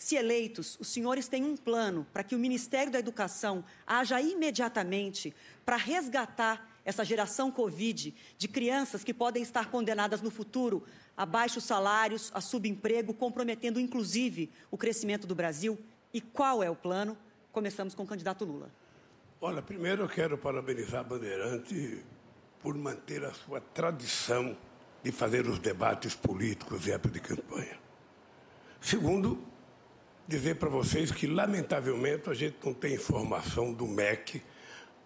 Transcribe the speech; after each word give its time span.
se 0.00 0.16
eleitos, 0.16 0.78
os 0.80 0.88
senhores 0.88 1.28
têm 1.28 1.44
um 1.44 1.54
plano 1.54 2.06
para 2.10 2.24
que 2.24 2.34
o 2.34 2.38
Ministério 2.38 2.90
da 2.90 2.98
Educação 2.98 3.62
haja 3.86 4.18
imediatamente 4.18 5.36
para 5.62 5.76
resgatar 5.76 6.80
essa 6.86 7.04
geração 7.04 7.50
Covid 7.50 8.14
de 8.38 8.48
crianças 8.48 9.04
que 9.04 9.12
podem 9.12 9.42
estar 9.42 9.70
condenadas 9.70 10.22
no 10.22 10.30
futuro 10.30 10.82
a 11.14 11.26
baixos 11.26 11.64
salários, 11.64 12.30
a 12.32 12.40
subemprego, 12.40 13.12
comprometendo 13.12 13.78
inclusive 13.78 14.50
o 14.70 14.78
crescimento 14.78 15.26
do 15.26 15.34
Brasil? 15.34 15.78
E 16.14 16.20
qual 16.22 16.62
é 16.62 16.70
o 16.70 16.74
plano? 16.74 17.14
Começamos 17.52 17.94
com 17.94 18.04
o 18.04 18.06
candidato 18.06 18.46
Lula. 18.46 18.70
Olha, 19.38 19.60
primeiro 19.60 20.04
eu 20.04 20.08
quero 20.08 20.38
parabenizar 20.38 21.00
a 21.00 21.04
Bandeirante 21.04 22.02
por 22.58 22.74
manter 22.74 23.22
a 23.22 23.34
sua 23.34 23.60
tradição 23.60 24.56
de 25.02 25.12
fazer 25.12 25.46
os 25.46 25.58
debates 25.58 26.14
políticos 26.14 26.88
em 26.88 26.92
época 26.92 27.12
de 27.12 27.20
campanha. 27.20 27.78
Segundo, 28.80 29.50
dizer 30.30 30.54
para 30.54 30.68
vocês 30.68 31.10
que, 31.10 31.26
lamentavelmente, 31.26 32.30
a 32.30 32.34
gente 32.34 32.56
não 32.64 32.72
tem 32.72 32.94
informação 32.94 33.72
do 33.72 33.84
MEC 33.84 34.40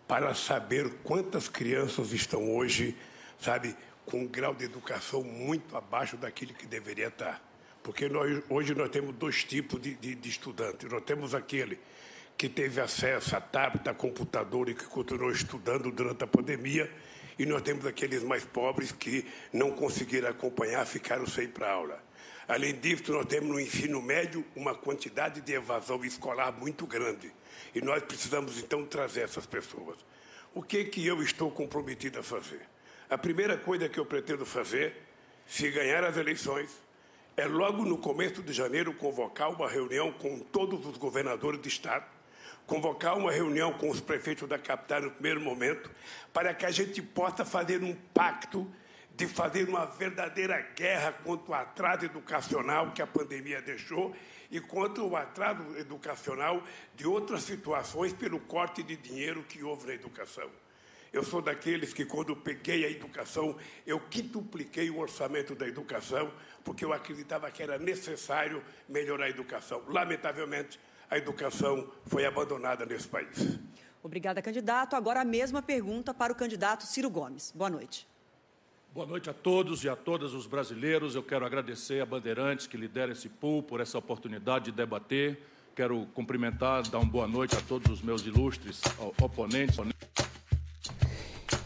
para 0.07 0.35
saber 0.35 0.87
quantas 1.03 1.49
crianças 1.49 2.13
estão 2.13 2.55
hoje, 2.55 2.95
sabe, 3.41 3.75
com 4.05 4.21
um 4.21 4.27
grau 4.27 4.55
de 4.55 4.67
educação 4.67 5.25
muito 5.25 5.75
abaixo 5.79 6.19
daquele 6.19 6.53
que 6.53 6.67
deveria 6.67 7.09
estar. 7.09 7.43
Porque 7.83 8.07
nós, 8.07 8.43
hoje 8.51 8.75
nós 8.75 8.91
temos 8.91 9.17
dois 9.17 9.43
tipos 9.45 9.81
de, 9.81 9.95
de, 9.95 10.15
de 10.15 10.29
estudantes. 10.29 10.91
Nós 10.91 11.03
temos 11.03 11.35
aquele 11.35 11.79
que 12.37 12.47
teve 12.47 12.79
acesso 12.79 13.35
a 13.35 13.41
tablet, 13.41 13.89
a 13.89 13.95
computador 13.95 14.69
e 14.69 14.75
que 14.75 14.85
continuou 14.85 15.31
estudando 15.31 15.91
durante 15.91 16.23
a 16.23 16.27
pandemia, 16.27 16.91
e 17.39 17.47
nós 17.47 17.63
temos 17.63 17.87
aqueles 17.87 18.23
mais 18.23 18.45
pobres 18.45 18.93
que 18.93 19.27
não 19.51 19.71
conseguiram 19.71 20.29
acompanhar, 20.29 20.85
ficaram 20.85 21.27
sem 21.27 21.45
ir 21.45 21.49
para 21.49 21.71
aula. 21.71 22.05
Além 22.47 22.75
disso, 22.75 23.11
nós 23.13 23.25
temos 23.27 23.49
no 23.49 23.59
ensino 23.59 24.03
médio 24.03 24.45
uma 24.55 24.75
quantidade 24.75 25.41
de 25.41 25.53
evasão 25.53 26.05
escolar 26.05 26.53
muito 26.53 26.87
grande. 26.87 27.33
E 27.75 27.81
nós 27.81 28.03
precisamos, 28.03 28.59
então, 28.59 28.85
trazer 28.85 29.23
essas 29.23 29.47
pessoas. 29.47 29.97
O 30.55 30.63
que, 30.63 30.85
que 30.85 31.05
eu 31.07 31.23
estou 31.23 31.51
comprometido 31.51 32.19
a 32.19 32.23
fazer? 32.23 32.61
A 33.09 33.17
primeira 33.17 33.57
coisa 33.57 33.89
que 33.89 33.99
eu 33.99 34.05
pretendo 34.05 34.45
fazer, 34.45 34.95
se 35.47 35.71
ganhar 35.71 36.05
as 36.05 36.17
eleições, 36.17 36.71
é 37.37 37.47
logo 37.47 37.85
no 37.85 37.99
começo 37.99 38.43
de 38.43 38.53
janeiro 38.53 38.93
convocar 38.95 39.51
uma 39.51 39.69
reunião 39.69 40.13
com 40.13 40.39
todos 40.39 40.87
os 40.87 40.97
governadores 40.97 41.61
de 41.61 41.69
Estado, 41.69 42.07
convocar 42.67 43.17
uma 43.17 43.33
reunião 43.33 43.73
com 43.73 43.91
os 43.91 44.01
prefeitos 44.01 44.49
da 44.49 44.59
capital 44.59 45.03
no 45.03 45.11
primeiro 45.11 45.41
momento, 45.41 45.91
para 46.33 46.55
que 46.55 46.65
a 46.65 46.71
gente 46.71 47.03
possa 47.03 47.45
fazer 47.45 47.83
um 47.83 47.95
pacto 48.15 48.71
de 49.17 49.29
fazer 49.29 49.69
uma 49.69 49.87
verdadeira 49.87 50.61
guerra 50.75 51.13
contra 51.13 51.51
o 51.51 51.55
atraso 51.55 52.05
educacional 52.05 52.93
que 52.93 53.01
a 53.01 53.07
pandemia 53.07 53.63
deixou 53.63 54.15
e 54.51 54.61
contra 54.61 55.05
o 55.05 55.17
atraso 55.17 55.63
educacional 55.79 56.63
de 56.97 57.07
outras 57.07 57.43
situações 57.43 58.13
pelo 58.13 58.41
corte 58.41 58.83
de 58.83 58.97
dinheiro 58.97 59.45
que 59.45 59.63
houve 59.63 59.87
na 59.87 59.95
educação. 59.95 60.51
Eu 61.13 61.23
sou 61.23 61.41
daqueles 61.41 61.95
que, 61.95 62.05
quando 62.05 62.35
peguei 62.35 62.85
a 62.85 62.91
educação, 62.91 63.57
eu 63.87 64.01
quintupliquei 64.01 64.91
o 64.91 64.99
orçamento 64.99 65.55
da 65.55 65.67
educação, 65.67 66.33
porque 66.65 66.85
eu 66.85 66.93
acreditava 66.93 67.49
que 67.53 67.63
era 67.63 67.79
necessário 67.79 68.65
melhorar 68.89 69.27
a 69.27 69.31
educação. 69.31 69.85
Lamentavelmente, 69.87 70.81
a 71.09 71.17
educação 71.17 71.89
foi 72.05 72.27
abandonada 72.27 72.85
nesse 72.85 73.07
país. 73.07 73.61
Obrigada, 74.03 74.43
candidato. 74.43 74.97
Agora 74.97 75.21
a 75.21 75.25
mesma 75.25 75.63
pergunta 75.63 76.13
para 76.13 76.33
o 76.33 76.37
candidato 76.37 76.83
Ciro 76.85 77.09
Gomes. 77.09 77.53
Boa 77.55 77.71
noite. 77.71 78.09
Boa 78.95 79.09
noite 79.09 79.29
a 79.29 79.33
todos 79.33 79.83
e 79.83 79.89
a 79.89 79.97
todas 79.97 80.35
os 80.35 80.47
brasileiros. 80.47 81.17
Eu 81.17 81.23
quero 81.25 81.45
agradecer 81.45 82.01
a 82.01 82.07
Bandeirantes 82.07 82.69
que 82.69 82.77
lidera 82.77 83.11
esse 83.11 83.29
pool 83.29 83.61
por 83.61 83.81
essa 83.81 83.99
oportunidade 83.99 84.67
de 84.67 84.71
debater. 84.71 85.37
Quero 85.75 86.07
cumprimentar, 86.15 86.89
dar 86.89 86.99
uma 86.99 87.11
boa 87.11 87.27
noite 87.27 87.57
a 87.57 87.61
todos 87.61 87.91
os 87.91 88.01
meus 88.01 88.25
ilustres 88.25 88.81
oponentes. 89.21 89.79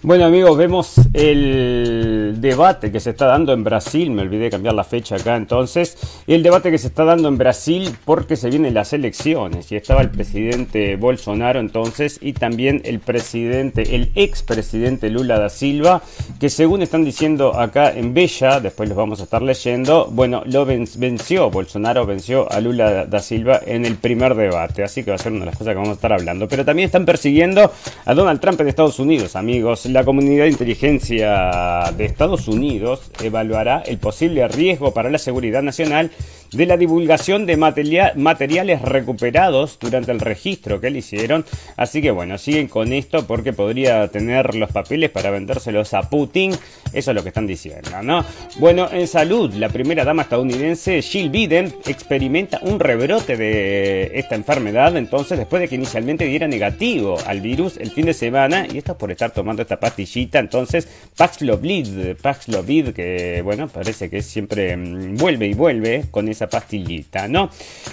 Bueno 0.01 0.27
amigos, 0.27 0.57
vemos 0.57 0.95
el 1.13 2.37
debate 2.41 2.93
que 2.93 3.01
se 3.01 3.11
está 3.11 3.27
dando 3.27 3.53
en 3.53 3.65
Brasil, 3.65 4.13
me 4.13 4.23
olvidé 4.23 4.49
cambiar 4.49 4.75
la 4.75 4.85
fecha 4.85 5.17
acá 5.17 5.35
entonces, 5.35 5.99
el 6.29 6.45
debate 6.45 6.71
que 6.71 6.79
se 6.79 6.87
está 6.87 7.03
dando 7.03 7.27
en 7.27 7.37
Brasil 7.37 7.91
porque 8.05 8.37
se 8.37 8.49
vienen 8.49 8.75
las 8.75 8.93
elecciones. 8.93 9.73
Y 9.73 9.77
estaba 9.77 10.03
el 10.03 10.11
presidente 10.11 10.95
Bolsonaro 10.95 11.59
entonces 11.59 12.21
y 12.23 12.33
también 12.33 12.81
el 12.85 13.01
presidente, 13.01 13.97
el 13.97 14.13
expresidente 14.15 15.11
Lula 15.11 15.41
da 15.41 15.49
Silva, 15.49 16.01
que 16.39 16.49
según 16.49 16.83
están 16.83 17.05
diciendo 17.05 17.59
acá 17.59 17.91
en 17.91 18.15
Bella, 18.15 18.61
después 18.61 18.89
los 18.89 18.97
vamos 18.97 19.19
a 19.19 19.25
estar 19.25 19.43
leyendo, 19.43 20.07
bueno, 20.13 20.45
lo 20.47 20.65
venció, 20.65 21.51
Bolsonaro 21.51 22.07
venció 22.07 22.51
a 22.53 22.61
Lula 22.61 23.05
da 23.05 23.19
Silva 23.19 23.61
en 23.67 23.85
el 23.85 23.97
primer 23.97 24.37
debate, 24.37 24.85
así 24.85 25.03
que 25.03 25.11
va 25.11 25.17
a 25.17 25.19
ser 25.19 25.33
una 25.33 25.41
de 25.41 25.47
las 25.47 25.59
cosas 25.59 25.73
que 25.73 25.79
vamos 25.79 25.91
a 25.91 25.95
estar 25.95 26.13
hablando, 26.13 26.47
pero 26.47 26.65
también 26.65 26.87
están 26.87 27.05
persiguiendo 27.05 27.73
a 28.05 28.15
Donald 28.15 28.39
Trump 28.39 28.61
en 28.61 28.69
Estados 28.69 29.01
Unidos, 29.01 29.35
amigos 29.35 29.88
la 29.89 30.05
comunidad 30.05 30.45
de 30.45 30.51
inteligencia 30.51 31.93
de 31.97 32.05
Estados 32.05 32.47
Unidos 32.49 33.11
evaluará 33.23 33.83
el 33.87 33.99
posible 33.99 34.47
riesgo 34.49 34.93
para 34.93 35.11
la 35.11 35.19
seguridad 35.19 35.63
nacional 35.63 36.11
de 36.53 36.67
la 36.67 36.77
divulgación 36.77 37.47
de 37.47 37.57
materiales 37.57 38.83
recuperados 38.83 39.79
durante 39.81 40.13
el 40.13 40.21
registro 40.21 40.81
que 40.81 40.91
le 40.91 40.99
hicieron. 40.99 41.45
Así 41.77 42.03
que 42.03 42.11
bueno, 42.11 42.39
siguen 42.39 42.69
con 42.69 42.93
esto 42.93 43.27
porque 43.27 43.53
podría 43.53 44.09
tener 44.09 44.55
los 44.55 44.71
papeles 44.71 45.11
para 45.11 45.31
vendérselos 45.31 45.95
a 45.95 46.09
Putin. 46.09 46.53
Eso 46.93 47.11
es 47.11 47.15
lo 47.15 47.23
que 47.23 47.29
están 47.29 47.47
diciendo, 47.47 48.03
¿no? 48.03 48.25
Bueno, 48.59 48.89
en 48.91 49.07
salud, 49.07 49.53
la 49.55 49.69
primera 49.69 50.05
dama 50.05 50.23
estadounidense, 50.23 51.03
Jill 51.03 51.31
Biden, 51.31 51.75
experimenta 51.87 52.61
un 52.63 52.81
rebrote 52.81 53.37
de 53.37 54.13
esta 54.15 54.35
enfermedad. 54.35 54.97
Entonces, 54.97 55.39
después 55.39 55.61
de 55.61 55.69
que 55.69 55.75
inicialmente 55.75 56.25
diera 56.25 56.49
negativo 56.49 57.19
al 57.27 57.41
virus 57.41 57.77
el 57.77 57.91
fin 57.91 58.07
de 58.07 58.15
semana, 58.15 58.67
y 58.73 58.79
esto 58.79 58.93
es 58.93 58.99
por 58.99 59.11
estar 59.11 59.31
tomando 59.33 59.63
esta 59.63 59.79
pastillita, 59.79 60.39
entonces 60.39 60.89
Paxlovid, 61.17 62.17
Paxlovid, 62.23 62.91
que 62.91 63.43
bueno, 63.43 63.69
parece 63.69 64.09
que 64.09 64.23
siempre 64.23 64.77
mm, 64.77 65.17
vuelve 65.17 65.47
y 65.47 65.55
vuelve 65.55 66.05
con 66.11 66.29
esa 66.29 66.38
pastillita, 66.47 67.27
¿no? 67.27 67.51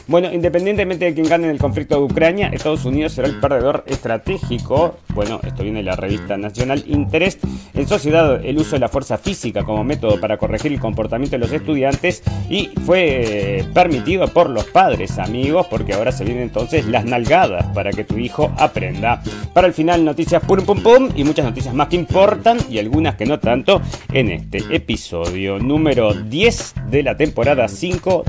Bueno, 0.07 0.31
independientemente 0.31 1.05
de 1.05 1.13
quién 1.13 1.27
gane 1.27 1.49
el 1.49 1.57
conflicto 1.57 1.95
de 1.95 2.03
Ucrania, 2.03 2.49
Estados 2.49 2.85
Unidos 2.85 3.13
será 3.13 3.27
el 3.27 3.39
perdedor 3.39 3.83
estratégico. 3.87 4.97
Bueno, 5.13 5.39
esto 5.43 5.63
viene 5.63 5.79
de 5.79 5.85
la 5.85 5.95
revista 5.95 6.37
Nacional 6.37 6.83
Interest. 6.87 7.43
En 7.73 7.87
sociedad, 7.87 8.43
el 8.43 8.57
uso 8.57 8.75
de 8.75 8.79
la 8.79 8.89
fuerza 8.89 9.17
física 9.17 9.63
como 9.63 9.83
método 9.83 10.19
para 10.19 10.37
corregir 10.37 10.71
el 10.71 10.79
comportamiento 10.79 11.35
de 11.35 11.39
los 11.39 11.51
estudiantes 11.51 12.23
y 12.49 12.69
fue 12.85 13.59
eh, 13.59 13.65
permitido 13.73 14.27
por 14.27 14.49
los 14.49 14.65
padres, 14.65 15.17
amigos, 15.17 15.67
porque 15.69 15.93
ahora 15.93 16.11
se 16.11 16.23
vienen 16.23 16.43
entonces 16.43 16.85
las 16.85 17.05
nalgadas 17.05 17.65
para 17.73 17.91
que 17.91 18.03
tu 18.03 18.17
hijo 18.17 18.51
aprenda. 18.57 19.21
Para 19.53 19.67
el 19.67 19.73
final, 19.73 20.03
noticias 20.05 20.43
pum 20.43 20.65
pum 20.65 20.81
pum 20.81 21.09
y 21.15 21.23
muchas 21.23 21.45
noticias 21.45 21.73
más 21.73 21.87
que 21.87 21.95
importan 21.95 22.57
y 22.69 22.79
algunas 22.79 23.15
que 23.15 23.25
no 23.25 23.39
tanto 23.39 23.81
en 24.11 24.31
este 24.31 24.59
episodio 24.69 25.59
número 25.59 26.13
10 26.13 26.75
de 26.89 27.03
la 27.03 27.17
temporada 27.17 27.67
5 27.67 28.23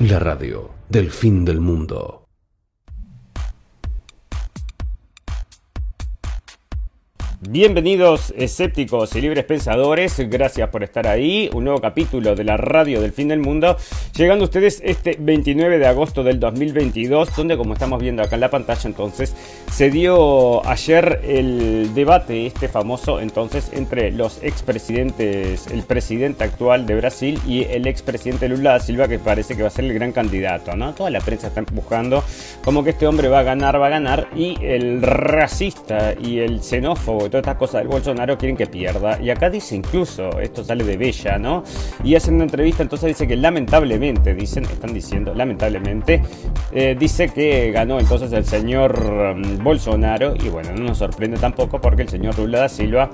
La 0.00 0.20
radio 0.20 0.70
del 0.88 1.10
fin 1.10 1.44
del 1.44 1.58
mundo. 1.58 2.27
Bienvenidos 7.50 8.34
escépticos 8.36 9.16
y 9.16 9.22
libres 9.22 9.46
pensadores, 9.46 10.18
gracias 10.28 10.68
por 10.68 10.84
estar 10.84 11.06
ahí, 11.06 11.48
un 11.54 11.64
nuevo 11.64 11.80
capítulo 11.80 12.34
de 12.34 12.44
la 12.44 12.58
radio 12.58 13.00
del 13.00 13.12
fin 13.12 13.28
del 13.28 13.40
mundo, 13.40 13.78
llegando 14.14 14.44
a 14.44 14.48
ustedes 14.48 14.82
este 14.84 15.16
29 15.18 15.78
de 15.78 15.86
agosto 15.86 16.22
del 16.22 16.40
2022, 16.40 17.34
donde 17.34 17.56
como 17.56 17.72
estamos 17.72 18.02
viendo 18.02 18.22
acá 18.22 18.34
en 18.34 18.42
la 18.42 18.50
pantalla 18.50 18.82
entonces, 18.84 19.34
se 19.72 19.90
dio 19.90 20.62
ayer 20.66 21.22
el 21.24 21.94
debate, 21.94 22.44
este 22.44 22.68
famoso 22.68 23.18
entonces, 23.18 23.70
entre 23.72 24.12
los 24.12 24.42
expresidentes, 24.42 25.68
el 25.68 25.84
presidente 25.84 26.44
actual 26.44 26.84
de 26.84 26.96
Brasil 26.96 27.40
y 27.46 27.62
el 27.62 27.86
expresidente 27.86 28.50
Lula 28.50 28.72
da 28.72 28.80
Silva, 28.80 29.08
que 29.08 29.18
parece 29.18 29.56
que 29.56 29.62
va 29.62 29.68
a 29.68 29.70
ser 29.70 29.86
el 29.86 29.94
gran 29.94 30.12
candidato, 30.12 30.76
¿no? 30.76 30.92
Toda 30.92 31.08
la 31.08 31.22
prensa 31.22 31.46
está 31.46 31.60
empujando 31.60 32.22
como 32.62 32.84
que 32.84 32.90
este 32.90 33.06
hombre 33.06 33.28
va 33.28 33.38
a 33.38 33.44
ganar, 33.44 33.80
va 33.80 33.86
a 33.86 33.90
ganar, 33.90 34.28
y 34.36 34.62
el 34.62 35.00
racista 35.00 36.12
y 36.12 36.40
el 36.40 36.62
xenófobo, 36.62 37.30
estas 37.40 37.56
cosas 37.56 37.80
del 37.80 37.88
Bolsonaro 37.88 38.36
quieren 38.36 38.56
que 38.56 38.66
pierda. 38.66 39.20
Y 39.20 39.30
acá 39.30 39.50
dice 39.50 39.76
incluso, 39.76 40.38
esto 40.40 40.64
sale 40.64 40.84
de 40.84 40.96
Bella, 40.96 41.38
¿no? 41.38 41.64
Y 42.04 42.14
hacen 42.14 42.34
una 42.34 42.44
entrevista, 42.44 42.82
entonces 42.82 43.08
dice 43.08 43.26
que 43.26 43.36
lamentablemente, 43.36 44.34
dicen, 44.34 44.64
están 44.64 44.92
diciendo, 44.92 45.34
lamentablemente, 45.34 46.22
eh, 46.72 46.96
dice 46.98 47.28
que 47.28 47.70
ganó 47.70 47.98
entonces 47.98 48.32
el 48.32 48.44
señor 48.44 49.36
mm, 49.36 49.62
Bolsonaro. 49.62 50.34
Y 50.36 50.48
bueno, 50.48 50.72
no 50.72 50.84
nos 50.84 50.98
sorprende 50.98 51.38
tampoco 51.38 51.80
porque 51.80 52.02
el 52.02 52.08
señor 52.08 52.38
Lula 52.38 52.60
da 52.60 52.68
Silva 52.68 53.10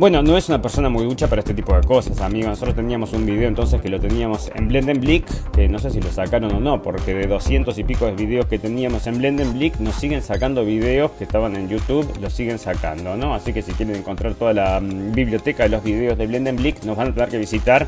bueno, 0.00 0.22
no 0.22 0.38
es 0.38 0.48
una 0.48 0.62
persona 0.62 0.88
muy 0.88 1.04
ducha 1.04 1.28
para 1.28 1.40
este 1.40 1.52
tipo 1.52 1.76
de 1.78 1.86
cosas, 1.86 2.22
amigos. 2.22 2.48
Nosotros 2.48 2.74
teníamos 2.74 3.12
un 3.12 3.26
video 3.26 3.46
entonces 3.46 3.82
que 3.82 3.90
lo 3.90 4.00
teníamos 4.00 4.50
en 4.54 4.66
Blendenblick, 4.66 5.26
que 5.50 5.68
no 5.68 5.78
sé 5.78 5.90
si 5.90 6.00
lo 6.00 6.10
sacaron 6.10 6.54
o 6.54 6.58
no, 6.58 6.80
porque 6.80 7.12
de 7.12 7.26
200 7.26 7.76
y 7.76 7.84
pico 7.84 8.06
de 8.06 8.12
videos 8.12 8.46
que 8.46 8.58
teníamos 8.58 9.06
en 9.06 9.18
Blendenblick 9.18 9.78
nos 9.78 9.96
siguen 9.96 10.22
sacando 10.22 10.64
videos 10.64 11.10
que 11.18 11.24
estaban 11.24 11.54
en 11.54 11.68
YouTube, 11.68 12.10
los 12.18 12.32
siguen 12.32 12.58
sacando, 12.58 13.14
¿no? 13.14 13.34
Así 13.34 13.52
que 13.52 13.60
si 13.60 13.72
quieren 13.72 13.94
encontrar 13.94 14.32
toda 14.32 14.54
la 14.54 14.80
mm, 14.80 15.12
biblioteca 15.12 15.64
de 15.64 15.68
los 15.68 15.84
videos 15.84 16.16
de 16.16 16.26
Blendenblick, 16.26 16.82
nos 16.84 16.96
van 16.96 17.08
a 17.08 17.12
tener 17.12 17.28
que 17.28 17.36
visitar 17.36 17.86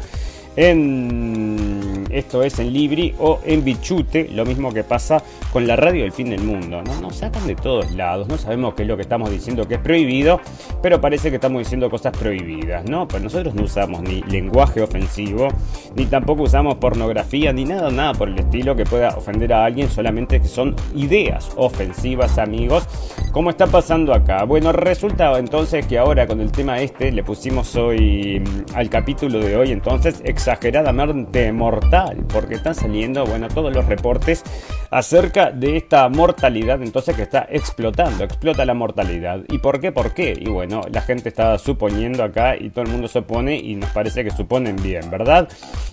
en 0.54 2.06
esto 2.10 2.42
es 2.42 2.58
en 2.58 2.72
Libri 2.72 3.14
o 3.18 3.40
en 3.44 3.64
Bichute, 3.64 4.28
lo 4.28 4.44
mismo 4.44 4.72
que 4.72 4.84
pasa 4.84 5.22
con 5.50 5.66
la 5.66 5.76
radio 5.76 6.02
del 6.02 6.12
fin 6.12 6.30
del 6.30 6.42
mundo, 6.42 6.82
¿no? 6.82 7.00
Nos 7.00 7.16
sacan 7.16 7.46
de 7.46 7.54
todos 7.54 7.90
lados, 7.92 8.28
no 8.28 8.36
sabemos 8.36 8.74
qué 8.74 8.82
es 8.82 8.88
lo 8.88 8.96
que 8.96 9.02
estamos 9.02 9.30
diciendo 9.30 9.66
que 9.66 9.74
es 9.74 9.80
prohibido, 9.80 10.40
pero 10.82 11.00
parece 11.00 11.30
que 11.30 11.36
estamos 11.36 11.60
diciendo 11.60 11.88
cosas 11.88 12.16
prohibidas, 12.16 12.84
¿no? 12.88 13.06
Pues 13.06 13.22
nosotros 13.22 13.54
no 13.54 13.62
usamos 13.62 14.02
ni 14.02 14.20
lenguaje 14.22 14.82
ofensivo, 14.82 15.48
ni 15.94 16.06
tampoco 16.06 16.42
usamos 16.42 16.74
pornografía, 16.76 17.52
ni 17.52 17.64
nada, 17.64 17.90
nada 17.90 18.12
por 18.14 18.28
el 18.28 18.38
estilo 18.38 18.74
que 18.74 18.84
pueda 18.84 19.10
ofender 19.10 19.52
a 19.52 19.64
alguien, 19.64 19.88
solamente 19.88 20.40
que 20.40 20.48
son 20.48 20.74
ideas 20.94 21.50
ofensivas, 21.56 22.38
amigos, 22.38 22.86
como 23.32 23.50
está 23.50 23.66
pasando 23.66 24.12
acá. 24.12 24.44
Bueno, 24.44 24.72
resulta 24.72 25.38
entonces 25.38 25.86
que 25.86 25.98
ahora 25.98 26.26
con 26.26 26.40
el 26.40 26.50
tema 26.50 26.80
este 26.80 27.12
le 27.12 27.22
pusimos 27.22 27.76
hoy 27.76 28.40
mm, 28.40 28.76
al 28.76 28.90
capítulo 28.90 29.38
de 29.38 29.56
hoy 29.56 29.70
entonces 29.70 30.20
exageradamente 30.24 31.52
mortal, 31.52 32.24
porque 32.32 32.54
están 32.54 32.74
saliendo, 32.74 33.24
bueno, 33.24 33.48
todos 33.48 33.72
los 33.74 33.86
reportes 33.86 34.42
acerca 34.90 35.50
de 35.50 35.76
esta 35.76 36.08
mortalidad 36.08 36.82
entonces 36.82 37.16
que 37.16 37.22
está 37.22 37.46
explotando, 37.48 38.24
explota 38.24 38.64
la 38.64 38.74
mortalidad. 38.74 39.40
¿Y 39.48 39.58
por 39.58 39.80
qué? 39.80 39.92
¿Por 39.92 40.12
qué? 40.12 40.34
Y 40.38 40.48
bueno, 40.50 40.71
la 40.90 41.00
gente 41.02 41.28
está 41.28 41.58
suponiendo 41.58 42.24
acá 42.24 42.56
y 42.56 42.70
todo 42.70 42.84
el 42.84 42.90
mundo 42.90 43.08
supone 43.08 43.56
y 43.56 43.74
nos 43.74 43.90
parece 43.90 44.24
que 44.24 44.30
suponen 44.30 44.76
bien, 44.76 45.10
¿verdad? 45.10 45.48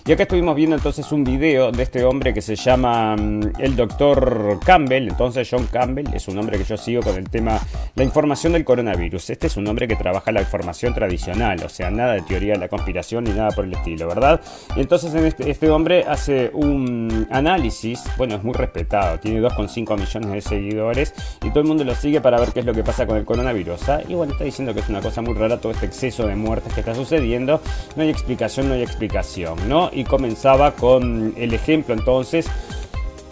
Y 0.06 0.12
acá 0.12 0.22
estuvimos 0.22 0.56
viendo 0.56 0.76
entonces 0.76 1.12
un 1.12 1.24
video 1.24 1.70
de 1.70 1.82
este 1.82 2.04
hombre 2.04 2.32
que 2.32 2.40
se 2.40 2.56
llama 2.56 3.16
mm, 3.16 3.52
el 3.58 3.76
doctor 3.76 4.58
Campbell, 4.64 5.08
entonces 5.08 5.48
John 5.50 5.66
Campbell 5.66 6.08
es 6.14 6.26
un 6.28 6.38
hombre 6.38 6.58
que 6.58 6.64
yo 6.64 6.76
sigo 6.76 7.02
con 7.02 7.16
el 7.16 7.28
tema, 7.28 7.60
la 7.94 8.04
información 8.04 8.52
del 8.52 8.64
coronavirus. 8.64 9.30
Este 9.30 9.46
es 9.46 9.56
un 9.56 9.66
hombre 9.66 9.86
que 9.86 9.96
trabaja 9.96 10.32
la 10.32 10.40
información 10.40 10.94
tradicional, 10.94 11.62
o 11.64 11.68
sea, 11.68 11.90
nada 11.90 12.14
de 12.14 12.22
teoría 12.22 12.54
de 12.54 12.58
la 12.58 12.68
conspiración 12.68 13.24
ni 13.24 13.30
nada 13.30 13.50
por 13.50 13.64
el 13.64 13.72
estilo, 13.74 14.08
¿verdad? 14.08 14.40
Y 14.76 14.80
entonces 14.80 15.14
este, 15.14 15.50
este, 15.50 15.70
hombre 15.70 16.04
hace 16.08 16.50
un 16.52 17.26
análisis, 17.30 18.02
bueno, 18.16 18.36
es 18.36 18.42
muy 18.42 18.54
respetado, 18.54 19.18
tiene 19.18 19.40
2,5 19.40 19.98
millones 19.98 20.30
de 20.30 20.40
seguidores 20.40 21.14
y 21.42 21.50
todo 21.50 21.60
el 21.60 21.66
mundo 21.66 21.84
lo 21.84 21.94
sigue 21.94 22.20
para 22.20 22.38
ver 22.38 22.52
qué 22.52 22.60
es 22.60 22.66
lo 22.66 22.74
que 22.74 22.82
pasa 22.82 23.06
con 23.06 23.16
el 23.16 23.24
coronavirus. 23.24 23.88
¿ah? 23.88 24.00
Y 24.08 24.14
bueno, 24.14 24.32
está 24.32 24.44
diciendo 24.44 24.69
que 24.74 24.80
es 24.80 24.88
una 24.88 25.00
cosa 25.00 25.22
muy 25.22 25.34
rara 25.34 25.60
todo 25.60 25.72
este 25.72 25.86
exceso 25.86 26.26
de 26.26 26.36
muertes 26.36 26.72
que 26.72 26.80
está 26.80 26.94
sucediendo. 26.94 27.60
No 27.96 28.02
hay 28.02 28.10
explicación, 28.10 28.68
no 28.68 28.74
hay 28.74 28.82
explicación, 28.82 29.68
¿no? 29.68 29.90
Y 29.92 30.04
comenzaba 30.04 30.72
con 30.72 31.34
el 31.36 31.54
ejemplo 31.54 31.94
entonces 31.94 32.46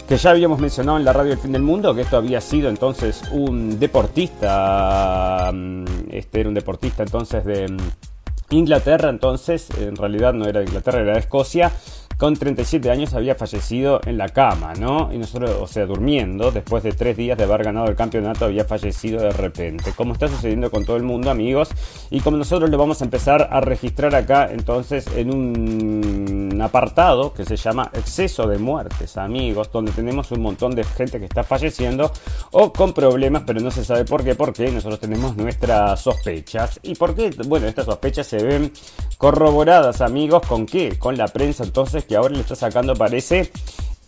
que 0.07 0.17
ya 0.17 0.31
habíamos 0.31 0.59
mencionado 0.59 0.97
en 0.97 1.05
la 1.05 1.13
radio 1.13 1.29
del 1.29 1.39
fin 1.39 1.51
del 1.51 1.61
mundo, 1.61 1.93
que 1.93 2.01
esto 2.01 2.17
había 2.17 2.41
sido 2.41 2.67
entonces 2.69 3.21
un 3.31 3.79
deportista, 3.79 5.51
mm, 5.53 5.85
este 6.09 6.39
era 6.39 6.49
un 6.49 6.55
deportista 6.55 7.03
entonces 7.03 7.45
de 7.45 7.77
Inglaterra 8.49 9.09
entonces, 9.09 9.69
en 9.79 9.95
realidad 9.95 10.33
no 10.33 10.45
era 10.45 10.61
de 10.61 10.65
Inglaterra, 10.65 11.01
era 11.01 11.13
de 11.13 11.19
Escocia, 11.19 11.71
con 12.19 12.35
37 12.35 12.91
años 12.91 13.13
había 13.13 13.33
fallecido 13.33 14.01
en 14.05 14.17
la 14.17 14.27
cama, 14.27 14.73
¿no? 14.73 15.09
Y 15.13 15.17
nosotros, 15.17 15.51
o 15.61 15.67
sea, 15.67 15.85
durmiendo, 15.85 16.51
después 16.51 16.83
de 16.83 16.91
tres 16.91 17.15
días 17.15 17.37
de 17.37 17.45
haber 17.45 17.63
ganado 17.63 17.87
el 17.87 17.95
campeonato, 17.95 18.43
había 18.43 18.65
fallecido 18.65 19.21
de 19.21 19.31
repente. 19.31 19.93
Como 19.95 20.11
está 20.11 20.27
sucediendo 20.27 20.69
con 20.69 20.83
todo 20.83 20.97
el 20.97 21.03
mundo, 21.03 21.31
amigos, 21.31 21.69
y 22.09 22.19
como 22.19 22.35
nosotros 22.35 22.69
lo 22.69 22.77
vamos 22.77 23.01
a 23.01 23.05
empezar 23.05 23.47
a 23.49 23.61
registrar 23.61 24.13
acá, 24.15 24.49
entonces, 24.51 25.07
en 25.15 25.33
un 25.33 26.59
apartado 26.61 27.33
que 27.33 27.45
se 27.45 27.55
llama 27.55 27.89
exceso 27.93 28.47
de 28.47 28.57
muertes, 28.57 29.15
amigos, 29.15 29.71
donde 29.71 29.93
tenemos 29.93 30.29
un 30.33 30.41
montón 30.41 30.75
de 30.75 30.83
gente 30.83 31.19
que 31.19 31.25
está 31.25 31.45
falleciendo 31.45 32.11
o 32.51 32.73
con 32.73 32.91
problemas, 32.91 33.43
pero 33.47 33.61
no 33.61 33.71
se 33.71 33.85
sabe 33.85 34.03
por 34.03 34.25
qué, 34.25 34.35
porque 34.35 34.69
nosotros 34.69 34.99
tenemos 34.99 35.37
nuestras 35.37 36.01
sospechas. 36.01 36.81
¿Y 36.83 36.95
por 36.95 37.15
qué? 37.15 37.29
Bueno, 37.47 37.67
estas 37.67 37.85
sospechas 37.85 38.27
se 38.27 38.43
ven 38.43 38.73
corroboradas, 39.17 40.01
amigos, 40.01 40.45
¿con 40.45 40.65
qué? 40.65 40.99
Con 40.99 41.17
la 41.17 41.29
prensa, 41.29 41.63
entonces, 41.63 42.08
que 42.09 42.15
ahora 42.15 42.33
le 42.33 42.41
está 42.41 42.55
sacando, 42.55 42.95
parece, 42.95 43.51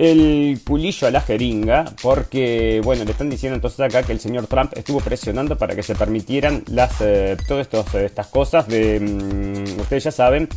el 0.01 0.59
pulillo 0.63 1.07
a 1.07 1.12
la 1.12 1.21
jeringa, 1.21 1.86
porque, 2.01 2.81
bueno, 2.83 3.06
le 3.06 3.12
están 3.12 3.30
diciendo 3.30 3.53
entonces 3.56 3.81
acá 3.81 4.01
que 4.01 4.12
el 4.12 4.19
señor 4.19 4.48
Trump 4.48 4.74
estuvo 4.75 5.00
presionando 5.00 5.56
para 5.56 5.75
que 5.75 5.83
se 5.83 5.94
permitieran 5.94 6.63
las, 6.71 7.00
eh, 7.01 7.38
todas 7.48 7.68
eh, 7.94 8.06
estas 8.06 8.25
cosas 8.25 8.68
de, 8.68 9.00
mm, 9.00 9.80
ustedes 9.80 10.06
ya 10.06 10.12
saben, 10.12 10.50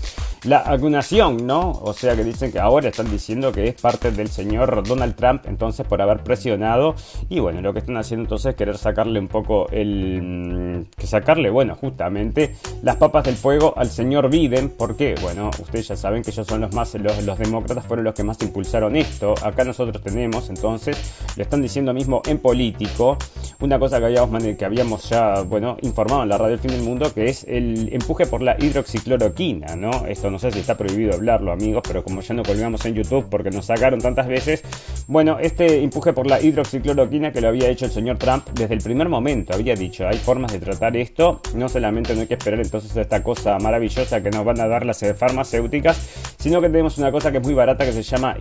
la 0.45 0.63
acunación, 0.65 1.47
¿no? 1.47 1.73
O 1.73 1.93
sea 1.93 2.17
que 2.17 2.25
dicen 2.25 2.53
que 2.53 2.59
ahora 2.59 2.89
están 2.89 3.11
diciendo 3.11 3.53
que 3.53 3.69
es 3.69 3.75
parte 3.75 4.11
del 4.13 4.29
señor 4.29 4.83
Donald 4.83 5.15
Trump, 5.15 5.43
entonces 5.45 5.87
por 5.87 6.01
haber 6.01 6.23
presionado, 6.23 6.95
y 7.29 7.39
bueno, 7.39 7.61
lo 7.61 7.75
que 7.75 7.81
están 7.81 7.99
haciendo 7.99 8.25
entonces 8.25 8.53
es 8.53 8.57
querer 8.57 8.79
sacarle 8.79 9.21
un 9.21 9.29
poco 9.29 9.69
el, 9.71 10.23
mm, 10.23 10.85
que 10.97 11.07
sacarle, 11.07 11.51
bueno, 11.51 11.75
justamente 11.75 12.57
las 12.83 12.97
papas 12.97 13.25
del 13.25 13.37
fuego 13.37 13.75
al 13.77 13.91
señor 13.91 14.31
Biden, 14.31 14.71
porque, 14.71 15.15
bueno, 15.21 15.51
ustedes 15.61 15.89
ya 15.89 15.97
saben 15.97 16.23
que 16.23 16.31
ellos 16.31 16.47
son 16.47 16.63
los 16.63 16.73
más, 16.73 16.95
los, 16.95 17.23
los 17.25 17.39
demócratas 17.39 17.85
fueron 17.85 18.07
los 18.07 18.15
que 18.15 18.25
más 18.25 18.41
impulsaron 18.41 18.97
esto, 18.97 19.34
acá 19.43 19.65
nosotros 19.65 20.03
tenemos, 20.03 20.49
entonces, 20.51 20.97
le 21.37 21.43
están 21.43 21.63
diciendo 21.63 21.95
mismo 21.95 22.23
en 22.27 22.39
político, 22.39 23.17
una 23.61 23.79
cosa 23.79 23.99
que 23.99 24.07
habíamos, 24.07 24.43
que 24.43 24.65
habíamos 24.65 25.09
ya, 25.09 25.43
bueno, 25.43 25.77
informado 25.83 26.23
en 26.23 26.29
la 26.29 26.39
radio 26.39 26.51
del 26.51 26.59
fin 26.59 26.73
del 26.73 26.83
mundo, 26.83 27.13
que 27.15 27.27
es 27.27 27.45
el 27.45 27.89
empuje 27.93 28.27
por 28.27 28.43
la 28.43 28.57
hidroxicloroquina, 28.59 29.77
¿no? 29.77 30.07
Esto 30.07 30.31
no 30.31 30.39
sé 30.39 30.51
si 30.51 30.59
está 30.59 30.77
prohibido 30.77 31.15
hablarlo, 31.15 31.53
amigos, 31.53 31.83
pero 31.87 32.03
como 32.03 32.21
ya 32.21 32.35
no 32.35 32.43
colgamos 32.43 32.85
en 32.85 32.95
YouTube 32.95 33.27
porque 33.31 33.51
nos 33.51 33.67
sacaron 33.67 34.01
tantas 34.01 34.27
veces, 34.27 34.63
bueno, 35.07 35.39
este 35.39 35.83
empuje 35.83 36.13
por 36.13 36.27
la 36.27 36.41
hidroxicloroquina 36.41 37.33
que 37.33 37.41
lo 37.41 37.49
había 37.49 37.69
hecho 37.69 37.85
el 37.85 37.93
señor 37.93 38.19
Trump 38.19 38.49
desde 38.55 38.75
el 38.75 38.81
primer 38.81 39.09
momento, 39.09 39.55
había 39.55 39.75
dicho, 39.75 40.07
hay 40.07 40.19
formas 40.19 40.53
de 40.53 40.59
tratar 40.59 40.97
esto, 40.97 41.41
no 41.55 41.69
solamente 41.69 42.15
no 42.15 42.23
hay 42.23 42.27
que 42.27 42.35
esperar 42.35 42.61
entonces 42.61 42.97
esta 42.97 43.23
cosa 43.23 43.59
maravillosa 43.59 44.23
que 44.23 44.31
nos 44.31 44.45
van 44.45 44.61
a 44.61 44.67
dar 44.67 44.85
las 44.85 45.05
farmacéuticas, 45.13 45.99
sino 46.39 46.61
que 46.61 46.69
tenemos 46.69 46.99
una 46.99 47.13
cosa 47.13 47.31
que 47.31 47.39
es 47.39 47.45
muy 47.45 47.55
barata 47.55 47.85
que 47.85 47.93
se 47.93 48.03
llama 48.03 48.37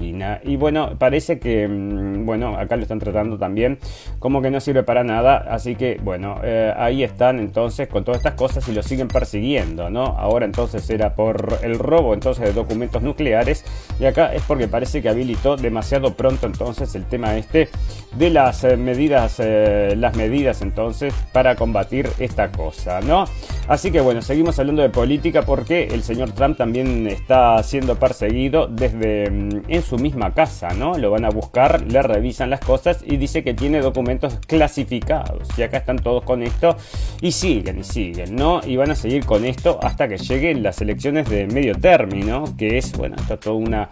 Y 0.00 0.56
bueno, 0.56 0.90
parece 0.98 1.38
que, 1.38 1.66
mm, 1.66 2.24
bueno, 2.24 2.56
acá 2.56 2.76
lo 2.76 2.82
están 2.82 2.98
tratando 2.98 3.38
también 3.38 3.78
como 4.18 4.40
que 4.40 4.50
no 4.50 4.60
sirve 4.60 4.82
para 4.82 5.04
nada. 5.04 5.38
Así 5.50 5.74
que, 5.74 5.98
bueno, 6.02 6.40
eh, 6.42 6.72
ahí 6.76 7.02
están 7.02 7.38
entonces 7.38 7.88
con 7.88 8.04
todas 8.04 8.18
estas 8.18 8.34
cosas 8.34 8.68
y 8.68 8.72
lo 8.72 8.82
siguen 8.82 9.08
persiguiendo, 9.08 9.90
¿no? 9.90 10.04
Ahora 10.04 10.46
entonces 10.46 10.88
era 10.90 11.14
por 11.14 11.58
el 11.62 11.78
robo 11.78 12.14
entonces 12.14 12.44
de 12.44 12.52
documentos 12.52 13.02
nucleares 13.02 13.64
y 13.98 14.04
acá 14.04 14.32
es 14.34 14.42
porque 14.42 14.68
parece 14.68 15.02
que 15.02 15.08
habilitó 15.08 15.56
demasiado 15.56 16.14
pronto 16.14 16.46
entonces 16.46 16.94
el 16.94 17.04
tema 17.04 17.36
este 17.36 17.68
de 18.16 18.30
las 18.30 18.64
eh, 18.64 18.76
medidas, 18.76 19.36
eh, 19.38 19.94
las 19.96 20.16
medidas 20.16 20.62
entonces 20.62 21.14
para 21.32 21.56
combatir 21.56 22.08
esta 22.18 22.50
cosa, 22.50 23.00
¿no? 23.00 23.24
Así 23.66 23.90
que 23.90 24.00
bueno, 24.00 24.22
seguimos 24.22 24.58
hablando 24.58 24.82
de 24.82 24.90
política 24.90 25.42
porque 25.42 25.88
el 25.88 26.02
señor 26.02 26.32
Trump 26.32 26.56
también 26.56 27.06
está 27.06 27.62
siendo 27.62 27.96
perseguido 27.96 28.66
desde 28.66 29.30
mm, 29.30 29.62
en 29.68 29.82
su 29.88 29.98
misma 29.98 30.34
casa, 30.34 30.68
¿no? 30.74 30.98
Lo 30.98 31.10
van 31.10 31.24
a 31.24 31.30
buscar, 31.30 31.82
le 31.82 32.02
revisan 32.02 32.50
las 32.50 32.60
cosas 32.60 33.02
y 33.04 33.16
dice 33.16 33.42
que 33.42 33.54
tiene 33.54 33.80
documentos 33.80 34.38
clasificados. 34.46 35.48
Y 35.56 35.62
acá 35.62 35.78
están 35.78 35.98
todos 35.98 36.22
con 36.22 36.42
esto 36.42 36.76
y 37.20 37.32
siguen 37.32 37.78
y 37.78 37.84
siguen, 37.84 38.36
¿no? 38.36 38.60
Y 38.64 38.76
van 38.76 38.90
a 38.90 38.94
seguir 38.94 39.24
con 39.24 39.44
esto 39.44 39.78
hasta 39.82 40.08
que 40.08 40.18
lleguen 40.18 40.62
las 40.62 40.80
elecciones 40.80 41.28
de 41.28 41.46
medio 41.46 41.74
término, 41.74 42.44
que 42.56 42.78
es, 42.78 42.92
bueno, 42.96 43.16
esto 43.18 43.34
es 43.34 43.40
toda 43.40 43.56
una 43.56 43.88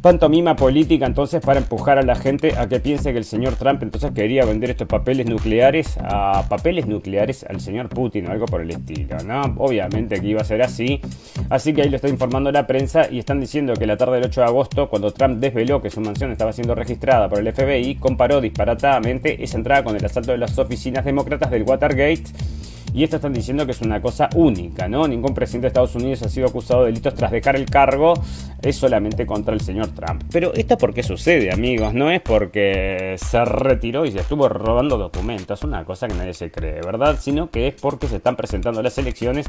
pantomima 0.00 0.56
política 0.56 1.06
entonces 1.06 1.40
para 1.40 1.60
empujar 1.60 1.98
a 1.98 2.02
la 2.02 2.14
gente 2.14 2.54
a 2.56 2.68
que 2.68 2.80
piense 2.80 3.12
que 3.12 3.18
el 3.18 3.24
señor 3.24 3.56
Trump 3.56 3.82
entonces 3.82 4.12
quería 4.12 4.44
vender 4.44 4.70
estos 4.70 4.88
papeles 4.88 5.26
nucleares 5.26 5.96
a 6.00 6.44
papeles 6.48 6.86
nucleares 6.86 7.44
al 7.48 7.60
señor 7.60 7.88
Putin 7.88 8.26
o 8.28 8.30
algo 8.30 8.46
por 8.46 8.60
el 8.60 8.70
estilo, 8.70 9.18
¿no? 9.24 9.42
Obviamente 9.58 10.20
que 10.20 10.26
iba 10.26 10.40
a 10.40 10.44
ser 10.44 10.62
así. 10.62 11.00
Así 11.50 11.72
que 11.74 11.82
ahí 11.82 11.88
lo 11.88 11.96
está 11.96 12.08
informando 12.08 12.50
la 12.52 12.66
prensa 12.66 13.08
y 13.10 13.18
están 13.18 13.40
diciendo 13.40 13.74
que 13.74 13.86
la 13.86 13.96
tarde 13.96 14.16
del 14.16 14.24
8 14.24 14.40
de 14.40 14.46
agosto, 14.46 14.88
cuando 14.88 15.12
Trump 15.12 15.25
desveló 15.28 15.82
que 15.82 15.90
su 15.90 16.00
mansión 16.00 16.32
estaba 16.32 16.52
siendo 16.52 16.74
registrada 16.74 17.28
por 17.28 17.38
el 17.38 17.52
FBI, 17.52 17.96
comparó 17.96 18.40
disparatadamente 18.40 19.42
esa 19.42 19.58
entrada 19.58 19.84
con 19.84 19.96
el 19.96 20.04
asalto 20.04 20.32
de 20.32 20.38
las 20.38 20.58
oficinas 20.58 21.04
demócratas 21.04 21.50
del 21.50 21.62
Watergate 21.62 22.24
y 22.96 23.04
esto 23.04 23.16
están 23.16 23.34
diciendo 23.34 23.66
que 23.66 23.72
es 23.72 23.82
una 23.82 24.00
cosa 24.00 24.30
única, 24.34 24.88
¿no? 24.88 25.06
Ningún 25.06 25.34
presidente 25.34 25.66
de 25.66 25.68
Estados 25.68 25.94
Unidos 25.96 26.22
ha 26.22 26.30
sido 26.30 26.46
acusado 26.46 26.80
de 26.80 26.86
delitos 26.86 27.14
tras 27.14 27.30
dejar 27.30 27.54
el 27.54 27.66
cargo, 27.66 28.14
es 28.62 28.74
solamente 28.74 29.26
contra 29.26 29.52
el 29.52 29.60
señor 29.60 29.88
Trump. 29.88 30.22
Pero 30.32 30.54
esto 30.54 30.78
por 30.78 30.94
qué 30.94 31.02
sucede, 31.02 31.52
amigos, 31.52 31.92
no 31.92 32.10
es 32.10 32.22
porque 32.22 33.16
se 33.18 33.44
retiró 33.44 34.06
y 34.06 34.12
se 34.12 34.20
estuvo 34.20 34.48
robando 34.48 34.96
documentos, 34.96 35.62
una 35.62 35.84
cosa 35.84 36.08
que 36.08 36.14
nadie 36.14 36.32
se 36.32 36.50
cree, 36.50 36.80
¿verdad? 36.80 37.18
Sino 37.20 37.50
que 37.50 37.68
es 37.68 37.74
porque 37.74 38.06
se 38.06 38.16
están 38.16 38.34
presentando 38.34 38.82
las 38.82 38.96
elecciones 38.96 39.46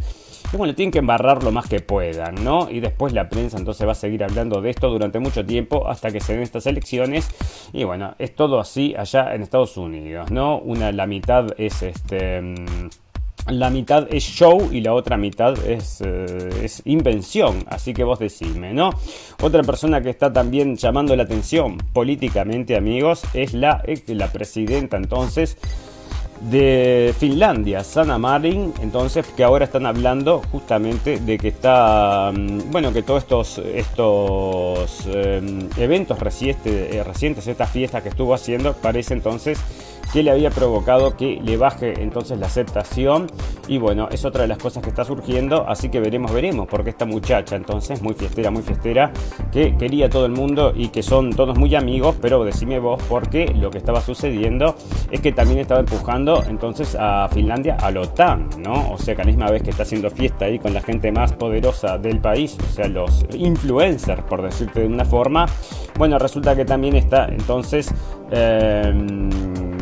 y 0.51 0.57
bueno, 0.57 0.75
tienen 0.75 0.91
que 0.91 0.99
embarrar 0.99 1.41
lo 1.41 1.53
más 1.53 1.69
que 1.69 1.79
puedan, 1.79 2.43
¿no? 2.43 2.69
Y 2.69 2.81
después 2.81 3.13
la 3.13 3.29
prensa 3.29 3.57
entonces 3.57 3.87
va 3.87 3.93
a 3.93 3.95
seguir 3.95 4.25
hablando 4.25 4.59
de 4.59 4.71
esto 4.71 4.89
durante 4.89 5.19
mucho 5.19 5.45
tiempo 5.45 5.87
hasta 5.87 6.11
que 6.11 6.19
se 6.19 6.33
den 6.33 6.41
estas 6.41 6.67
elecciones 6.67 7.29
y 7.71 7.85
bueno, 7.85 8.13
es 8.19 8.35
todo 8.35 8.59
así 8.59 8.93
allá 8.97 9.33
en 9.33 9.41
Estados 9.41 9.77
Unidos, 9.77 10.31
¿no? 10.31 10.59
Una, 10.59 10.91
la 10.91 11.07
mitad 11.07 11.47
es 11.57 11.81
este... 11.81 12.41
Mm, 12.41 12.89
la 13.49 13.69
mitad 13.69 14.07
es 14.11 14.23
show 14.23 14.69
y 14.71 14.81
la 14.81 14.93
otra 14.93 15.17
mitad 15.17 15.57
es, 15.67 16.01
eh, 16.01 16.49
es, 16.63 16.81
invención. 16.85 17.63
Así 17.67 17.93
que 17.93 18.03
vos 18.03 18.19
decime, 18.19 18.73
¿no? 18.73 18.91
Otra 19.41 19.63
persona 19.63 20.01
que 20.01 20.09
está 20.09 20.31
también 20.31 20.75
llamando 20.75 21.15
la 21.15 21.23
atención 21.23 21.77
políticamente, 21.93 22.75
amigos, 22.75 23.23
es 23.33 23.53
la, 23.53 23.83
la 24.07 24.31
presidenta 24.31 24.97
entonces 24.97 25.57
de 26.41 27.15
Finlandia, 27.17 27.83
Sanna 27.83 28.17
Marin, 28.17 28.73
entonces 28.81 29.25
que 29.35 29.43
ahora 29.43 29.65
están 29.65 29.85
hablando 29.85 30.41
justamente 30.51 31.19
de 31.19 31.37
que 31.37 31.47
está, 31.47 32.31
mm, 32.31 32.71
bueno, 32.71 32.93
que 32.93 33.01
todos 33.01 33.23
estos, 33.23 33.57
estos 33.57 35.07
em, 35.07 35.67
eventos 35.77 36.19
recientes, 36.19 36.93
eh, 36.93 37.03
recientes, 37.03 37.47
estas 37.47 37.71
fiestas 37.71 38.03
que 38.03 38.09
estuvo 38.09 38.33
haciendo, 38.33 38.73
parece 38.73 39.13
entonces 39.13 39.59
que 40.11 40.23
le 40.23 40.31
había 40.31 40.49
provocado 40.49 41.15
que 41.15 41.39
le 41.43 41.57
baje 41.57 42.01
entonces 42.01 42.39
la 42.39 42.47
aceptación 42.47 43.27
y 43.67 43.77
bueno, 43.77 44.07
es 44.11 44.23
otra 44.25 44.43
de 44.43 44.47
las 44.47 44.57
cosas 44.57 44.81
que 44.81 44.89
está 44.89 45.03
surgiendo, 45.03 45.65
así 45.67 45.89
que 45.89 45.99
veremos, 45.99 46.31
veremos, 46.31 46.67
porque 46.67 46.89
esta 46.91 47.05
muchacha 47.05 47.55
entonces 47.55 48.01
muy 48.01 48.13
fiestera, 48.13 48.49
muy 48.49 48.61
fiestera, 48.61 49.11
que 49.51 49.75
quería 49.77 50.09
todo 50.09 50.25
el 50.25 50.31
mundo 50.31 50.71
y 50.75 50.89
que 50.89 51.03
son 51.03 51.31
todos 51.31 51.57
muy 51.57 51.75
amigos, 51.75 52.15
pero 52.21 52.43
decime 52.43 52.79
vos, 52.79 53.01
porque 53.09 53.47
lo 53.47 53.69
que 53.69 53.77
estaba 53.77 54.01
sucediendo 54.01 54.75
es 55.11 55.19
que 55.19 55.31
también 55.31 55.59
estaba 55.59 55.81
empujando 55.81 56.43
entonces 56.47 56.95
a 56.97 57.27
Finlandia 57.29 57.75
a 57.75 57.91
la 57.91 58.01
OTAN, 58.01 58.49
¿no? 58.59 58.91
O 58.91 58.97
sea 58.97 59.15
que 59.15 59.21
a 59.21 59.25
la 59.25 59.31
misma 59.31 59.51
vez 59.51 59.63
que 59.63 59.71
está 59.71 59.83
haciendo 59.83 60.09
fiesta 60.09 60.45
ahí 60.45 60.59
con 60.59 60.73
la 60.73 60.81
gente 60.81 61.11
más 61.11 61.33
poderosa 61.33 61.97
del 61.97 62.19
país, 62.19 62.57
o 62.59 62.73
sea, 62.73 62.87
los 62.87 63.25
influencers, 63.33 64.23
por 64.23 64.41
decirte 64.41 64.81
de 64.81 64.87
una 64.87 65.05
forma, 65.05 65.45
bueno, 65.97 66.17
resulta 66.17 66.55
que 66.55 66.65
también 66.65 66.95
está 66.95 67.25
entonces... 67.25 67.93
Eh, 68.31 69.76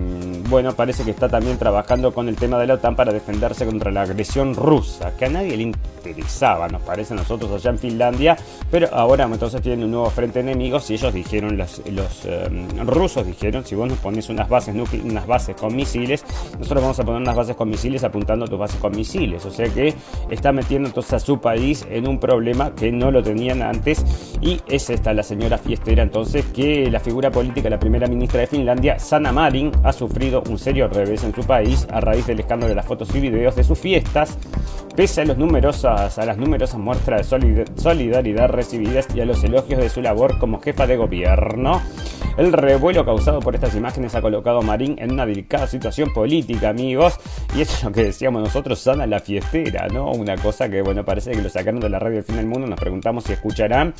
bueno, 0.50 0.74
parece 0.74 1.04
que 1.04 1.12
está 1.12 1.28
también 1.28 1.58
trabajando 1.58 2.14
con 2.14 2.30
el 2.30 2.36
tema 2.36 2.60
de 2.60 2.68
la 2.68 2.75
OTAN 2.75 2.96
para 2.96 3.12
defenderse 3.12 3.66
contra 3.66 3.92
la 3.92 4.04
agresión 4.04 4.54
rusa, 4.54 5.16
que 5.18 5.25
a 5.25 5.30
nadie 5.30 5.58
le 5.58 5.64
interesaba, 5.64 6.68
nos 6.68 6.82
parece 6.82 7.14
a 7.14 7.18
nosotros 7.18 7.52
allá 7.52 7.72
en 7.72 7.80
Finlandia, 7.80 8.38
pero 8.70 8.88
ahora 8.94 9.25
entonces 9.25 9.62
tienen 9.62 9.86
un 9.86 9.92
nuevo 9.92 10.10
frente 10.10 10.44
de 10.44 10.52
enemigos 10.52 10.90
y 10.92 10.96
ellos 10.96 11.14
dijeron, 11.14 11.58
los, 11.58 11.82
em, 12.25 12.68
rusos 12.88 13.25
dijeron, 13.25 13.66
si 13.66 13.75
vos 13.75 13.88
nos 13.88 13.98
pones 14.00 14.30
unas 14.30 14.48
bases, 14.48 14.75
unas 15.04 15.25
bases 15.25 15.56
con 15.56 15.75
misiles, 15.75 16.24
nosotros 16.60 16.82
vamos 16.82 17.00
a 17.00 17.04
poner 17.04 17.22
unas 17.22 17.36
bases 17.36 17.56
con 17.56 17.70
misiles 17.70 18.04
apuntando 18.04 18.46
a 18.46 18.48
tus 18.48 18.60
bases 18.60 18.80
con 18.80 18.96
misiles, 18.96 19.46
o 19.46 19.52
sea 19.52 19.68
que 19.70 19.96
está 20.30 20.52
metiendo 20.52 20.90
entonces 20.90 21.14
a 21.14 21.20
su 21.20 21.40
país 21.40 21.86
en 21.90 22.08
un 22.08 22.20
problema 22.20 22.74
que 22.75 22.92
no 22.92 23.10
lo 23.10 23.24
tenían 23.24 23.62
antes 23.62 24.06
y 24.42 24.62
es 24.68 24.90
esta 24.90 25.14
la 25.14 25.24
señora 25.24 25.58
fiestera 25.58 26.04
entonces 26.04 26.46
que 26.48 26.90
la 26.92 27.00
figura 27.00 27.32
política, 27.32 27.70
la 27.70 27.80
primera 27.80 28.08
ministra 28.08 28.42
de 28.42 28.48
Finlandia, 28.48 29.00
Sanna 29.00 29.32
Marin, 29.32 29.72
ha 29.84 29.92
sufrido 29.92 30.35
un 30.44 30.58
serio 30.58 30.88
revés 30.88 31.24
en 31.24 31.34
su 31.34 31.42
país 31.44 31.88
a 31.92 32.00
raíz 32.01 32.27
del 32.27 32.39
escándalo 32.39 32.70
de 32.70 32.75
las 32.75 32.86
fotos 32.86 33.13
y 33.15 33.20
videos 33.20 33.56
de 33.56 33.63
sus 33.63 33.80
fiestas, 33.80 34.38
pese 34.96 35.22
a, 35.22 35.25
los 35.25 35.38
numerosas, 35.38 36.18
a 36.18 36.25
las 36.25 36.38
numerosas 36.38 36.80
muestras 36.80 37.30
de 37.30 37.65
solidaridad 37.75 38.50
recibidas 38.50 39.08
y 39.13 39.22
a 39.22 39.25
los 39.25 39.44
elogios 39.44 39.80
de 39.80 39.89
su 39.89 40.01
labor 40.01 40.39
como 40.39 40.60
jefa 40.60 40.88
de 40.88 40.98
gobierno. 40.98 41.82
El 42.38 42.51
revuelo 42.51 43.06
causado 43.06 43.39
por 43.39 43.56
estas 43.56 43.75
imágenes 43.75 44.13
ha 44.13 44.22
colocado 44.22 44.60
a 44.60 44.62
Marín 44.62 44.98
en 45.00 45.13
una 45.13 45.25
delicada 45.25 45.68
situación 45.68 46.12
política, 46.12 46.68
amigos. 46.68 47.18
Y 47.56 47.62
eso 47.62 47.74
es 47.77 47.84
lo 47.86 47.94
que 47.94 48.04
decíamos 48.04 48.44
nosotros, 48.44 48.77
sana 48.80 49.08
la 49.08 49.22
fiestera, 49.22 49.88
¿no? 49.88 50.12
Una 50.12 50.36
cosa 50.36 50.68
que, 50.68 50.82
bueno, 50.82 51.06
parece 51.06 51.32
que 51.32 51.42
lo 51.42 51.48
sacaron 51.48 51.80
de 51.80 51.88
la 51.88 51.98
radio 51.98 52.15
del 52.15 52.25
fin 52.25 52.36
del 52.36 52.48
mundo. 52.48 52.68
Nos 52.68 52.77
preguntamos 52.77 53.24
si 53.24 53.32
escucharán 53.32 53.94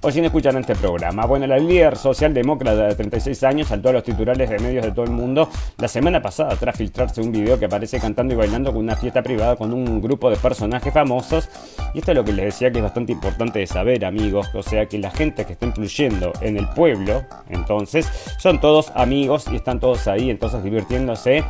o 0.00 0.10
si 0.10 0.20
no 0.20 0.26
escucharán 0.26 0.62
este 0.62 0.74
programa. 0.74 1.26
Bueno, 1.26 1.46
la 1.46 1.58
líder 1.58 1.96
socialdemócrata 1.96 2.86
de 2.86 2.94
36 2.94 3.42
años 3.44 3.68
saltó 3.68 3.90
a 3.90 3.92
los 3.92 4.04
titulares 4.04 4.48
de 4.48 4.58
medios 4.58 4.86
de 4.86 4.92
todo 4.92 5.04
el 5.04 5.10
mundo 5.10 5.50
la 5.82 5.88
semana 5.88 6.22
pasada 6.22 6.54
tras 6.54 6.76
filtrarse 6.76 7.20
un 7.20 7.32
video 7.32 7.58
que 7.58 7.64
aparece 7.64 7.98
cantando 7.98 8.34
y 8.34 8.36
bailando 8.36 8.72
con 8.72 8.84
una 8.84 8.94
fiesta 8.94 9.20
privada 9.20 9.56
con 9.56 9.72
un 9.72 10.00
grupo 10.00 10.30
de 10.30 10.36
personajes 10.36 10.94
famosos. 10.94 11.48
Y 11.92 11.98
esto 11.98 12.12
es 12.12 12.16
lo 12.18 12.24
que 12.24 12.32
les 12.32 12.44
decía 12.44 12.70
que 12.70 12.78
es 12.78 12.84
bastante 12.84 13.10
importante 13.10 13.58
de 13.58 13.66
saber, 13.66 14.04
amigos. 14.04 14.48
O 14.54 14.62
sea, 14.62 14.86
que 14.86 14.98
la 14.98 15.10
gente 15.10 15.44
que 15.44 15.54
está 15.54 15.66
influyendo 15.66 16.32
en 16.40 16.56
el 16.56 16.68
pueblo, 16.68 17.24
entonces, 17.48 18.08
son 18.38 18.60
todos 18.60 18.92
amigos 18.94 19.46
y 19.50 19.56
están 19.56 19.80
todos 19.80 20.06
ahí, 20.06 20.30
entonces 20.30 20.62
divirtiéndose. 20.62 21.42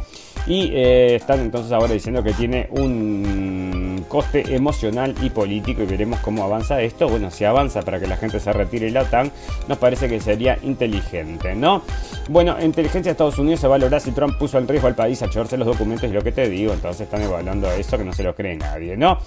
Y 0.47 0.71
eh, 0.73 1.17
están 1.17 1.41
entonces 1.41 1.71
ahora 1.71 1.93
diciendo 1.93 2.23
que 2.23 2.33
tiene 2.33 2.69
un 2.71 3.82
coste 4.05 4.55
emocional 4.55 5.15
y 5.23 5.31
político 5.31 5.83
y 5.83 5.87
veremos 5.87 6.21
cómo 6.21 6.45
avanza 6.45 6.81
esto. 6.83 7.09
Bueno, 7.09 7.31
si 7.31 7.45
avanza 7.45 7.83
para 7.83 8.01
que 8.01 8.07
la 8.07 8.17
gente 8.17 8.41
se 8.41 8.53
retire 8.53 8.91
la 8.91 9.03
OTAN, 9.03 9.31
nos 9.69 9.79
parece 9.79 10.09
que 10.09 10.21
sería 10.21 10.59
inteligente, 10.63 11.55
¿no? 11.55 11.83
Bueno, 12.29 12.57
inteligencia 12.63 13.11
de 13.11 13.13
Estados 13.13 13.39
Unidos 13.39 13.61
se 13.61 13.67
valora 13.67 14.01
si 14.01 14.13
Trump 14.13 14.39
puso 14.39 14.59
en 14.59 14.69
riesgo 14.69 14.89
al 14.89 14.95
país 14.95 15.23
a 15.23 15.27
llevarse 15.27 15.57
los 15.57 15.67
documentos 15.67 16.09
y 16.09 16.13
lo 16.13 16.23
que 16.23 16.33
te 16.33 16.49
digo, 16.49 16.73
entonces 16.73 17.03
están 17.03 17.23
evaluando 17.23 17.71
eso 17.71 17.99
que 17.99 18.05
no 18.05 18.13
se 18.13 18.23
lo 18.23 18.35
cree 18.35 18.57
nadie, 18.57 18.97
¿no? 18.97 19.19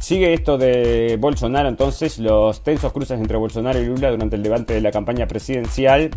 Sigue 0.00 0.32
esto 0.32 0.58
de 0.58 1.16
Bolsonaro, 1.18 1.68
entonces 1.68 2.18
los 2.18 2.62
tensos 2.62 2.92
cruces 2.92 3.18
entre 3.18 3.36
Bolsonaro 3.36 3.80
y 3.80 3.86
Lula 3.86 4.10
durante 4.10 4.36
el 4.36 4.42
debate 4.42 4.74
de 4.74 4.80
la 4.80 4.90
campaña 4.90 5.26
presidencial 5.26 6.10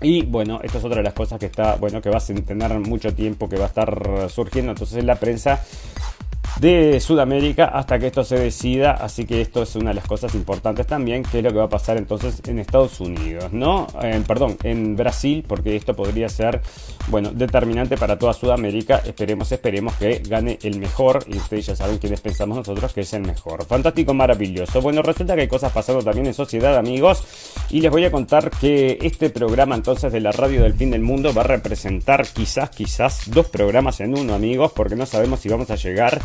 y 0.00 0.22
bueno, 0.24 0.60
esto 0.62 0.78
es 0.78 0.84
otra 0.84 0.98
de 0.98 1.04
las 1.04 1.14
cosas 1.14 1.38
que 1.38 1.46
está, 1.46 1.76
bueno, 1.76 2.02
que 2.02 2.10
va 2.10 2.18
a 2.18 2.20
tener 2.20 2.78
mucho 2.80 3.14
tiempo, 3.14 3.48
que 3.48 3.56
va 3.56 3.64
a 3.64 3.68
estar 3.68 4.28
surgiendo. 4.28 4.72
Entonces 4.72 5.02
la 5.04 5.14
prensa 5.14 5.64
de 6.60 7.00
Sudamérica 7.00 7.66
hasta 7.66 7.98
que 7.98 8.06
esto 8.08 8.24
se 8.24 8.38
decida. 8.38 8.92
Así 8.92 9.24
que 9.24 9.40
esto 9.40 9.62
es 9.62 9.74
una 9.76 9.90
de 9.90 9.96
las 9.96 10.06
cosas 10.06 10.34
importantes 10.34 10.86
también, 10.86 11.22
que 11.22 11.38
es 11.38 11.44
lo 11.44 11.50
que 11.50 11.58
va 11.58 11.64
a 11.64 11.68
pasar 11.68 11.96
entonces 11.96 12.40
en 12.46 12.58
Estados 12.58 13.00
Unidos, 13.00 13.52
¿no? 13.52 13.86
perdón, 14.26 14.56
en 14.62 14.96
Brasil, 14.96 15.44
porque 15.46 15.76
esto 15.76 15.94
podría 15.94 16.28
ser, 16.28 16.60
bueno, 17.08 17.30
determinante 17.32 17.96
para 17.96 18.18
toda 18.18 18.32
Sudamérica. 18.32 19.02
Esperemos, 19.04 19.50
esperemos 19.52 19.94
que 19.94 20.22
gane 20.26 20.58
el 20.62 20.78
mejor. 20.78 21.24
Y 21.26 21.36
ustedes 21.36 21.66
ya 21.66 21.76
saben 21.76 21.98
quiénes 21.98 22.20
pensamos 22.20 22.58
nosotros 22.58 22.92
que 22.92 23.02
es 23.02 23.12
el 23.12 23.22
mejor. 23.22 23.64
Fantástico, 23.64 24.14
maravilloso. 24.14 24.80
Bueno, 24.80 25.02
resulta 25.02 25.34
que 25.34 25.42
hay 25.42 25.48
cosas 25.48 25.72
pasando 25.72 26.02
también 26.02 26.26
en 26.26 26.34
sociedad, 26.34 26.76
amigos. 26.76 27.24
Y 27.70 27.80
les 27.80 27.90
voy 27.90 28.04
a 28.04 28.10
contar 28.10 28.50
que 28.50 28.98
este 29.02 29.30
programa 29.30 29.74
entonces 29.74 30.12
de 30.12 30.20
la 30.20 30.32
radio 30.32 30.62
del 30.62 30.74
fin 30.74 30.90
del 30.90 31.02
mundo 31.02 31.32
va 31.34 31.42
a 31.42 31.46
representar 31.46 32.26
quizás, 32.26 32.70
quizás 32.70 33.30
dos 33.30 33.46
programas 33.46 34.00
en 34.00 34.16
uno, 34.16 34.34
amigos, 34.34 34.72
porque 34.72 34.96
no 34.96 35.06
sabemos 35.06 35.40
si 35.40 35.48
vamos 35.48 35.70
a 35.70 35.76
llegar 35.76 36.20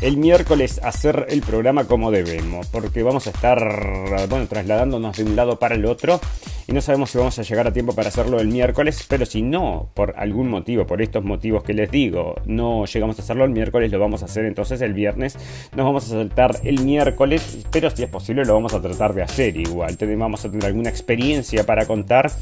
el 0.00 0.16
miércoles 0.16 0.80
hacer 0.82 1.26
el 1.30 1.42
programa 1.42 1.84
como 1.84 2.10
debemos, 2.10 2.66
porque 2.68 3.02
vamos 3.02 3.26
a 3.26 3.30
estar, 3.30 4.26
bueno, 4.28 4.46
trasladándonos 4.46 5.16
de 5.16 5.24
un 5.24 5.36
lado 5.36 5.58
para 5.58 5.74
el 5.74 5.86
otro 5.86 6.20
y 6.68 6.72
no 6.72 6.80
sabemos 6.80 7.10
si 7.10 7.18
vamos 7.18 7.38
a 7.38 7.42
llegar 7.42 7.66
a 7.66 7.72
tiempo 7.72 7.94
para 7.94 8.08
hacerlo 8.08 8.40
el 8.40 8.48
miércoles, 8.48 9.06
pero 9.08 9.24
si 9.24 9.40
no, 9.40 9.88
por 9.94 10.14
algún 10.16 10.48
motivo, 10.48 10.86
por 10.86 11.00
estos 11.00 11.22
motivos 11.22 11.62
que 11.62 11.72
les 11.74 11.90
digo, 11.90 12.34
no 12.44 12.84
llegamos 12.86 13.18
a 13.18 13.22
hacerlo 13.22 13.44
el 13.44 13.50
miércoles, 13.50 13.92
lo 13.92 14.00
vamos 14.00 14.22
a 14.22 14.24
hacer 14.24 14.44
entonces 14.44 14.80
el 14.80 14.92
viernes, 14.92 15.38
nos 15.76 15.86
vamos 15.86 16.06
a 16.06 16.08
saltar 16.08 16.58
el 16.64 16.80
miércoles, 16.80 17.66
pero 17.70 17.88
si 17.90 18.02
es 18.02 18.10
posible 18.10 18.44
lo 18.44 18.54
vamos 18.54 18.74
a 18.74 18.82
tratar 18.82 19.14
de 19.14 19.22
hacer 19.22 19.56
igual, 19.56 19.96
vamos 20.18 20.44
a 20.44 20.50
tener 20.50 20.66
alguna 20.66 20.90
experiencia 20.90 21.64
para 21.64 21.86
contar, 21.86 22.32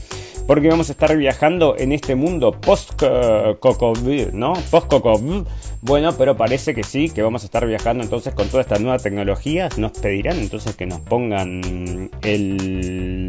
porque 0.47 0.69
vamos 0.69 0.88
a 0.88 0.93
estar 0.93 1.14
viajando 1.17 1.76
en 1.79 1.93
este 1.93 2.14
mundo 2.14 2.53
post-COVID, 2.53 4.29
¿no? 4.33 4.55
Post-COVID, 4.71 5.45
bueno, 5.87 6.14
pero 6.17 6.35
parece 6.35 6.75
que 6.75 6.83
sí, 6.83 7.11
que 7.11 7.21
vamos 7.21 7.43
a 7.43 7.45
estar 7.45 7.67
viajando 7.67 8.03
entonces 8.03 8.33
con 8.33 8.49
toda 8.49 8.62
esta 8.62 8.79
nueva 8.79 8.99
tecnología. 8.99 9.69
Nos 9.76 9.93
pedirán 9.93 10.38
entonces 10.38 10.75
que 10.76 10.87
nos 10.87 11.00
pongan 11.00 11.61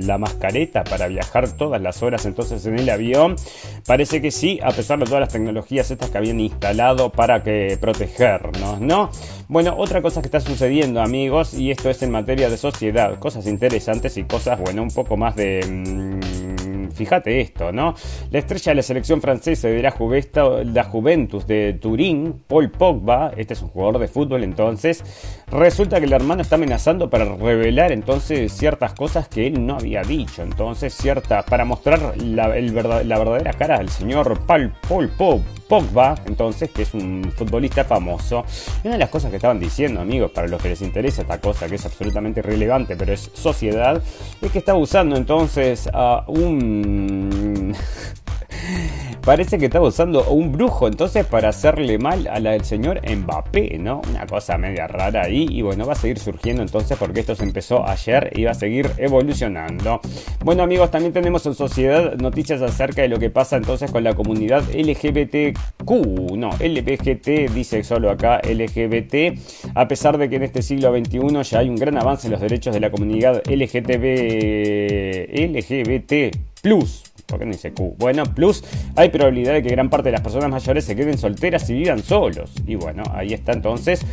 la 0.07 0.17
mascareta 0.17 0.85
para 0.85 1.07
viajar 1.07 1.51
todas 1.57 1.81
las 1.81 2.01
horas 2.01 2.25
entonces 2.25 2.65
en 2.65 2.79
el 2.79 2.89
avión. 2.89 3.35
Parece 3.85 4.21
que 4.21 4.31
sí, 4.31 4.61
a 4.63 4.71
pesar 4.71 4.99
de 4.99 5.05
todas 5.05 5.19
las 5.19 5.33
tecnologías 5.33 5.91
estas 5.91 6.09
que 6.11 6.17
habían 6.17 6.39
instalado 6.39 7.11
para 7.11 7.43
que 7.43 7.77
protegernos, 7.81 8.79
¿no? 8.79 9.09
Bueno, 9.47 9.75
otra 9.77 10.01
cosa 10.01 10.21
que 10.21 10.27
está 10.27 10.39
sucediendo, 10.39 11.01
amigos, 11.01 11.53
y 11.53 11.69
esto 11.69 11.89
es 11.91 12.01
en 12.01 12.09
materia 12.09 12.49
de 12.49 12.57
sociedad, 12.57 13.19
cosas 13.19 13.45
interesantes 13.45 14.17
y 14.17 14.23
cosas, 14.23 14.59
bueno, 14.59 14.81
un 14.81 14.91
poco 14.91 15.17
más 15.17 15.35
de... 15.35 15.63
Mm, 15.67 16.45
Fíjate 16.95 17.41
esto, 17.41 17.73
¿no? 17.73 17.93
La 18.31 18.39
estrella 18.39 18.71
de 18.71 18.75
la 18.75 18.81
selección 18.81 19.21
francesa 19.21 19.67
de 19.67 19.81
la, 19.81 19.93
la 20.63 20.83
Juventus 20.85 21.45
de 21.45 21.73
Turín, 21.73 22.41
Paul 22.47 22.71
Pogba, 22.71 23.33
este 23.35 23.53
es 23.53 23.61
un 23.61 23.67
jugador 23.67 23.99
de 23.99 24.07
fútbol 24.07 24.43
entonces, 24.43 25.03
resulta 25.47 25.99
que 25.99 26.05
el 26.05 26.13
hermano 26.13 26.41
está 26.41 26.55
amenazando 26.55 27.09
para 27.09 27.25
revelar 27.25 27.91
entonces 27.91 28.53
ciertas 28.53 28.93
cosas 28.93 29.27
que 29.27 29.45
él 29.47 29.65
no 29.65 29.75
había 29.75 30.03
dicho, 30.03 30.41
entonces 30.41 30.93
cierta, 30.93 31.43
para 31.43 31.65
mostrar 31.65 32.15
la, 32.17 32.47
la 32.47 33.19
verdadera 33.19 33.51
cara 33.51 33.77
del 33.79 33.89
señor 33.89 34.39
Paul, 34.45 34.71
Paul 34.87 35.09
Pogba, 35.67 36.15
entonces, 36.25 36.69
que 36.69 36.83
es 36.83 36.93
un 36.93 37.31
futbolista 37.35 37.83
famoso. 37.83 38.45
Y 38.83 38.87
una 38.87 38.95
de 38.95 38.99
las 38.99 39.09
cosas 39.09 39.31
que 39.31 39.34
estaban 39.35 39.59
diciendo, 39.59 40.01
amigos, 40.01 40.31
para 40.31 40.47
los 40.47 40.61
que 40.61 40.69
les 40.69 40.81
interesa 40.81 41.21
esta 41.21 41.39
cosa 41.39 41.67
que 41.67 41.75
es 41.75 41.85
absolutamente 41.85 42.39
irrelevante, 42.39 42.95
pero 42.95 43.13
es 43.13 43.31
sociedad, 43.33 44.01
es 44.41 44.51
que 44.51 44.59
estaba 44.59 44.79
usando 44.79 45.15
entonces 45.15 45.89
a 45.93 46.23
un... 46.27 47.75
Parece 49.25 49.57
que 49.57 49.65
estaba 49.65 49.87
usando 49.87 50.23
un 50.29 50.51
brujo 50.51 50.87
entonces 50.87 51.25
para 51.25 51.49
hacerle 51.49 51.97
mal 51.97 52.27
a 52.27 52.39
la 52.39 52.51
del 52.51 52.63
señor 52.63 53.01
Mbappé, 53.09 53.79
¿no? 53.79 54.03
Una 54.07 54.27
cosa 54.27 54.55
media 54.59 54.85
rara 54.85 55.23
ahí 55.23 55.47
y 55.49 55.63
bueno, 55.63 55.87
va 55.87 55.93
a 55.93 55.95
seguir 55.95 56.19
surgiendo 56.19 56.61
entonces 56.61 56.95
porque 56.95 57.21
esto 57.21 57.33
se 57.33 57.41
empezó 57.41 57.83
ayer 57.89 58.31
y 58.35 58.43
va 58.43 58.51
a 58.51 58.53
seguir 58.53 58.91
evolucionando. 58.97 59.99
Bueno 60.43 60.61
amigos, 60.61 60.91
también 60.91 61.11
tenemos 61.11 61.43
en 61.47 61.55
sociedad 61.55 62.13
noticias 62.17 62.61
acerca 62.61 63.01
de 63.01 63.07
lo 63.07 63.17
que 63.17 63.31
pasa 63.31 63.57
entonces 63.57 63.89
con 63.89 64.03
la 64.03 64.13
comunidad 64.13 64.63
LGBTQ, 64.71 65.89
no, 66.37 66.51
LBGT 66.59 67.51
dice 67.51 67.83
solo 67.83 68.11
acá 68.11 68.41
LGBT, 68.47 69.39
a 69.73 69.87
pesar 69.87 70.19
de 70.19 70.29
que 70.29 70.35
en 70.35 70.43
este 70.43 70.61
siglo 70.61 70.95
XXI 70.95 71.41
ya 71.49 71.59
hay 71.59 71.69
un 71.69 71.77
gran 71.77 71.97
avance 71.97 72.27
en 72.27 72.31
los 72.33 72.41
derechos 72.41 72.75
de 72.75 72.79
la 72.79 72.91
comunidad 72.91 73.41
LGTB, 73.49 74.05
LGBT 75.33 76.37
plus 76.61 77.14
¿Por 77.35 77.41
qué 77.41 77.47
no 77.47 77.51
dice 77.51 77.73
Q? 77.73 77.95
Bueno, 77.97 78.23
plus 78.23 78.63
hay 78.95 79.09
probabilidad 79.09 79.51
de 79.51 79.61
que 79.61 79.67
gran 79.67 79.89
parte 79.89 80.07
de 80.07 80.13
las 80.13 80.21
personas 80.21 80.49
mayores 80.49 80.85
se 80.85 80.95
queden 80.95 81.17
solteras 81.17 81.69
y 81.69 81.73
vivan 81.73 82.01
solos. 82.01 82.53
Y 82.65 82.75
bueno, 82.75 83.03
ahí 83.13 83.33
está 83.33 83.51
entonces 83.51 84.05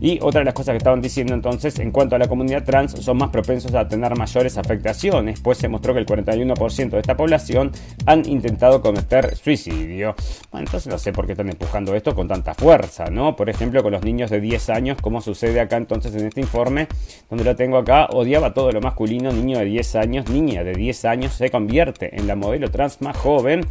y 0.00 0.18
otra 0.22 0.40
de 0.40 0.46
las 0.46 0.54
cosas 0.54 0.72
que 0.72 0.78
estaban 0.78 1.02
diciendo 1.02 1.34
entonces, 1.34 1.78
en 1.78 1.90
cuanto 1.90 2.16
a 2.16 2.18
la 2.18 2.26
comunidad 2.26 2.64
trans, 2.64 2.92
son 2.92 3.18
más 3.18 3.30
propensos 3.30 3.74
a 3.74 3.86
tener 3.86 4.16
mayores 4.16 4.56
afectaciones, 4.56 5.40
pues 5.40 5.58
se 5.58 5.68
mostró 5.68 5.92
que 5.92 6.00
el 6.00 6.06
41% 6.06 6.90
de 6.90 7.00
esta 7.00 7.16
población 7.16 7.70
han 8.06 8.26
intentado 8.28 8.80
cometer 8.80 9.36
suicidio. 9.36 10.14
Bueno, 10.50 10.66
entonces 10.66 10.90
no 10.90 10.98
sé 10.98 11.12
por 11.12 11.26
qué 11.26 11.32
están 11.32 11.50
empujando 11.50 11.94
esto 11.94 12.14
con 12.14 12.28
tanta 12.28 12.54
fuerza, 12.54 13.10
¿no? 13.10 13.36
Por 13.36 13.50
ejemplo, 13.50 13.82
con 13.82 13.92
los 13.92 14.02
niños 14.02 14.30
de 14.30 14.40
10 14.40 14.70
años, 14.70 14.98
como 15.00 15.20
sucede 15.20 15.60
acá 15.60 15.76
entonces 15.76 16.14
en 16.14 16.26
este 16.26 16.40
informe, 16.40 16.88
donde 17.28 17.44
lo 17.44 17.54
tengo 17.56 17.78
acá, 17.78 18.06
odiaba 18.06 18.54
todo 18.54 18.72
lo 18.72 18.80
masculino, 18.80 19.32
niño 19.32 19.58
de 19.58 19.66
10 19.66 19.96
años, 19.96 20.30
niña 20.30 20.64
de 20.64 20.72
10 20.72 21.04
años, 21.04 21.34
se 21.34 21.50
convierte 21.50 22.16
en 22.16 22.26
la 22.26 22.36
modelo 22.36 22.70
trans 22.70 23.00
más 23.00 23.16
joven. 23.16 23.66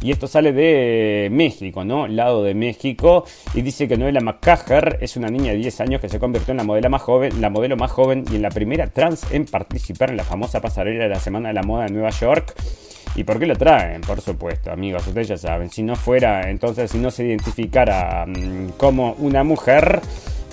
Y 0.00 0.12
esto 0.12 0.26
sale 0.26 0.52
de 0.52 1.28
México, 1.30 1.84
¿no? 1.84 2.06
Lado 2.06 2.42
de 2.44 2.54
México. 2.54 3.24
Y 3.54 3.62
dice 3.62 3.88
que 3.88 3.96
Noela 3.96 4.20
McCaher 4.20 4.98
es 5.00 5.16
una 5.16 5.28
niña 5.28 5.52
de 5.52 5.58
10 5.58 5.80
años 5.80 6.00
que 6.00 6.08
se 6.08 6.18
convirtió 6.18 6.52
en 6.52 6.58
la 6.58 6.64
modelo 6.64 6.88
más 6.90 7.02
joven, 7.02 7.40
la 7.40 7.50
modelo 7.50 7.76
más 7.76 7.90
joven 7.90 8.24
y 8.30 8.36
en 8.36 8.42
la 8.42 8.50
primera 8.50 8.86
trans 8.88 9.26
en 9.32 9.44
participar 9.44 10.10
en 10.10 10.16
la 10.16 10.24
famosa 10.24 10.60
pasarela 10.60 11.04
de 11.04 11.10
la 11.10 11.20
Semana 11.20 11.48
de 11.48 11.54
la 11.54 11.62
Moda 11.62 11.84
de 11.84 11.92
Nueva 11.92 12.10
York. 12.10 12.54
¿Y 13.16 13.24
por 13.24 13.40
qué 13.40 13.46
lo 13.46 13.56
traen? 13.56 14.02
Por 14.02 14.20
supuesto, 14.20 14.70
amigos, 14.70 15.06
ustedes 15.06 15.28
ya 15.28 15.36
saben. 15.36 15.70
Si 15.70 15.82
no 15.82 15.96
fuera, 15.96 16.48
entonces, 16.48 16.90
si 16.90 16.98
no 16.98 17.10
se 17.10 17.26
identificara 17.26 18.24
mm, 18.26 18.74
como 18.76 19.14
una 19.14 19.42
mujer, 19.42 20.00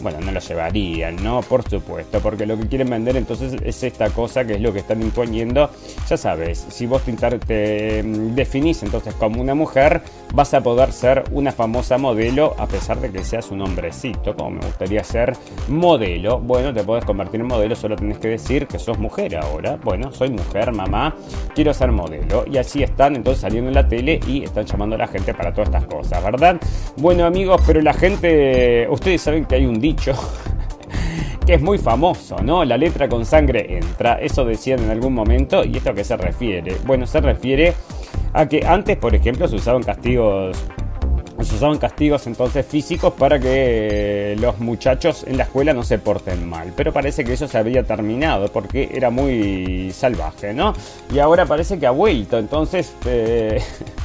bueno, 0.02 0.20
no 0.22 0.32
lo 0.32 0.40
llevarían, 0.40 1.16
¿no? 1.24 1.42
Por 1.42 1.68
supuesto, 1.70 2.20
porque 2.20 2.46
lo 2.46 2.58
que 2.58 2.68
quieren 2.68 2.90
vender 2.90 3.18
entonces 3.18 3.56
es 3.64 3.84
esta 3.84 4.10
cosa 4.10 4.46
que 4.46 4.56
es 4.56 4.62
lo 4.62 4.74
que 4.74 4.80
están 4.80 5.02
imponiendo. 5.02 5.70
Ya 6.10 6.18
sabes, 6.18 6.66
si 6.70 6.86
vos 6.86 7.02
te, 7.48 8.04
mm, 8.04 8.36
definís 8.36 8.84
entonces 8.84 9.14
como 9.16 9.42
una 9.42 9.56
mujer, 9.56 10.02
vas 10.34 10.54
a 10.54 10.62
poder 10.62 10.92
ser 10.92 11.24
una 11.32 11.52
famosa 11.52 11.98
modelo 11.98 12.56
a 12.58 12.68
pesar 12.68 13.00
de 13.00 13.12
que 13.12 13.24
seas 13.24 13.52
un 13.52 13.62
hombrecito, 13.62 14.36
como 14.36 14.52
me 14.52 14.66
gustaría 14.66 15.04
ser 15.04 15.34
modelo. 15.68 16.40
Bueno, 16.40 16.74
te 16.74 16.84
puedes 16.84 17.06
convertir 17.06 17.40
en 17.40 17.48
modelo, 17.48 17.75
solo 17.75 17.96
tenés 17.96 18.18
que 18.18 18.30
decir 18.30 18.68
que 18.68 18.80
sos 18.80 18.98
mujer 19.00 19.38
ahora. 19.38 19.78
Bueno, 19.84 20.12
soy 20.12 20.30
mujer, 20.30 20.72
mamá, 20.72 21.16
quiero 21.54 21.74
ser 21.74 21.92
modelo. 21.92 22.46
Y 22.52 22.58
así 22.58 22.84
están 22.84 23.16
entonces 23.16 23.42
saliendo 23.42 23.70
en 23.70 23.75
la 23.75 23.88
tele 23.88 24.20
y 24.28 24.44
están 24.44 24.66
llamando 24.66 24.96
a 24.96 25.00
la 25.00 25.08
gente 25.08 25.34
para 25.34 25.54
todas 25.54 25.70
estas 25.70 25.86
cosas, 25.86 26.24
¿verdad? 26.24 26.60
Bueno 26.98 27.25
amigos, 27.25 27.62
pero 27.66 27.82
la 27.82 27.94
gente, 27.94 28.88
ustedes 28.90 29.22
saben 29.22 29.46
que 29.46 29.56
hay 29.56 29.66
un 29.66 29.80
dicho 29.86 30.13
que 31.46 31.56
es 31.56 31.62
muy 31.62 31.77
famoso, 31.77 32.38
¿no? 32.42 32.65
La 32.65 32.77
letra 32.77 33.08
con 33.08 33.25
sangre 33.25 33.77
entra, 33.77 34.20
eso 34.20 34.46
decían 34.46 34.80
en 34.80 34.89
algún 34.89 35.13
momento, 35.13 35.63
y 35.63 35.77
esto 35.77 35.92
a 35.92 35.94
qué 35.94 36.04
se 36.04 36.18
refiere. 36.18 36.77
Bueno, 36.86 37.06
se 37.06 37.22
refiere 37.22 37.74
a 38.34 38.48
que 38.48 38.65
antes, 38.65 38.98
por 38.98 39.13
ejemplo, 39.13 39.48
se 39.48 39.56
usaban 39.56 39.84
castigos 39.84 40.58
se 41.44 41.56
usaban 41.56 41.77
castigos 41.77 42.25
entonces 42.27 42.65
físicos 42.65 43.13
para 43.13 43.39
que 43.39 44.36
los 44.39 44.58
muchachos 44.60 45.25
en 45.27 45.38
la 45.38 45.44
escuela 45.44 45.74
no 45.74 45.84
se 45.84 46.00
porten 46.00 46.48
mal. 46.48 46.74
Pero 46.75 46.94
parece 46.94 47.24
que 47.24 47.34
eso 47.34 47.48
se 47.48 47.58
había 47.58 47.84
terminado 47.84 48.48
porque 48.48 48.89
era 48.94 49.10
muy 49.10 49.92
salvaje, 49.94 50.54
¿no? 50.54 50.74
Y 51.13 51.20
ahora 51.20 51.46
parece 51.46 51.77
que 51.77 51.86
ha 51.86 51.92
vuelto. 51.92 52.38
Entonces, 52.38 52.96
eh, 53.06 53.62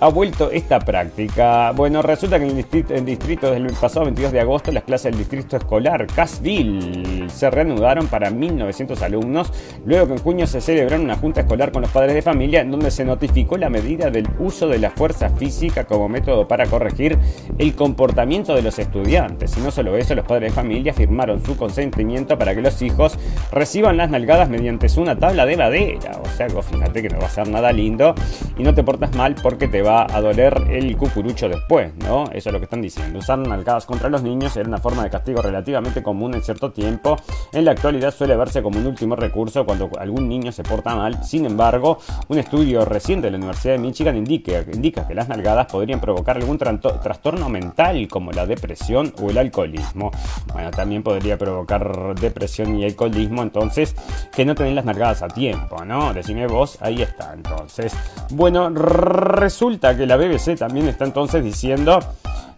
ha 0.00 0.08
vuelto 0.08 0.50
esta 0.50 0.78
práctica? 0.78 1.72
Bueno, 1.72 2.00
resulta 2.02 2.38
que 2.38 2.44
en 2.44 2.50
el 2.50 2.56
distrito, 2.56 2.94
distrito 2.94 3.50
desde 3.50 3.66
el 3.66 3.74
pasado 3.74 4.04
22 4.04 4.32
de 4.32 4.40
agosto 4.40 4.72
las 4.72 4.84
clases 4.84 5.12
del 5.12 5.18
distrito 5.18 5.56
escolar 5.56 6.06
Casville 6.06 7.28
se 7.28 7.50
reanudaron 7.50 8.06
para 8.06 8.30
1.900 8.30 9.02
alumnos, 9.02 9.52
luego 9.84 10.06
que 10.06 10.12
en 10.12 10.18
junio 10.20 10.46
se 10.46 10.60
celebró 10.60 10.96
una 10.96 11.16
junta 11.16 11.40
escolar 11.40 11.72
con 11.72 11.82
los 11.82 11.90
padres 11.90 12.14
de 12.14 12.22
familia 12.22 12.60
en 12.60 12.70
donde 12.70 12.90
se 12.90 13.04
notificó 13.04 13.56
la 13.56 13.68
medida 13.68 14.10
del 14.10 14.28
uso 14.38 14.68
de 14.68 14.78
la 14.78 14.90
fuerza 14.90 15.30
física 15.30 15.84
como 15.84 16.08
método 16.08 16.46
para 16.46 16.66
corregir 16.66 17.18
el 17.58 17.74
comportamiento 17.74 18.54
de 18.54 18.62
los 18.62 18.78
estudiantes. 18.78 19.56
Y 19.56 19.60
no 19.60 19.70
solo 19.70 19.96
eso, 19.96 20.14
los 20.14 20.24
padres 20.24 20.52
de 20.52 20.54
familia 20.54 20.94
firmaron 20.94 21.44
su 21.44 21.56
consentimiento 21.56 22.38
para 22.38 22.54
que 22.54 22.62
los 22.62 22.80
hijos 22.82 23.18
reciban 23.50 23.96
las 23.96 24.10
nalgadas 24.10 24.48
mediante 24.48 24.84
una 24.96 25.16
tabla 25.16 25.46
de 25.46 25.56
madera. 25.56 26.20
O 26.22 26.28
sea, 26.36 26.48
fíjate 26.48 27.02
que 27.02 27.08
no 27.08 27.18
va 27.18 27.26
a 27.26 27.30
ser 27.30 27.48
nada 27.48 27.72
lindo 27.72 28.14
y 28.58 28.62
no 28.62 28.74
te 28.74 28.82
portas 28.82 29.14
mal 29.16 29.34
porque 29.34 29.66
te 29.66 29.82
va 29.84 30.06
a 30.10 30.20
doler 30.20 30.66
el 30.70 30.96
cucurucho 30.96 31.48
después, 31.48 31.94
¿no? 31.96 32.24
Eso 32.32 32.48
es 32.48 32.52
lo 32.52 32.58
que 32.58 32.64
están 32.64 32.82
diciendo. 32.82 33.18
Usar 33.18 33.38
nalgadas 33.38 33.86
contra 33.86 34.08
los 34.08 34.22
niños 34.22 34.56
era 34.56 34.68
una 34.68 34.78
forma 34.78 35.04
de 35.04 35.10
castigo 35.10 35.42
relativamente 35.42 36.02
común 36.02 36.34
en 36.34 36.42
cierto 36.42 36.72
tiempo. 36.72 37.16
En 37.52 37.64
la 37.64 37.72
actualidad 37.72 38.12
suele 38.12 38.36
verse 38.36 38.62
como 38.62 38.78
un 38.78 38.86
último 38.86 39.14
recurso 39.14 39.64
cuando 39.64 39.90
algún 39.98 40.28
niño 40.28 40.50
se 40.50 40.62
porta 40.62 40.96
mal. 40.96 41.22
Sin 41.22 41.46
embargo, 41.46 41.98
un 42.28 42.38
estudio 42.38 42.84
reciente 42.84 43.26
de 43.26 43.32
la 43.32 43.36
Universidad 43.36 43.74
de 43.74 43.78
Michigan 43.78 44.16
indica, 44.16 44.64
que 45.06 45.14
las 45.14 45.28
nalgadas 45.28 45.66
podrían 45.66 46.00
provocar 46.00 46.36
algún 46.36 46.58
trastorno 46.58 47.48
mental 47.48 48.08
como 48.08 48.32
la 48.32 48.46
depresión 48.46 49.12
o 49.20 49.30
el 49.30 49.38
alcoholismo. 49.38 50.10
Bueno, 50.52 50.70
también 50.70 51.02
podría 51.02 51.36
provocar 51.36 52.14
depresión 52.18 52.78
y 52.78 52.84
alcoholismo, 52.84 53.42
entonces 53.42 53.94
que 54.34 54.44
no 54.44 54.54
tener 54.54 54.72
las 54.72 54.84
nalgadas 54.84 55.22
a 55.22 55.28
tiempo, 55.28 55.84
¿no? 55.84 56.14
Decime 56.14 56.46
vos, 56.46 56.78
ahí 56.80 57.02
está. 57.02 57.34
Entonces, 57.34 57.94
bueno, 58.30 58.70
resulta 58.70 59.73
que 59.80 60.06
la 60.06 60.16
BBC 60.16 60.56
también 60.56 60.88
está 60.88 61.04
entonces 61.04 61.42
diciendo 61.44 61.98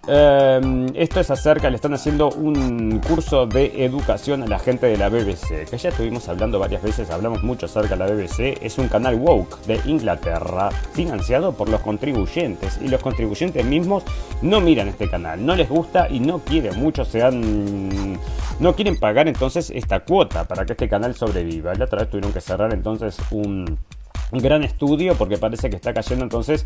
Em, 0.09 0.87
esto 0.95 1.19
es 1.19 1.31
acerca, 1.33 1.69
le 1.69 1.77
están 1.77 1.93
haciendo 1.93 2.29
un 2.29 3.01
curso 3.01 3.45
de 3.45 3.85
educación 3.85 4.45
a 4.45 4.47
la 4.47 4.61
gente 4.61 4.87
de 4.87 4.97
la 4.97 5.09
BBC, 5.09 5.69
que 5.69 5.79
ya 5.79 5.89
estuvimos 5.89 6.29
hablando 6.29 6.61
varias 6.61 6.81
veces, 6.83 7.11
hablamos 7.11 7.43
mucho 7.43 7.67
acerca 7.67 7.97
de 7.97 7.97
la 7.97 8.07
BBC, 8.07 8.65
es 8.65 8.79
un 8.79 8.87
canal 8.87 9.17
woke 9.17 9.61
de 9.67 9.81
Inglaterra, 9.85 10.71
financiado 10.93 11.55
por 11.55 11.69
los 11.69 11.81
contribuyentes, 11.81 12.79
y 12.81 12.87
los 12.87 13.03
contribuyentes 13.03 13.65
mismos 13.65 14.05
no 14.43 14.61
miran 14.61 14.87
este 14.87 15.11
canal, 15.11 15.45
no 15.45 15.57
les 15.57 15.69
gusta 15.69 16.09
y 16.09 16.21
no 16.21 16.39
quieren, 16.39 16.79
muchos 16.79 17.09
se 17.09 17.25
han... 17.25 18.17
no 18.61 18.77
quieren 18.77 18.97
pagar 19.01 19.27
entonces 19.27 19.73
esta 19.75 20.01
cuota 20.01 20.45
para 20.45 20.65
que 20.65 20.75
este 20.75 20.89
canal 20.89 21.17
sobreviva. 21.17 21.75
La 21.75 21.87
otra 21.87 22.01
vez 22.01 22.11
tuvieron 22.11 22.33
que 22.33 22.41
cerrar 22.41 22.73
entonces 22.73 23.17
un 23.33 23.77
gran 24.33 24.65
estudio 24.65 25.15
porque 25.17 25.39
parece 25.39 25.71
que 25.71 25.77
está 25.77 25.95
cayendo 25.95 26.25
entonces 26.25 26.65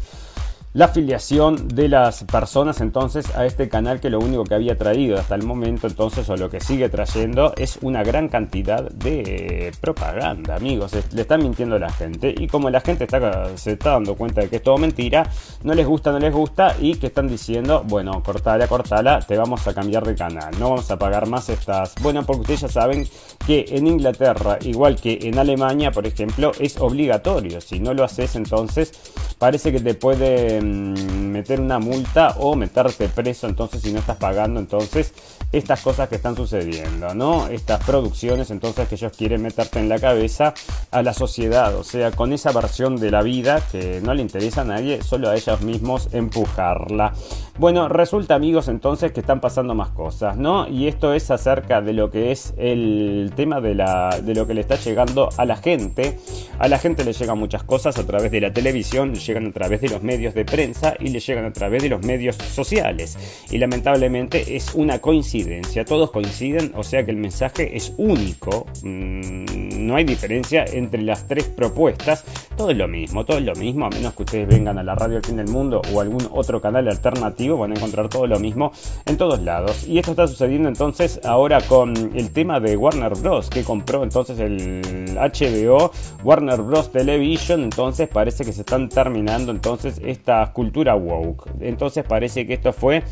la 0.72 0.84
afiliación 0.84 1.66
de 1.66 1.88
las 1.88 2.22
personas 2.24 2.80
entonces 2.80 3.34
a 3.34 3.44
este 3.44 3.68
canal 3.68 3.98
que 3.98 4.08
lo 4.08 4.20
único 4.20 4.44
que 4.44 4.54
había 4.54 4.78
traído 4.78 5.18
hasta 5.18 5.34
el 5.34 5.42
momento 5.42 5.88
entonces 5.88 6.28
o 6.30 6.36
lo 6.36 6.48
que 6.48 6.60
sigue 6.60 6.88
trayendo 6.88 7.52
es 7.56 7.78
una 7.82 8.04
gran 8.04 8.28
cantidad 8.28 8.88
de 8.88 9.72
propaganda 9.80 10.54
amigos. 10.54 10.92
Le 11.12 11.22
están 11.22 11.42
mintiendo 11.42 11.74
a 11.74 11.80
la 11.80 11.90
gente. 11.90 12.32
Y 12.38 12.46
como 12.46 12.70
la 12.70 12.80
gente 12.80 13.04
está, 13.04 13.56
se 13.56 13.72
está 13.72 13.90
dando 13.90 14.14
cuenta 14.14 14.42
de 14.42 14.48
que 14.48 14.56
es 14.56 14.62
todo 14.62 14.78
mentira 14.78 15.28
no 15.64 15.74
les 15.74 15.86
gusta 15.86 16.12
no 16.12 16.20
les 16.20 16.32
gusta 16.32 16.76
y 16.80 16.94
que 16.94 17.08
están 17.08 17.26
diciendo 17.26 17.82
bueno 17.86 18.22
cortala 18.22 18.68
cortala 18.68 19.20
te 19.20 19.36
vamos 19.36 19.66
a 19.66 19.74
cambiar 19.74 20.04
de 20.06 20.14
canal 20.14 20.52
no 20.58 20.70
vamos 20.70 20.90
a 20.90 20.98
pagar 20.98 21.26
más 21.26 21.48
estas. 21.48 21.94
Bueno 22.00 22.22
porque 22.24 22.42
ustedes 22.42 22.60
ya 22.60 22.68
saben 22.68 23.08
que 23.44 23.64
en 23.70 23.88
Inglaterra 23.88 24.58
igual 24.62 24.94
que 24.94 25.18
en 25.22 25.36
Alemania 25.36 25.90
por 25.90 26.06
ejemplo 26.06 26.52
es 26.60 26.78
obligatorio. 26.78 27.60
Si 27.60 27.80
no 27.80 27.92
lo 27.92 28.04
haces 28.04 28.36
entonces 28.36 28.92
parece 29.38 29.72
que 29.72 29.80
te 29.80 29.94
puede 29.94 30.59
meter 30.62 31.60
una 31.60 31.78
multa 31.78 32.34
o 32.38 32.54
meterte 32.54 33.08
preso 33.08 33.48
entonces 33.48 33.82
si 33.82 33.92
no 33.92 33.98
estás 33.98 34.16
pagando 34.16 34.60
entonces 34.60 35.12
estas 35.52 35.80
cosas 35.80 36.08
que 36.08 36.14
están 36.14 36.36
sucediendo, 36.36 37.12
¿no? 37.14 37.48
Estas 37.48 37.84
producciones 37.84 38.50
entonces 38.50 38.88
que 38.88 38.94
ellos 38.94 39.12
quieren 39.16 39.42
meterte 39.42 39.80
en 39.80 39.88
la 39.88 39.98
cabeza 39.98 40.54
a 40.92 41.02
la 41.02 41.12
sociedad, 41.12 41.74
o 41.74 41.82
sea, 41.82 42.12
con 42.12 42.32
esa 42.32 42.52
versión 42.52 42.96
de 42.96 43.10
la 43.10 43.22
vida 43.22 43.60
que 43.72 44.00
no 44.00 44.14
le 44.14 44.22
interesa 44.22 44.60
a 44.60 44.64
nadie, 44.64 45.02
solo 45.02 45.28
a 45.28 45.34
ellos 45.34 45.60
mismos 45.62 46.08
empujarla. 46.12 47.14
Bueno, 47.58 47.88
resulta 47.88 48.36
amigos 48.36 48.68
entonces 48.68 49.12
que 49.12 49.20
están 49.20 49.40
pasando 49.40 49.74
más 49.74 49.88
cosas, 49.90 50.36
¿no? 50.36 50.68
Y 50.68 50.86
esto 50.86 51.14
es 51.14 51.30
acerca 51.30 51.80
de 51.80 51.94
lo 51.94 52.10
que 52.10 52.30
es 52.30 52.54
el 52.56 53.32
tema 53.34 53.60
de, 53.60 53.74
la, 53.74 54.20
de 54.22 54.34
lo 54.34 54.46
que 54.46 54.54
le 54.54 54.60
está 54.60 54.76
llegando 54.76 55.28
a 55.36 55.44
la 55.44 55.56
gente. 55.56 56.18
A 56.58 56.68
la 56.68 56.78
gente 56.78 57.04
le 57.04 57.12
llegan 57.12 57.38
muchas 57.38 57.64
cosas 57.64 57.98
a 57.98 58.06
través 58.06 58.30
de 58.30 58.40
la 58.40 58.52
televisión, 58.52 59.12
le 59.12 59.18
llegan 59.18 59.46
a 59.48 59.52
través 59.52 59.80
de 59.80 59.88
los 59.88 60.02
medios 60.02 60.32
de 60.34 60.44
prensa 60.44 60.94
y 61.00 61.08
le 61.08 61.18
llegan 61.18 61.44
a 61.44 61.52
través 61.52 61.82
de 61.82 61.88
los 61.88 62.02
medios 62.02 62.36
sociales. 62.36 63.18
Y 63.50 63.58
lamentablemente 63.58 64.56
es 64.56 64.74
una 64.74 65.00
coincidencia 65.00 65.39
todos 65.86 66.10
coinciden, 66.10 66.72
o 66.76 66.82
sea 66.82 67.04
que 67.04 67.10
el 67.10 67.16
mensaje 67.16 67.76
es 67.76 67.92
único, 67.96 68.66
mm, 68.82 69.86
no 69.86 69.96
hay 69.96 70.04
diferencia 70.04 70.64
entre 70.64 71.02
las 71.02 71.26
tres 71.26 71.44
propuestas, 71.44 72.24
todo 72.56 72.70
es 72.70 72.76
lo 72.76 72.86
mismo, 72.88 73.24
todo 73.24 73.38
es 73.38 73.44
lo 73.44 73.54
mismo, 73.54 73.86
a 73.86 73.90
menos 73.90 74.14
que 74.14 74.22
ustedes 74.22 74.48
vengan 74.48 74.78
a 74.78 74.82
la 74.82 74.94
radio 74.94 75.16
El 75.16 75.24
Fin 75.24 75.36
del 75.36 75.48
Mundo 75.48 75.82
o 75.92 76.00
algún 76.00 76.28
otro 76.32 76.60
canal 76.60 76.88
alternativo, 76.88 77.56
van 77.58 77.72
a 77.72 77.74
encontrar 77.74 78.08
todo 78.08 78.26
lo 78.26 78.38
mismo 78.38 78.72
en 79.06 79.16
todos 79.16 79.40
lados. 79.40 79.86
Y 79.86 79.98
esto 79.98 80.12
está 80.12 80.26
sucediendo 80.26 80.68
entonces 80.68 81.20
ahora 81.24 81.60
con 81.62 81.94
el 82.14 82.30
tema 82.30 82.60
de 82.60 82.76
Warner 82.76 83.14
Bros. 83.14 83.50
que 83.50 83.64
compró 83.64 84.02
entonces 84.02 84.38
el 84.38 85.16
HBO, 85.16 85.90
Warner 86.22 86.60
Bros. 86.60 86.92
Television, 86.92 87.62
entonces 87.62 88.08
parece 88.08 88.44
que 88.44 88.52
se 88.52 88.60
están 88.60 88.88
terminando 88.88 89.52
entonces 89.52 90.00
esta 90.04 90.52
cultura 90.52 90.94
woke. 90.94 91.48
Entonces 91.60 92.04
parece 92.04 92.46
que 92.46 92.54
esto 92.54 92.72
fue 92.72 93.02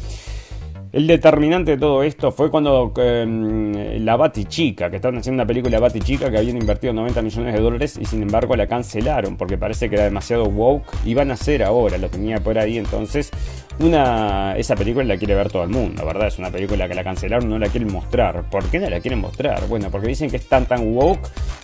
el 0.93 1.07
determinante 1.07 1.73
de 1.73 1.79
todo 1.79 2.03
esto 2.03 2.33
fue 2.33 2.51
cuando 2.51 2.93
em, 2.97 4.05
la 4.05 4.17
Batichica, 4.17 4.89
que 4.89 4.97
estaban 4.97 5.19
haciendo 5.19 5.43
una 5.43 5.47
película 5.47 5.79
Batichica 5.79 6.31
que 6.31 6.39
habían 6.39 6.57
invertido 6.57 6.93
90 6.93 7.23
millones 7.23 7.55
de 7.55 7.61
dólares 7.61 7.99
y 8.01 8.05
sin 8.05 8.23
embargo 8.23 8.57
la 8.57 8.67
cancelaron 8.67 9.37
porque 9.37 9.59
parece 9.59 9.91
que 9.91 9.97
era 9.97 10.05
demasiado 10.05 10.45
woke. 10.45 10.87
Y 11.05 11.15
van 11.15 11.31
a 11.31 11.35
hacer 11.35 11.63
ahora, 11.63 11.99
lo 11.99 12.09
tenía 12.09 12.39
por 12.39 12.59
ahí 12.59 12.79
entonces 12.79 13.31
una, 13.81 14.57
esa 14.57 14.75
película 14.75 15.05
la 15.05 15.17
quiere 15.17 15.35
ver 15.35 15.51
todo 15.51 15.63
el 15.63 15.69
mundo, 15.69 16.05
¿verdad? 16.05 16.29
Es 16.29 16.39
una 16.39 16.51
película 16.51 16.89
que 16.89 16.95
la 16.95 17.05
cancelaron, 17.05 17.49
no 17.49 17.59
la 17.59 17.69
quieren 17.69 17.93
mostrar. 17.93 18.43
¿Por 18.51 18.65
qué 18.65 18.79
no 18.81 18.91
la 18.91 19.01
quieren 19.01 19.21
mostrar? 19.21 19.67
Bueno, 19.69 19.89
porque 19.91 20.09
dicen 20.09 20.31
que 20.31 20.37
es 20.37 20.49
tan 20.49 20.67
tan 20.67 20.95
woke 20.95 21.21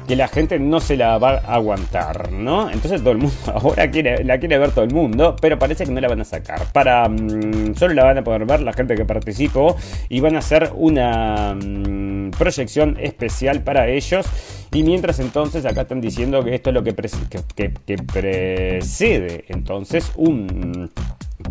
que 0.06 0.14
la 0.14 0.28
gente 0.28 0.58
no 0.58 0.80
se 0.80 0.96
la 0.96 1.18
va 1.18 1.38
a 1.38 1.54
aguantar, 1.54 2.30
¿no? 2.30 2.70
Entonces 2.70 3.00
todo 3.00 3.12
el 3.12 3.18
mundo 3.18 3.34
ahora 3.54 3.90
quiere, 3.90 4.22
la 4.22 4.38
quiere 4.38 4.58
ver 4.58 4.70
todo 4.70 4.84
el 4.84 4.92
mundo, 4.92 5.34
pero 5.40 5.58
parece 5.58 5.84
que 5.84 5.90
no 5.90 6.00
la 6.00 6.08
van 6.08 6.20
a 6.20 6.24
sacar. 6.24 6.72
Para 6.72 7.08
mm, 7.08 7.74
solo 7.74 7.94
la 7.94 8.04
van 8.04 8.18
a 8.18 8.24
poder 8.24 8.44
ver 8.44 8.60
la 8.60 8.72
gente 8.72 8.94
que 8.94 9.04
participó 9.04 9.76
y 10.08 10.20
van 10.20 10.36
a 10.36 10.38
hacer 10.38 10.70
una 10.74 11.54
mm, 11.54 12.30
proyección 12.30 12.96
especial 13.00 13.62
para 13.62 13.88
ellos. 13.88 14.26
Y 14.72 14.82
mientras 14.82 15.20
entonces 15.20 15.64
acá 15.66 15.82
están 15.82 16.00
diciendo 16.00 16.44
que 16.44 16.54
esto 16.54 16.70
es 16.70 16.74
lo 16.74 16.84
que, 16.84 16.94
que 16.94 17.96
precede 17.96 19.44
entonces 19.48 20.12
un 20.16 20.90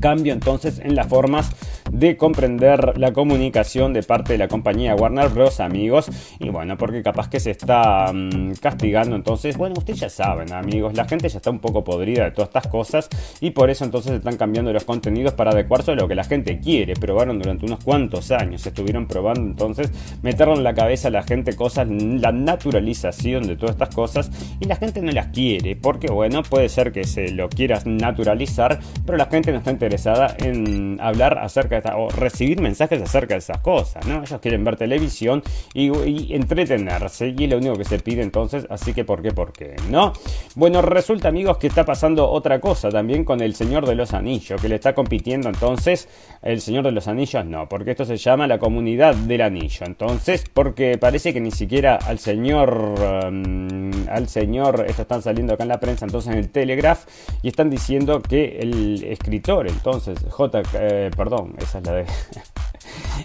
cambio 0.04 0.34
entonces 0.34 0.80
en 0.84 0.96
las 0.96 1.08
formas 1.08 1.50
de 1.90 2.18
comprender 2.18 2.98
la 2.98 3.14
comunicación 3.14 3.94
de 3.94 4.04
parte 4.04 4.34
de 4.34 4.38
la 4.38 4.50
compañía 4.50 4.96
Warner 4.96 5.30
Bros. 5.30 5.62
amigos. 5.62 6.10
Y 6.40 6.50
bueno, 6.50 6.78
porque 6.78 7.02
capaz 7.02 7.30
que 7.30 7.40
se 7.40 7.52
está 7.52 8.12
mm, 8.12 8.56
castigando 8.60 9.16
entonces, 9.16 9.56
bueno, 9.56 9.76
ustedes 9.78 10.02
ya 10.02 10.10
saben 10.10 10.52
amigos, 10.52 10.94
la 10.96 11.06
gente 11.06 11.30
ya 11.30 11.38
está 11.38 11.52
un 11.52 11.60
poco 11.60 11.86
podrida 11.86 12.26
de 12.26 12.32
todas 12.32 12.50
estas 12.50 12.68
cosas 12.68 13.08
y 13.40 13.52
por 13.52 13.70
eso 13.70 13.86
entonces 13.86 14.12
están 14.12 14.36
cambiando 14.36 14.74
los 14.74 14.84
contenidos 14.84 15.36
para 15.36 15.52
adecuarse 15.52 15.92
a 15.92 15.96
lo 15.96 16.06
que 16.10 16.16
la 16.16 16.26
gente 16.26 16.60
quiere. 16.60 16.96
Probaron 16.96 17.40
durante 17.40 17.66
unos 17.66 17.82
cuantos 17.82 18.32
años, 18.32 18.66
estuvieron 18.66 19.08
probando 19.08 19.42
entonces 19.42 19.90
meterlo 20.22 20.56
en 20.56 20.64
la 20.64 20.74
cabeza 20.74 21.08
a 21.08 21.12
la 21.12 21.24
gente 21.24 21.56
cosas, 21.56 21.88
la 21.90 22.34
naturalización 22.34 23.48
de 23.48 23.56
todas 23.56 23.76
estas 23.76 23.96
cosas 23.96 24.32
y 24.60 24.66
la 24.66 24.76
gente 24.76 25.02
no 25.02 25.14
las 25.14 25.28
quiere 25.28 25.78
porque 25.78 26.08
bueno, 26.12 26.44
puede 26.44 26.68
ser 26.68 26.92
que 26.92 27.06
se 27.06 27.32
lo 27.32 27.48
quieras 27.48 27.86
naturalizar, 27.86 28.80
pero 29.06 29.18
la 29.18 29.28
gente 29.28 29.54
no 29.54 29.60
está 29.60 29.72
interesada 29.72 29.93
en 30.40 30.98
hablar 31.02 31.38
acerca 31.40 31.82
de 31.82 31.92
o 31.96 32.10
recibir 32.10 32.62
mensajes 32.62 33.02
acerca 33.02 33.36
de 33.36 33.40
esas 33.40 33.60
cosas, 33.60 34.06
¿no? 34.08 34.24
Ellos 34.24 34.40
quieren 34.42 34.64
ver 34.64 34.76
televisión 34.76 35.44
y, 35.74 36.34
entretenerse 36.34 37.34
y 37.38 37.44
es 37.44 37.50
lo 37.50 37.58
único 37.58 37.76
que 37.76 37.86
se 37.86 38.00
pide 38.00 38.22
entonces, 38.22 38.66
así 38.70 38.94
que 38.94 39.04
¿por 39.04 39.22
qué? 39.22 39.32
¿Por 39.32 39.52
qué? 39.52 39.76
¿No? 39.90 40.14
Bueno, 40.56 40.82
resulta 40.82 41.28
amigos 41.28 41.58
que 41.58 41.68
está 41.68 41.86
pasando 41.86 42.30
otra 42.30 42.60
cosa 42.60 42.90
también 42.90 43.24
con 43.24 43.42
el 43.42 43.56
Señor 43.56 43.86
de 43.86 43.96
los 43.96 44.14
Anillos, 44.14 44.62
que 44.62 44.70
le 44.70 44.76
está 44.76 44.94
compitiendo 44.94 45.50
entonces 45.50 46.08
el 46.42 46.62
Señor 46.62 46.84
de 46.84 46.92
los 46.92 47.08
Anillos, 47.08 47.46
no, 47.46 47.68
porque 47.70 47.92
esto 47.92 48.06
se 48.06 48.18
llama 48.18 48.48
la 48.48 48.60
comunidad 48.60 49.16
del 49.16 49.42
anillo, 49.42 49.86
entonces, 49.86 50.44
porque 50.54 50.98
parece 50.98 51.34
que 51.34 51.40
ni 51.40 51.52
siquiera 51.52 51.96
al 51.96 52.20
Señor, 52.20 52.96
um, 53.28 53.92
al 54.10 54.28
Señor, 54.28 54.86
esto 54.88 55.04
están 55.04 55.22
saliendo 55.22 55.54
acá 55.54 55.64
en 55.64 55.70
la 55.70 55.80
prensa, 55.80 56.06
entonces 56.06 56.34
en 56.34 56.40
el 56.40 56.50
Telegraph, 56.50 57.06
y 57.42 57.48
están 57.48 57.70
diciendo 57.70 58.22
que 58.22 58.60
el 58.60 59.04
escritor, 59.04 59.68
entonces, 59.86 60.18
J, 60.30 60.62
eh, 60.76 61.12
perdón, 61.14 61.56
esa 61.60 61.80
es 61.80 61.86
la 61.86 61.92
de... 61.92 62.06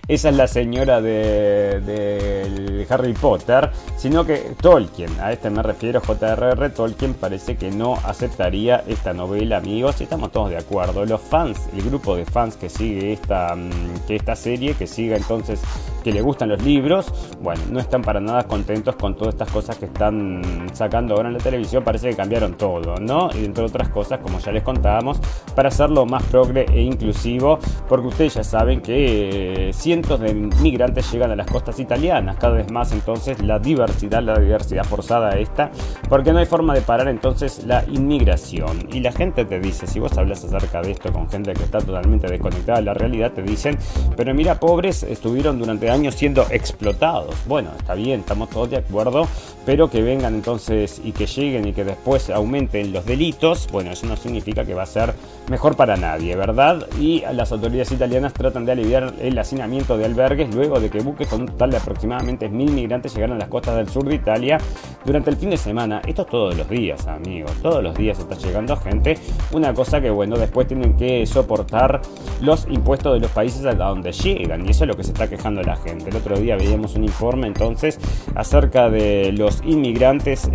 esa 0.08 0.30
es 0.30 0.36
la 0.36 0.46
señora 0.46 1.00
de, 1.02 2.86
Harry 2.88 3.12
Potter, 3.12 3.70
sino 3.96 4.24
que 4.24 4.54
Tolkien, 4.60 5.10
a 5.20 5.32
este 5.32 5.50
me 5.50 5.62
refiero, 5.62 6.00
J.R.R. 6.00 6.70
Tolkien, 6.70 7.12
parece 7.12 7.56
que 7.56 7.70
no 7.70 7.94
aceptaría 8.04 8.82
esta 8.88 9.12
novela, 9.12 9.58
amigos, 9.58 10.00
estamos 10.00 10.32
todos 10.32 10.50
de 10.50 10.56
acuerdo. 10.56 11.04
Los 11.04 11.20
fans, 11.20 11.68
el 11.74 11.82
grupo 11.82 12.16
de 12.16 12.24
fans 12.24 12.56
que 12.56 12.70
sigue 12.70 13.12
esta, 13.12 13.54
mm, 13.54 14.06
que 14.06 14.16
esta 14.16 14.34
serie, 14.34 14.74
que 14.74 14.86
siga 14.86 15.16
entonces, 15.16 15.60
que 16.02 16.12
le 16.12 16.22
gustan 16.22 16.48
los 16.48 16.62
libros, 16.62 17.12
bueno, 17.42 17.60
no 17.70 17.80
están 17.80 18.00
para 18.00 18.20
nada 18.20 18.44
contentos 18.44 18.96
con 18.96 19.14
todas 19.14 19.34
estas 19.34 19.50
cosas 19.50 19.76
que 19.76 19.86
están 19.86 20.68
sacando 20.72 21.14
ahora 21.14 21.28
en 21.28 21.34
la 21.34 21.40
televisión, 21.40 21.84
parece 21.84 22.08
que 22.10 22.16
cambiaron 22.16 22.54
todo, 22.54 22.96
¿no? 22.96 23.28
Y 23.34 23.44
entre 23.44 23.64
otras 23.64 23.90
cosas, 23.90 24.20
como 24.20 24.38
ya 24.38 24.52
les 24.52 24.62
contábamos, 24.62 25.20
para 25.54 25.68
hacerlo 25.68 26.06
más 26.06 26.22
progre 26.24 26.64
e 26.72 26.80
inclusivo, 26.80 27.58
porque 27.88 28.06
ustedes 28.06 28.34
ya 28.34 28.44
saben 28.44 28.80
que 28.80 29.57
cientos 29.72 30.20
de 30.20 30.34
migrantes 30.34 31.10
llegan 31.12 31.30
a 31.30 31.36
las 31.36 31.46
costas 31.46 31.78
italianas, 31.78 32.36
cada 32.36 32.54
vez 32.54 32.70
más 32.70 32.92
entonces 32.92 33.40
la 33.42 33.58
diversidad, 33.58 34.22
la 34.22 34.38
diversidad 34.38 34.84
forzada 34.84 35.30
esta, 35.38 35.70
porque 36.08 36.32
no 36.32 36.38
hay 36.38 36.46
forma 36.46 36.74
de 36.74 36.80
parar 36.80 37.08
entonces 37.08 37.64
la 37.64 37.84
inmigración. 37.88 38.88
Y 38.92 39.00
la 39.00 39.12
gente 39.12 39.44
te 39.44 39.60
dice, 39.60 39.86
si 39.86 40.00
vos 40.00 40.16
hablas 40.16 40.44
acerca 40.44 40.82
de 40.82 40.92
esto 40.92 41.12
con 41.12 41.28
gente 41.28 41.52
que 41.52 41.64
está 41.64 41.78
totalmente 41.78 42.28
desconectada 42.28 42.78
de 42.78 42.84
la 42.84 42.94
realidad, 42.94 43.32
te 43.32 43.42
dicen, 43.42 43.78
pero 44.16 44.34
mira, 44.34 44.58
pobres 44.58 45.02
estuvieron 45.02 45.58
durante 45.58 45.90
años 45.90 46.14
siendo 46.14 46.46
explotados. 46.50 47.34
Bueno, 47.46 47.70
está 47.78 47.94
bien, 47.94 48.20
estamos 48.20 48.50
todos 48.50 48.70
de 48.70 48.78
acuerdo, 48.78 49.26
pero 49.64 49.90
que 49.90 50.02
vengan 50.02 50.34
entonces 50.34 51.00
y 51.04 51.12
que 51.12 51.26
lleguen 51.26 51.68
y 51.68 51.72
que 51.72 51.84
después 51.84 52.30
aumenten 52.30 52.92
los 52.92 53.04
delitos, 53.04 53.68
bueno, 53.70 53.90
eso 53.90 54.06
no 54.06 54.16
significa 54.16 54.64
que 54.64 54.74
va 54.74 54.82
a 54.82 54.86
ser 54.86 55.14
mejor 55.48 55.76
para 55.76 55.96
nadie, 55.96 56.36
¿verdad? 56.36 56.86
Y 57.00 57.22
las 57.32 57.52
autoridades 57.52 57.92
italianas 57.92 58.32
tratan 58.32 58.64
de 58.64 58.72
aliviar 58.72 59.14
el 59.20 59.37
hacinamiento 59.38 59.96
de 59.96 60.04
albergues 60.04 60.54
luego 60.54 60.80
de 60.80 60.90
que 60.90 61.00
buques 61.00 61.28
con 61.28 61.42
un 61.42 61.46
total 61.46 61.70
de 61.70 61.76
aproximadamente 61.76 62.48
mil 62.48 62.72
migrantes 62.72 63.14
llegaron 63.14 63.36
a 63.36 63.40
las 63.40 63.48
costas 63.48 63.76
del 63.76 63.88
sur 63.88 64.04
de 64.04 64.14
Italia 64.14 64.58
durante 65.04 65.30
el 65.30 65.36
fin 65.36 65.50
de 65.50 65.56
semana. 65.56 66.00
Esto 66.06 66.22
es 66.22 66.28
todos 66.28 66.56
los 66.56 66.68
días, 66.68 67.06
amigos, 67.06 67.52
todos 67.62 67.82
los 67.82 67.94
días 67.96 68.18
está 68.18 68.36
llegando 68.36 68.76
gente. 68.76 69.18
Una 69.52 69.72
cosa 69.74 70.00
que, 70.00 70.10
bueno, 70.10 70.36
después 70.36 70.66
tienen 70.66 70.96
que 70.96 71.24
soportar 71.26 72.00
los 72.40 72.66
impuestos 72.68 73.14
de 73.14 73.20
los 73.20 73.30
países 73.30 73.64
a 73.64 73.74
donde 73.74 74.12
llegan 74.12 74.66
y 74.66 74.70
eso 74.70 74.84
es 74.84 74.88
lo 74.88 74.96
que 74.96 75.04
se 75.04 75.12
está 75.12 75.28
quejando 75.28 75.62
la 75.62 75.76
gente. 75.76 76.10
El 76.10 76.16
otro 76.16 76.38
día 76.38 76.56
veíamos 76.56 76.94
un 76.94 77.04
informe 77.04 77.46
entonces 77.46 77.98
acerca 78.34 78.90
de 78.90 79.32
los 79.32 79.62
inmigrantes 79.64 80.48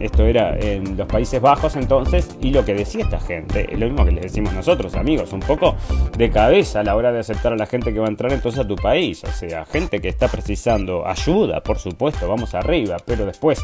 esto 0.00 0.24
era 0.24 0.56
en 0.58 0.96
los 0.96 1.06
Países 1.06 1.40
Bajos 1.40 1.76
entonces, 1.76 2.36
y 2.40 2.50
lo 2.50 2.64
que 2.64 2.74
decía 2.74 3.04
esta 3.04 3.20
gente, 3.20 3.72
es 3.72 3.78
lo 3.78 3.86
mismo 3.86 4.04
que 4.04 4.12
les 4.12 4.22
decimos 4.22 4.52
nosotros, 4.54 4.94
amigos, 4.94 5.32
un 5.32 5.40
poco 5.40 5.74
de 6.16 6.30
cabeza 6.30 6.80
a 6.80 6.84
la 6.84 6.96
hora 6.96 7.05
de 7.12 7.20
aceptar 7.20 7.52
a 7.52 7.56
la 7.56 7.66
gente 7.66 7.92
que 7.92 7.98
va 7.98 8.06
a 8.06 8.10
entrar 8.10 8.32
entonces 8.32 8.60
a 8.60 8.66
tu 8.66 8.76
país, 8.76 9.22
o 9.24 9.32
sea, 9.32 9.64
gente 9.66 10.00
que 10.00 10.08
está 10.08 10.28
precisando 10.28 11.06
ayuda, 11.06 11.62
por 11.62 11.78
supuesto, 11.78 12.28
vamos 12.28 12.54
arriba, 12.54 12.96
pero 13.04 13.26
después, 13.26 13.60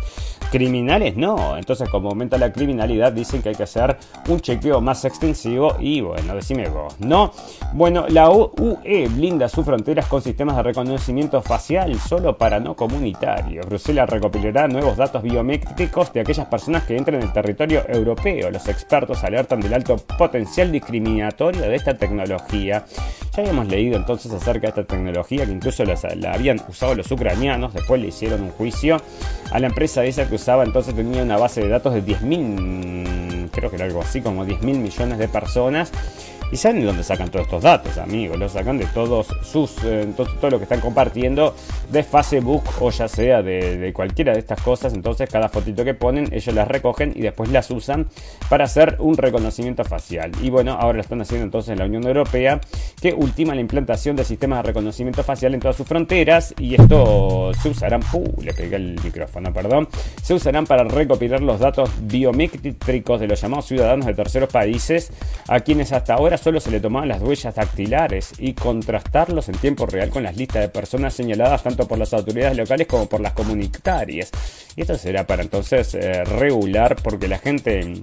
criminales 0.50 1.16
no, 1.16 1.56
entonces 1.56 1.88
como 1.88 2.10
aumenta 2.10 2.38
la 2.38 2.52
criminalidad 2.52 3.12
dicen 3.12 3.42
que 3.42 3.50
hay 3.50 3.54
que 3.54 3.62
hacer 3.62 3.96
un 4.28 4.40
chequeo 4.40 4.80
más 4.80 5.04
extensivo 5.04 5.76
y 5.80 6.00
bueno, 6.00 6.34
decime 6.34 6.68
vos, 6.68 6.98
¿no? 7.00 7.32
Bueno, 7.72 8.06
la 8.08 8.30
UE 8.30 9.08
blinda 9.08 9.48
sus 9.48 9.64
fronteras 9.64 10.06
con 10.06 10.22
sistemas 10.22 10.56
de 10.56 10.62
reconocimiento 10.62 11.40
facial 11.42 11.98
solo 11.98 12.36
para 12.36 12.60
no 12.60 12.74
comunitarios. 12.74 13.66
Bruselas 13.66 14.08
recopilará 14.08 14.68
nuevos 14.68 14.96
datos 14.96 15.22
biométricos 15.22 16.12
de 16.12 16.20
aquellas 16.20 16.46
personas 16.46 16.84
que 16.84 16.96
entren 16.96 17.20
en 17.20 17.28
el 17.28 17.32
territorio 17.32 17.84
europeo. 17.88 18.50
Los 18.50 18.68
expertos 18.68 19.24
alertan 19.24 19.60
del 19.60 19.74
alto 19.74 19.96
potencial 20.18 20.70
discriminatorio 20.70 21.62
de 21.62 21.74
esta 21.74 21.94
tecnología. 21.94 22.84
Ya 23.34 23.42
habíamos 23.42 23.68
leído 23.68 23.96
entonces 23.96 24.30
acerca 24.32 24.60
de 24.60 24.68
esta 24.68 24.84
tecnología 24.84 25.46
que 25.46 25.52
incluso 25.52 25.84
la, 25.84 25.96
habían 26.32 26.60
usado 26.68 26.94
los 26.94 27.10
ucranianos, 27.10 27.72
después 27.72 28.00
le 28.00 28.08
hicieron 28.08 28.42
un 28.42 28.50
juicio 28.50 28.98
a 29.50 29.58
la 29.58 29.68
empresa 29.68 30.04
esa 30.04 30.28
que 30.28 30.34
usaba 30.34 30.64
entonces 30.64 30.94
tenía 30.94 31.22
una 31.22 31.38
base 31.38 31.62
de 31.62 31.68
datos 31.68 31.94
de 31.94 32.04
10.000 32.04 33.50
creo 33.52 33.70
que 33.70 33.76
era 33.76 33.84
algo 33.84 34.02
así 34.02 34.20
como 34.20 34.44
10 34.44 34.62
mil 34.62 34.78
millones 34.78 35.18
de 35.18 35.28
personas 35.28 35.92
¿Y 36.52 36.58
saben 36.58 36.80
de 36.80 36.86
dónde 36.86 37.02
sacan 37.02 37.30
todos 37.30 37.46
estos 37.46 37.62
datos, 37.62 37.96
amigos? 37.96 38.38
Los 38.38 38.52
sacan 38.52 38.76
de 38.76 38.84
todos 38.84 39.28
sus, 39.42 39.72
eh, 39.84 40.06
todo, 40.14 40.50
lo 40.50 40.58
que 40.58 40.64
están 40.64 40.80
compartiendo 40.80 41.54
de 41.90 42.02
Facebook 42.02 42.62
o 42.78 42.90
ya 42.90 43.08
sea 43.08 43.42
de, 43.42 43.90
cualquiera 43.94 44.34
de 44.34 44.40
estas 44.40 44.60
cosas. 44.60 44.92
Entonces 44.92 45.30
cada 45.30 45.48
fotito 45.48 45.82
que 45.82 45.94
ponen 45.94 46.28
ellos 46.30 46.54
las 46.54 46.68
recogen 46.68 47.14
y 47.16 47.22
después 47.22 47.50
las 47.50 47.70
usan 47.70 48.06
para 48.50 48.64
hacer 48.64 48.96
un 48.98 49.16
reconocimiento 49.16 49.82
facial. 49.82 50.30
Y 50.42 50.50
bueno, 50.50 50.72
ahora 50.72 50.96
lo 50.96 51.00
están 51.00 51.22
haciendo 51.22 51.44
entonces 51.46 51.72
en 51.72 51.78
la 51.78 51.86
Unión 51.86 52.06
Europea 52.06 52.60
que 53.00 53.14
ultima 53.14 53.54
la 53.54 53.62
implantación 53.62 54.14
de 54.14 54.24
sistemas 54.24 54.58
de 54.58 54.64
reconocimiento 54.64 55.24
facial 55.24 55.54
en 55.54 55.60
todas 55.60 55.76
sus 55.76 55.86
fronteras 55.86 56.54
y 56.58 56.74
esto 56.74 57.52
se 57.62 57.70
usarán, 57.70 58.02
uh, 58.12 58.42
le 58.42 58.52
pegué 58.52 58.76
el 58.76 59.00
micrófono, 59.02 59.54
perdón, 59.54 59.88
se 60.22 60.34
usarán 60.34 60.66
para 60.66 60.84
recopilar 60.84 61.40
los 61.40 61.60
datos 61.60 61.90
biométricos 62.02 63.20
de 63.20 63.26
los 63.26 63.40
llamados 63.40 63.64
ciudadanos 63.64 64.04
de 64.04 64.12
terceros 64.12 64.50
países 64.50 65.10
a 65.48 65.60
quienes 65.60 65.94
hasta 65.94 66.12
ahora 66.12 66.41
solo 66.42 66.60
se 66.60 66.70
le 66.70 66.80
tomaban 66.80 67.08
las 67.08 67.22
huellas 67.22 67.54
dactilares 67.54 68.32
y 68.38 68.54
contrastarlos 68.54 69.48
en 69.48 69.56
tiempo 69.56 69.86
real 69.86 70.10
con 70.10 70.22
las 70.22 70.36
listas 70.36 70.62
de 70.62 70.68
personas 70.68 71.14
señaladas 71.14 71.62
tanto 71.62 71.86
por 71.86 71.98
las 71.98 72.12
autoridades 72.12 72.56
locales 72.56 72.86
como 72.86 73.08
por 73.08 73.20
las 73.20 73.32
comunitarias. 73.32 74.30
Y 74.76 74.82
esto 74.82 74.96
será 74.96 75.26
para 75.26 75.42
entonces 75.42 75.94
eh, 75.94 76.24
regular 76.24 76.96
porque 77.02 77.28
la 77.28 77.38
gente 77.38 78.02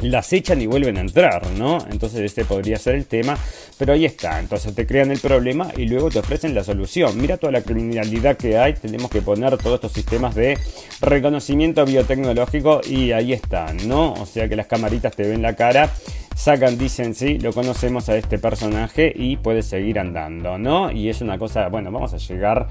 las 0.00 0.32
echan 0.32 0.60
y 0.60 0.66
vuelven 0.66 0.98
a 0.98 1.00
entrar, 1.00 1.46
¿no? 1.52 1.78
Entonces 1.90 2.20
este 2.20 2.44
podría 2.44 2.76
ser 2.76 2.96
el 2.96 3.06
tema, 3.06 3.38
pero 3.78 3.94
ahí 3.94 4.04
está, 4.04 4.38
entonces 4.38 4.74
te 4.74 4.86
crean 4.86 5.10
el 5.10 5.18
problema 5.18 5.72
y 5.76 5.86
luego 5.86 6.10
te 6.10 6.18
ofrecen 6.18 6.54
la 6.54 6.64
solución. 6.64 7.18
Mira 7.18 7.38
toda 7.38 7.52
la 7.52 7.62
criminalidad 7.62 8.36
que 8.36 8.58
hay, 8.58 8.74
tenemos 8.74 9.10
que 9.10 9.22
poner 9.22 9.56
todos 9.56 9.76
estos 9.76 9.92
sistemas 9.92 10.34
de 10.34 10.58
reconocimiento 11.00 11.84
biotecnológico 11.86 12.82
y 12.86 13.12
ahí 13.12 13.32
están, 13.32 13.88
¿no? 13.88 14.12
O 14.12 14.26
sea 14.26 14.48
que 14.48 14.56
las 14.56 14.66
camaritas 14.66 15.16
te 15.16 15.26
ven 15.26 15.40
la 15.40 15.56
cara 15.56 15.90
sacan, 16.36 16.76
dicen, 16.76 17.14
sí, 17.14 17.38
lo 17.38 17.52
conocemos 17.52 18.08
a 18.10 18.16
este 18.16 18.38
personaje 18.38 19.12
y 19.16 19.38
puede 19.38 19.62
seguir 19.62 19.98
andando, 19.98 20.58
¿no? 20.58 20.92
Y 20.92 21.08
es 21.08 21.22
una 21.22 21.38
cosa, 21.38 21.68
bueno, 21.68 21.90
vamos 21.90 22.12
a 22.12 22.18
llegar 22.18 22.68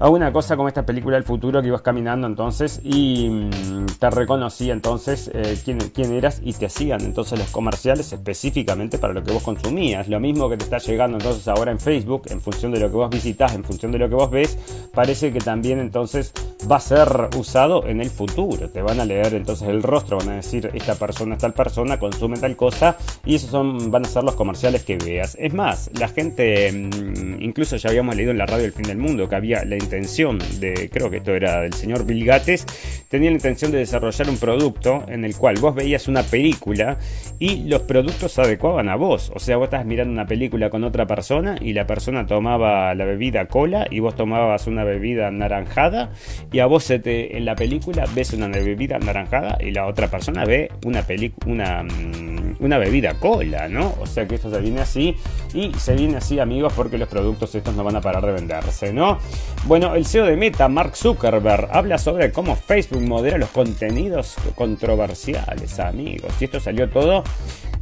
a 0.00 0.08
una 0.08 0.32
cosa 0.32 0.56
como 0.56 0.66
esta 0.66 0.86
película 0.86 1.16
del 1.16 1.24
futuro 1.24 1.60
que 1.60 1.68
ibas 1.68 1.82
caminando 1.82 2.26
entonces 2.26 2.80
y 2.82 3.28
mm, 3.28 3.86
te 3.98 4.10
reconocía 4.10 4.72
entonces 4.72 5.30
eh, 5.34 5.58
quién, 5.62 5.78
quién, 5.94 6.14
eras 6.14 6.40
y 6.42 6.54
te 6.54 6.66
hacían 6.66 7.02
entonces 7.02 7.38
los 7.38 7.50
comerciales 7.50 8.10
específicamente 8.12 8.98
para 8.98 9.12
lo 9.12 9.22
que 9.22 9.30
vos 9.30 9.42
consumías. 9.42 10.08
Lo 10.08 10.18
mismo 10.18 10.48
que 10.48 10.56
te 10.56 10.64
está 10.64 10.78
llegando 10.78 11.18
entonces 11.18 11.46
ahora 11.48 11.70
en 11.70 11.78
Facebook, 11.78 12.22
en 12.30 12.40
función 12.40 12.72
de 12.72 12.80
lo 12.80 12.88
que 12.88 12.96
vos 12.96 13.10
visitas, 13.10 13.54
en 13.54 13.62
función 13.62 13.92
de 13.92 13.98
lo 13.98 14.08
que 14.08 14.14
vos 14.14 14.30
ves, 14.30 14.58
parece 14.94 15.32
que 15.32 15.40
también 15.40 15.78
entonces 15.78 16.32
va 16.70 16.76
a 16.76 16.80
ser 16.80 17.28
usado 17.36 17.86
en 17.86 18.00
el 18.00 18.08
futuro. 18.08 18.70
Te 18.70 18.80
van 18.80 19.00
a 19.00 19.04
leer 19.04 19.34
entonces 19.34 19.68
el 19.68 19.82
rostro, 19.82 20.16
van 20.16 20.30
a 20.30 20.36
decir 20.36 20.70
esta 20.72 20.94
persona 20.94 21.34
es 21.34 21.42
tal 21.42 21.52
persona, 21.52 21.98
consume 21.98 22.38
tal 22.38 22.56
cosa 22.56 22.96
y 23.26 23.34
esos 23.34 23.50
son, 23.50 23.90
van 23.90 24.06
a 24.06 24.08
ser 24.08 24.24
los 24.24 24.34
comerciales 24.34 24.82
que 24.82 24.96
veas. 24.96 25.36
Es 25.38 25.52
más, 25.52 25.90
la 25.98 26.08
gente, 26.08 26.72
mm, 26.72 27.42
incluso 27.42 27.76
ya 27.76 27.90
habíamos 27.90 28.16
leído 28.16 28.30
en 28.30 28.38
la 28.38 28.46
radio 28.46 28.64
El 28.64 28.72
Fin 28.72 28.86
del 28.86 28.96
Mundo 28.96 29.28
que 29.28 29.34
había 29.34 29.62
la 29.64 29.76
intención 29.90 30.38
de, 30.60 30.88
creo 30.92 31.10
que 31.10 31.16
esto 31.16 31.34
era 31.34 31.62
del 31.62 31.74
señor 31.74 32.04
Bill 32.04 32.24
Gates, 32.24 32.64
tenía 33.08 33.28
la 33.30 33.34
intención 33.34 33.72
de 33.72 33.78
desarrollar 33.78 34.30
un 34.30 34.38
producto 34.38 35.04
en 35.08 35.24
el 35.24 35.34
cual 35.34 35.56
vos 35.58 35.74
veías 35.74 36.06
una 36.06 36.22
película 36.22 36.96
y 37.40 37.64
los 37.64 37.82
productos 37.82 38.32
se 38.32 38.40
adecuaban 38.40 38.88
a 38.88 38.94
vos. 38.94 39.32
O 39.34 39.40
sea, 39.40 39.56
vos 39.56 39.64
estabas 39.64 39.86
mirando 39.86 40.12
una 40.12 40.26
película 40.26 40.70
con 40.70 40.84
otra 40.84 41.06
persona 41.06 41.56
y 41.60 41.72
la 41.72 41.88
persona 41.88 42.24
tomaba 42.24 42.94
la 42.94 43.04
bebida 43.04 43.46
cola 43.46 43.86
y 43.90 43.98
vos 43.98 44.14
tomabas 44.14 44.68
una 44.68 44.84
bebida 44.84 45.30
naranjada 45.32 46.12
y 46.52 46.60
a 46.60 46.66
vos 46.66 46.88
en 46.90 47.44
la 47.44 47.56
película 47.56 48.04
ves 48.14 48.32
una 48.32 48.46
bebida 48.46 48.98
naranjada 48.98 49.58
y 49.60 49.72
la 49.72 49.86
otra 49.86 50.08
persona 50.08 50.44
ve 50.44 50.70
una, 50.84 51.04
una, 51.46 51.82
mm, 51.82 52.56
una 52.60 52.78
bebida 52.78 53.14
cola, 53.14 53.68
¿no? 53.68 53.94
O 54.00 54.06
sea 54.06 54.26
que 54.26 54.36
esto 54.36 54.50
se 54.50 54.60
viene 54.60 54.80
así 54.80 55.16
y 55.52 55.72
se 55.74 55.94
viene 55.94 56.16
así 56.18 56.38
amigos 56.38 56.72
porque 56.74 56.98
los 56.98 57.08
productos 57.08 57.54
estos 57.54 57.74
no 57.74 57.84
van 57.84 57.96
a 57.96 58.00
parar 58.00 58.24
de 58.24 58.32
venderse, 58.32 58.92
¿no? 58.92 59.18
Bueno, 59.66 59.79
bueno, 59.80 59.94
el 59.94 60.04
CEO 60.04 60.26
de 60.26 60.36
Meta, 60.36 60.68
Mark 60.68 60.94
Zuckerberg, 60.94 61.68
habla 61.72 61.96
sobre 61.96 62.30
cómo 62.30 62.54
Facebook 62.54 63.00
modera 63.00 63.38
los 63.38 63.48
contenidos 63.48 64.36
controversiales, 64.54 65.80
amigos. 65.80 66.34
Y 66.38 66.44
esto 66.44 66.60
salió 66.60 66.90
todo 66.90 67.24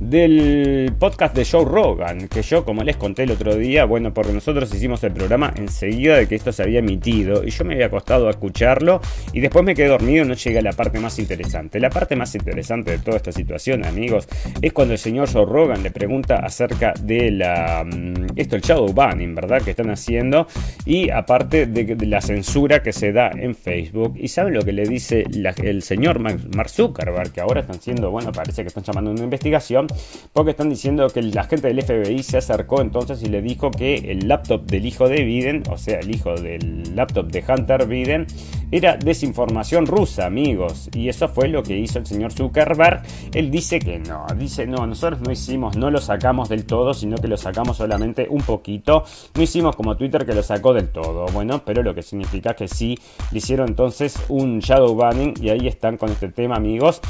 del 0.00 0.92
podcast 0.98 1.34
de 1.34 1.44
Joe 1.44 1.64
Rogan, 1.64 2.28
que 2.28 2.42
yo, 2.42 2.64
como 2.64 2.84
les 2.84 2.96
conté 2.96 3.24
el 3.24 3.32
otro 3.32 3.56
día, 3.56 3.84
bueno, 3.84 4.14
porque 4.14 4.32
nosotros 4.32 4.72
hicimos 4.72 5.02
el 5.04 5.12
programa 5.12 5.52
enseguida 5.56 6.16
de 6.16 6.28
que 6.28 6.36
esto 6.36 6.52
se 6.52 6.62
había 6.62 6.78
emitido 6.78 7.44
y 7.44 7.50
yo 7.50 7.64
me 7.64 7.74
había 7.74 7.86
acostado 7.86 8.28
a 8.28 8.30
escucharlo 8.30 9.00
y 9.32 9.40
después 9.40 9.64
me 9.64 9.74
quedé 9.74 9.88
dormido 9.88 10.24
y 10.24 10.28
no 10.28 10.34
llegué 10.34 10.58
a 10.58 10.62
la 10.62 10.72
parte 10.72 11.00
más 11.00 11.18
interesante. 11.18 11.80
La 11.80 11.90
parte 11.90 12.14
más 12.16 12.34
interesante 12.34 12.92
de 12.92 12.98
toda 12.98 13.16
esta 13.16 13.32
situación, 13.32 13.84
amigos, 13.84 14.28
es 14.62 14.72
cuando 14.72 14.94
el 14.94 14.98
señor 14.98 15.28
Joe 15.32 15.44
Rogan 15.44 15.82
le 15.82 15.90
pregunta 15.90 16.36
acerca 16.36 16.94
de 17.00 17.30
la 17.32 17.84
mm, 17.84 18.26
esto 18.36 18.56
el 18.56 18.62
shadow 18.62 18.92
banning, 18.92 19.34
¿verdad? 19.34 19.62
que 19.62 19.70
están 19.70 19.90
haciendo 19.90 20.46
y 20.84 21.10
aparte 21.10 21.66
de, 21.66 21.96
la 22.06 22.20
censura 22.20 22.82
que 22.82 22.92
se 22.92 23.12
da 23.12 23.30
en 23.34 23.54
Facebook. 23.54 24.14
¿Y 24.16 24.28
saben 24.28 24.54
lo 24.54 24.62
que 24.62 24.72
le 24.72 24.84
dice 24.84 25.24
el 25.62 25.82
señor 25.82 26.20
Mark 26.20 26.70
Zuckerberg? 26.70 27.32
Que 27.32 27.40
ahora 27.40 27.60
están 27.60 27.80
siendo, 27.80 28.10
bueno, 28.10 28.32
parece 28.32 28.62
que 28.62 28.68
están 28.68 28.84
llamando 28.84 29.10
una 29.10 29.24
investigación 29.24 29.87
porque 30.32 30.52
están 30.52 30.70
diciendo 30.70 31.08
que 31.08 31.22
la 31.22 31.44
gente 31.44 31.68
del 31.68 31.82
FBI 31.82 32.22
se 32.22 32.38
acercó 32.38 32.80
entonces 32.80 33.22
y 33.22 33.26
le 33.26 33.42
dijo 33.42 33.70
que 33.70 33.96
el 33.96 34.28
laptop 34.28 34.64
del 34.66 34.86
hijo 34.86 35.08
de 35.08 35.24
Biden, 35.24 35.62
o 35.70 35.76
sea, 35.76 35.98
el 36.00 36.14
hijo 36.14 36.34
del 36.34 36.94
laptop 36.94 37.26
de 37.26 37.44
Hunter 37.46 37.86
Biden, 37.86 38.26
era 38.70 38.96
desinformación 38.96 39.86
rusa, 39.86 40.26
amigos. 40.26 40.90
Y 40.94 41.08
eso 41.08 41.28
fue 41.28 41.48
lo 41.48 41.62
que 41.62 41.76
hizo 41.76 41.98
el 41.98 42.06
señor 42.06 42.32
Zuckerberg. 42.32 43.02
Él 43.32 43.50
dice 43.50 43.78
que 43.78 43.98
no, 43.98 44.26
dice 44.36 44.66
no, 44.66 44.86
nosotros 44.86 45.20
no 45.20 45.32
hicimos, 45.32 45.76
no 45.76 45.90
lo 45.90 46.00
sacamos 46.00 46.48
del 46.48 46.64
todo, 46.66 46.94
sino 46.94 47.16
que 47.16 47.28
lo 47.28 47.36
sacamos 47.36 47.78
solamente 47.78 48.26
un 48.28 48.42
poquito. 48.42 49.04
No 49.34 49.42
hicimos 49.42 49.74
como 49.74 49.96
Twitter 49.96 50.26
que 50.26 50.34
lo 50.34 50.42
sacó 50.42 50.74
del 50.74 50.90
todo. 50.90 51.26
Bueno, 51.32 51.62
pero 51.64 51.82
lo 51.82 51.94
que 51.94 52.02
significa 52.02 52.54
que 52.54 52.68
sí 52.68 52.98
le 53.32 53.38
hicieron 53.38 53.68
entonces 53.68 54.18
un 54.28 54.60
shadow 54.60 54.94
banning 54.94 55.34
y 55.40 55.48
ahí 55.50 55.66
están 55.66 55.96
con 55.96 56.10
este 56.10 56.28
tema, 56.28 56.56
amigos. 56.56 57.00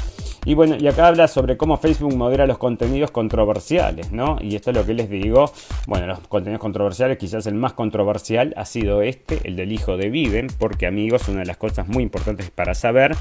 Y 0.45 0.53
bueno, 0.53 0.77
y 0.79 0.87
acá 0.87 1.07
habla 1.07 1.27
sobre 1.27 1.57
cómo 1.57 1.77
Facebook 1.77 2.15
modera 2.15 2.47
los 2.47 2.57
contenidos 2.57 2.68
controversiales, 3.11 4.11
¿no? 4.11 4.37
Y 4.41 4.55
esto 4.55 4.71
es 4.71 4.77
lo 4.77 4.85
que 4.85 4.93
les 4.93 5.09
digo. 5.09 5.51
Bueno, 5.87 6.07
los 6.07 6.19
contenidos 6.27 6.61
controversiales, 6.61 7.17
quizás 7.17 7.47
el 7.47 7.55
más 7.55 7.73
controversial 7.73 8.53
ha 8.57 8.65
sido 8.65 9.01
este, 9.01 9.39
el 9.43 9.55
del 9.55 9.71
hijo 9.71 9.97
de 9.97 10.09
Biden, 10.09 10.47
porque 10.57 10.87
amigos, 10.87 11.27
una 11.27 11.39
de 11.39 11.45
las 11.45 11.57
cosas 11.57 11.87
muy 11.87 12.03
importantes 12.03 12.49
para 12.49 12.73
saber 12.73 13.15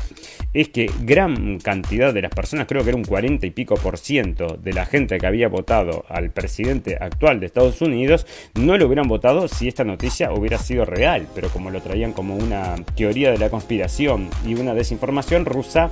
es 0.55 0.69
que 0.69 0.91
gran 1.03 1.59
cantidad 1.59 2.13
de 2.13 2.23
las 2.23 2.31
personas, 2.31 2.67
creo 2.67 2.83
que 2.83 2.91
era 2.91 2.97
un 2.97 3.05
40 3.05 3.47
y 3.47 3.51
pico 3.51 3.75
por 3.77 3.99
ciento 3.99 4.59
de 4.63 4.73
la 4.73 4.87
gente 4.87 5.19
que 5.19 5.27
había 5.27 5.49
votado 5.49 6.05
al 6.09 6.31
presidente 6.31 6.97
actual 7.01 7.41
de 7.41 7.47
Estados 7.47 7.81
Unidos, 7.81 8.27
no 8.55 8.77
lo 8.77 8.87
hubieran 8.87 9.09
votado 9.09 9.49
si 9.49 9.69
esta 9.69 9.85
noticia 9.85 10.33
hubiera 10.33 10.59
sido 10.59 10.85
real, 10.85 11.27
pero 11.35 11.49
como 11.49 11.71
lo 11.71 11.81
traían 11.81 12.13
como 12.13 12.37
una 12.37 12.77
teoría 12.97 13.31
de 13.31 13.39
la 13.39 13.51
conspiración 13.51 14.29
y 14.47 14.55
una 14.55 14.75
desinformación 14.75 15.45
rusa, 15.45 15.91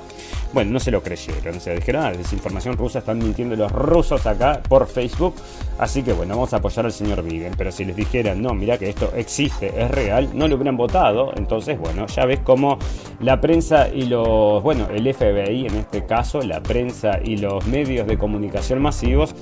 bueno, 0.53 0.71
no 0.71 0.79
se 0.79 0.91
lo 0.91 1.03
creyeron, 1.03 1.59
se 1.59 1.75
dijeron, 1.75 2.03
ah, 2.03 2.11
desinformación 2.11 2.77
rusa, 2.77 2.99
están 2.99 3.19
mintiendo 3.19 3.46
los 3.55 3.71
rusos 3.71 4.25
acá 4.25 4.61
por 4.67 4.87
Facebook, 4.87 5.35
así 5.79 6.03
que 6.03 6.13
bueno, 6.13 6.35
vamos 6.35 6.53
a 6.53 6.57
apoyar 6.57 6.85
al 6.85 6.91
señor 6.91 7.23
Biden, 7.23 7.53
pero 7.57 7.71
si 7.71 7.85
les 7.85 7.95
dijeran, 7.95 8.41
no, 8.41 8.53
mira 8.53 8.77
que 8.77 8.89
esto 8.89 9.11
existe, 9.15 9.73
es 9.81 9.91
real, 9.91 10.29
no 10.33 10.47
lo 10.47 10.55
hubieran 10.55 10.77
votado, 10.77 11.31
entonces 11.35 11.79
bueno, 11.79 12.05
ya 12.07 12.25
ves 12.25 12.39
cómo 12.43 12.77
la 13.19 13.39
prensa 13.39 13.87
y 13.89 14.03
los, 14.03 14.61
bueno, 14.61 14.87
el 14.89 15.13
FBI 15.13 15.67
en 15.67 15.75
este 15.75 16.05
caso, 16.05 16.41
la 16.41 16.61
prensa 16.61 17.19
y 17.23 17.37
los 17.37 17.65
medios 17.67 18.07
de 18.07 18.17
comunicación 18.17 18.81
masivos, 18.81 19.35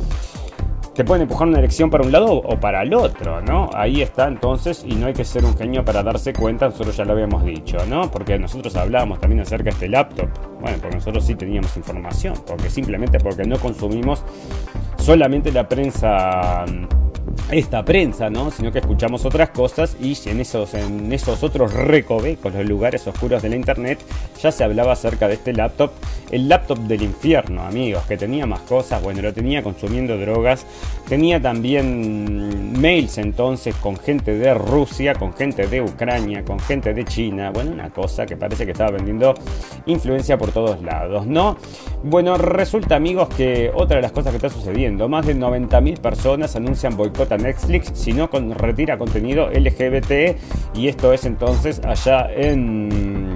te 0.96 1.04
pueden 1.04 1.24
empujar 1.24 1.50
una 1.50 1.60
elección 1.60 1.90
para 1.90 2.06
un 2.06 2.12
lado 2.12 2.34
o 2.38 2.58
para 2.58 2.82
el 2.82 2.94
otro, 2.94 3.42
¿no? 3.42 3.70
Ahí 3.74 4.02
está 4.02 4.28
entonces, 4.28 4.86
y 4.88 4.96
no 4.96 5.08
hay 5.08 5.14
que 5.14 5.26
ser 5.26 5.44
un 5.44 5.56
genio 5.58 5.84
para 5.84 6.02
darse 6.02 6.32
cuenta, 6.32 6.68
nosotros 6.68 6.96
ya 6.96 7.04
lo 7.04 7.12
habíamos 7.12 7.44
dicho, 7.44 7.78
¿no? 7.90 8.10
Porque 8.10 8.40
nosotros 8.40 8.74
hablábamos 8.78 9.20
también 9.20 9.42
acerca 9.42 9.66
de 9.66 9.70
este 9.72 9.90
laptop, 9.90 10.30
bueno, 10.62 10.78
porque 10.80 10.96
nosotros 10.96 11.26
sí 11.26 11.36
teníamos 11.36 11.76
información, 11.76 12.36
porque 12.48 12.70
simplemente 12.70 13.20
porque 13.20 13.44
no 13.44 13.60
consumimos 13.60 14.24
solamente 14.98 15.52
la 15.52 15.68
prensa 15.68 16.64
esta 17.52 17.86
prensa, 17.86 18.30
¿no? 18.30 18.50
Sino 18.52 18.72
que 18.72 18.80
escuchamos 18.80 19.26
otras 19.26 19.50
cosas 19.50 19.96
y 20.00 20.18
en 20.26 20.40
esos, 20.40 20.74
en 20.74 21.12
esos 21.12 21.44
otros 21.44 21.74
recovecos, 21.74 22.54
los 22.54 22.66
lugares 22.66 23.06
oscuros 23.08 23.42
de 23.42 23.50
la 23.50 23.56
internet, 23.56 24.00
ya 24.42 24.52
se 24.52 24.64
hablaba 24.64 24.94
acerca 24.94 25.28
de 25.28 25.36
este 25.36 25.54
laptop, 25.54 25.92
el 26.32 26.50
laptop 26.50 26.80
del 26.80 27.04
infierno, 27.04 27.62
amigos, 27.64 28.04
que 28.06 28.18
tenía 28.18 28.46
más 28.46 28.62
cosas, 28.62 29.02
bueno, 29.04 29.22
lo 29.22 29.34
tenía 29.34 29.62
consumiendo 29.62 30.18
drogas, 30.18 30.66
tenía 31.08 31.40
también 31.42 32.80
mails 32.80 33.18
entonces 33.18 33.76
con 33.76 33.98
gente 33.98 34.36
de 34.36 34.54
Rusia, 34.54 35.14
con 35.14 35.34
gente 35.34 35.68
de 35.68 35.82
Ucrania, 35.82 36.44
con 36.44 36.60
gente 36.60 36.94
de 36.94 37.06
China, 37.06 37.52
bueno, 37.52 37.72
una 37.72 37.90
cosa 37.90 38.26
que 38.26 38.38
parece 38.38 38.66
que 38.66 38.72
estaba 38.72 38.92
vendiendo 38.92 39.36
influencia 39.86 40.38
por 40.38 40.52
todos 40.52 40.82
lados, 40.82 41.28
¿no? 41.28 41.58
Bueno, 42.04 42.38
resulta 42.38 42.96
amigos 42.96 43.30
que 43.30 43.72
otra 43.74 43.98
de 43.98 44.02
las 44.02 44.12
cosas 44.12 44.32
que 44.32 44.38
está 44.38 44.50
sucediendo, 44.50 45.08
más 45.08 45.26
de 45.26 45.36
90.000 45.36 46.00
personas 46.00 46.56
anuncian 46.56 46.98
boicot 46.98 47.32
Netflix, 47.38 47.92
sino 47.94 48.30
con 48.30 48.52
retira 48.52 48.98
contenido 48.98 49.50
LGBT 49.50 50.38
y 50.76 50.88
esto 50.88 51.14
es 51.14 51.26
entonces 51.26 51.82
allá 51.84 52.30
en 52.32 53.36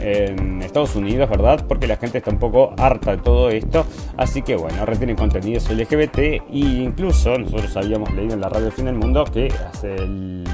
en 0.00 0.62
Estados 0.62 0.94
Unidos, 0.96 1.28
¿verdad? 1.28 1.64
Porque 1.66 1.86
la 1.86 1.96
gente 1.96 2.18
está 2.18 2.30
un 2.30 2.38
poco 2.38 2.74
harta 2.78 3.12
de 3.12 3.22
todo 3.22 3.50
esto. 3.50 3.86
Así 4.16 4.42
que 4.42 4.56
bueno, 4.56 4.84
retienen 4.86 5.16
contenidos 5.16 5.68
LGBT 5.70 6.18
e 6.18 6.42
incluso 6.50 7.36
nosotros 7.38 7.76
habíamos 7.76 8.12
leído 8.14 8.34
en 8.34 8.40
la 8.40 8.48
radio 8.48 8.70
Fin 8.70 8.86
del 8.86 8.94
Mundo 8.94 9.24
que 9.24 9.52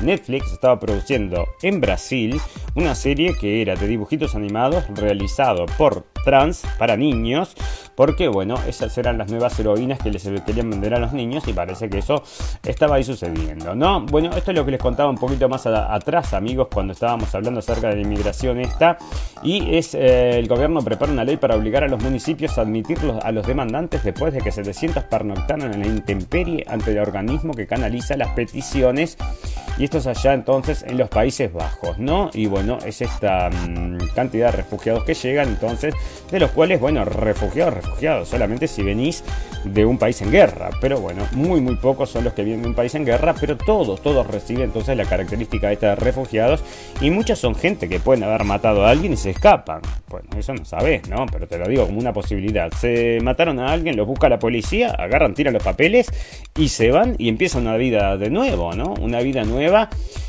Netflix 0.02 0.52
estaba 0.52 0.78
produciendo 0.78 1.46
en 1.62 1.80
Brasil 1.80 2.40
una 2.74 2.94
serie 2.94 3.34
que 3.38 3.62
era 3.62 3.76
de 3.76 3.86
dibujitos 3.86 4.34
animados 4.34 4.84
realizado 4.94 5.66
por 5.78 6.04
trans 6.24 6.62
para 6.78 6.96
niños 6.96 7.54
porque 7.94 8.28
bueno, 8.28 8.56
esas 8.66 8.96
eran 8.98 9.18
las 9.18 9.30
nuevas 9.30 9.58
heroínas 9.58 9.98
que 9.98 10.10
les 10.10 10.28
querían 10.44 10.70
vender 10.70 10.94
a 10.94 10.98
los 10.98 11.12
niños 11.12 11.46
y 11.46 11.52
parece 11.52 11.88
que 11.88 11.98
eso 11.98 12.22
estaba 12.64 12.96
ahí 12.96 13.04
sucediendo, 13.04 13.74
¿no? 13.74 14.00
Bueno, 14.00 14.30
esto 14.36 14.50
es 14.50 14.56
lo 14.56 14.64
que 14.64 14.72
les 14.72 14.80
contaba 14.80 15.10
un 15.10 15.18
poquito 15.18 15.48
más 15.48 15.66
atrás, 15.66 16.34
amigos, 16.34 16.68
cuando 16.72 16.92
estábamos 16.92 17.32
hablando 17.34 17.60
acerca 17.60 17.88
de 17.88 17.96
la 17.96 18.02
inmigración 18.02 18.60
esta, 18.60 18.98
y 19.42 19.76
es 19.76 19.94
eh, 19.94 20.38
el 20.38 20.48
gobierno 20.48 20.80
prepara 20.80 21.12
una 21.12 21.24
ley 21.24 21.36
para 21.36 21.54
obligar 21.54 21.84
a 21.84 21.88
los 21.88 22.02
municipios 22.02 22.58
a 22.58 22.62
admitir 22.62 22.98
a 23.22 23.30
los 23.32 23.46
demandantes 23.46 24.02
después 24.02 24.32
de 24.32 24.40
que 24.40 24.50
700 24.50 25.04
pernoctaron 25.04 25.72
en 25.72 25.80
la 25.80 25.86
intemperie 25.86 26.64
ante 26.68 26.92
el 26.92 26.98
organismo 26.98 27.54
que 27.54 27.66
canaliza 27.66 28.16
las 28.16 28.30
peticiones 28.30 29.16
y 29.76 29.84
esto 29.84 29.98
es 29.98 30.06
allá 30.06 30.34
entonces 30.34 30.84
en 30.86 30.98
los 30.98 31.08
Países 31.08 31.52
Bajos, 31.52 31.98
¿no? 31.98 32.30
Y 32.32 32.46
bueno, 32.46 32.78
es 32.84 33.02
esta 33.02 33.50
mm, 33.50 33.98
cantidad 34.14 34.46
de 34.46 34.58
refugiados 34.58 35.04
que 35.04 35.14
llegan 35.14 35.48
entonces, 35.48 35.94
de 36.30 36.40
los 36.40 36.50
cuales, 36.50 36.80
bueno, 36.80 37.04
refugiados, 37.04 37.74
refugiados, 37.74 38.28
solamente 38.28 38.68
si 38.68 38.82
venís 38.82 39.24
de 39.64 39.86
un 39.86 39.98
país 39.98 40.20
en 40.22 40.30
guerra, 40.30 40.70
pero 40.80 41.00
bueno, 41.00 41.26
muy 41.32 41.60
muy 41.60 41.76
pocos 41.76 42.10
son 42.10 42.24
los 42.24 42.32
que 42.32 42.42
vienen 42.42 42.62
de 42.62 42.68
un 42.68 42.74
país 42.74 42.94
en 42.94 43.04
guerra, 43.04 43.34
pero 43.38 43.56
todos, 43.56 44.02
todos 44.02 44.26
reciben 44.26 44.64
entonces 44.64 44.96
la 44.96 45.04
característica 45.04 45.72
esta 45.72 45.90
de 45.90 45.94
refugiados 45.96 46.62
y 47.00 47.10
muchas 47.10 47.38
son 47.38 47.54
gente 47.54 47.88
que 47.88 48.00
pueden 48.00 48.24
haber 48.24 48.44
matado 48.44 48.84
a 48.84 48.90
alguien 48.90 49.12
y 49.12 49.16
se 49.16 49.30
escapan. 49.30 49.80
Bueno, 50.08 50.28
eso 50.38 50.54
no 50.54 50.64
sabes, 50.64 51.08
¿no? 51.08 51.26
Pero 51.30 51.46
te 51.48 51.58
lo 51.58 51.66
digo 51.66 51.86
como 51.86 51.98
una 51.98 52.12
posibilidad. 52.12 52.70
Se 52.72 53.18
mataron 53.22 53.58
a 53.58 53.72
alguien, 53.72 53.96
los 53.96 54.06
busca 54.06 54.28
la 54.28 54.38
policía, 54.38 54.90
agarran, 54.90 55.34
tiran 55.34 55.54
los 55.54 55.62
papeles 55.62 56.06
y 56.56 56.68
se 56.68 56.90
van 56.90 57.16
y 57.18 57.28
empieza 57.28 57.58
una 57.58 57.76
vida 57.76 58.16
de 58.16 58.30
nuevo, 58.30 58.72
¿no? 58.74 58.94
Una 59.00 59.20
vida 59.20 59.44
nueva 59.44 59.88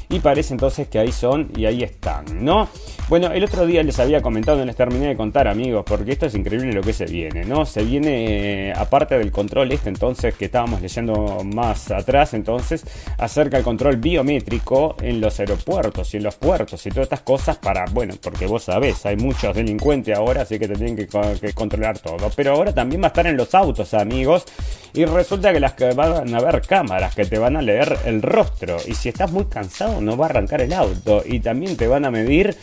y 0.10 0.20
parece 0.20 0.54
entonces 0.54 0.88
que 0.88 1.00
ahí 1.00 1.12
son 1.12 1.52
y 1.56 1.66
ahí 1.66 1.84
están, 1.84 2.26
¿no? 2.44 2.68
Bueno, 3.08 3.32
el 3.32 3.44
otro 3.44 3.66
día 3.66 3.84
les 3.84 4.00
había 4.00 4.22
comentado, 4.22 4.58
no 4.58 4.66
les 4.66 4.76
terminé 4.76 5.08
de 5.08 5.16
contar 5.16 5.48
amigos, 5.48 5.84
porque 5.88 6.14
esto 6.14 6.26
es 6.26 6.36
increíble 6.36 6.74
lo 6.74 6.82
que 6.82 6.94
se 6.94 7.06
viene, 7.06 7.46
¿no? 7.46 7.66
Se 7.66 7.84
viene, 7.84 8.70
eh, 8.70 8.74
aparte 8.76 9.18
del 9.18 9.32
control 9.32 9.72
este 9.72 9.90
entonces 9.90 10.34
que 10.36 10.46
estábamos 10.46 10.82
leyendo 10.82 11.44
más 11.44 11.92
atrás, 11.92 12.34
entonces, 12.34 12.84
acerca 13.18 13.58
del 13.58 13.64
control 13.64 13.98
biométrico 13.98 14.96
en 15.02 15.22
los 15.22 15.40
aeropuertos 15.40 16.14
y 16.14 16.18
en 16.18 16.24
los 16.24 16.36
puertos 16.36 16.86
y 16.86 16.90
todas 16.90 17.04
estas 17.04 17.22
cosas 17.22 17.58
para, 17.58 17.86
bueno, 17.86 18.16
porque 18.22 18.48
vos 18.48 18.64
sabés, 18.64 19.06
hay 19.06 19.18
muchos 19.18 19.56
delincuentes 19.56 20.18
ahora, 20.18 20.42
así 20.42 20.58
que 20.58 20.68
te 20.68 20.76
tienen 20.76 20.96
que, 20.96 21.08
que 21.08 21.54
controlar 21.54 22.00
todo. 22.00 22.32
Pero 22.36 22.54
ahora 22.54 22.74
también 22.74 23.02
va 23.02 23.06
a 23.06 23.10
estar 23.10 23.28
en 23.28 23.38
los 23.38 23.54
autos, 23.54 23.94
amigos, 23.94 24.46
y 24.94 25.06
resulta 25.06 25.52
que 25.52 25.60
las 25.60 25.74
que 25.74 25.94
van 25.94 26.34
a 26.34 26.38
haber 26.38 26.62
cámaras 26.62 27.14
que 27.14 27.26
te 27.26 27.38
van 27.38 27.56
a 27.56 27.62
leer 27.62 27.98
el 28.06 28.22
rostro, 28.22 28.78
y 28.88 28.96
si 28.96 29.10
estás 29.10 29.32
muy 29.32 29.46
cansado 29.46 29.95
no 30.02 30.18
va 30.18 30.28
a 30.28 30.30
arrancar 30.30 30.62
el 30.62 30.74
auto, 30.74 31.24
y 31.26 31.40
también 31.40 31.78
te 31.78 31.88
van 31.88 32.06
a 32.06 32.12
medir 32.12 32.56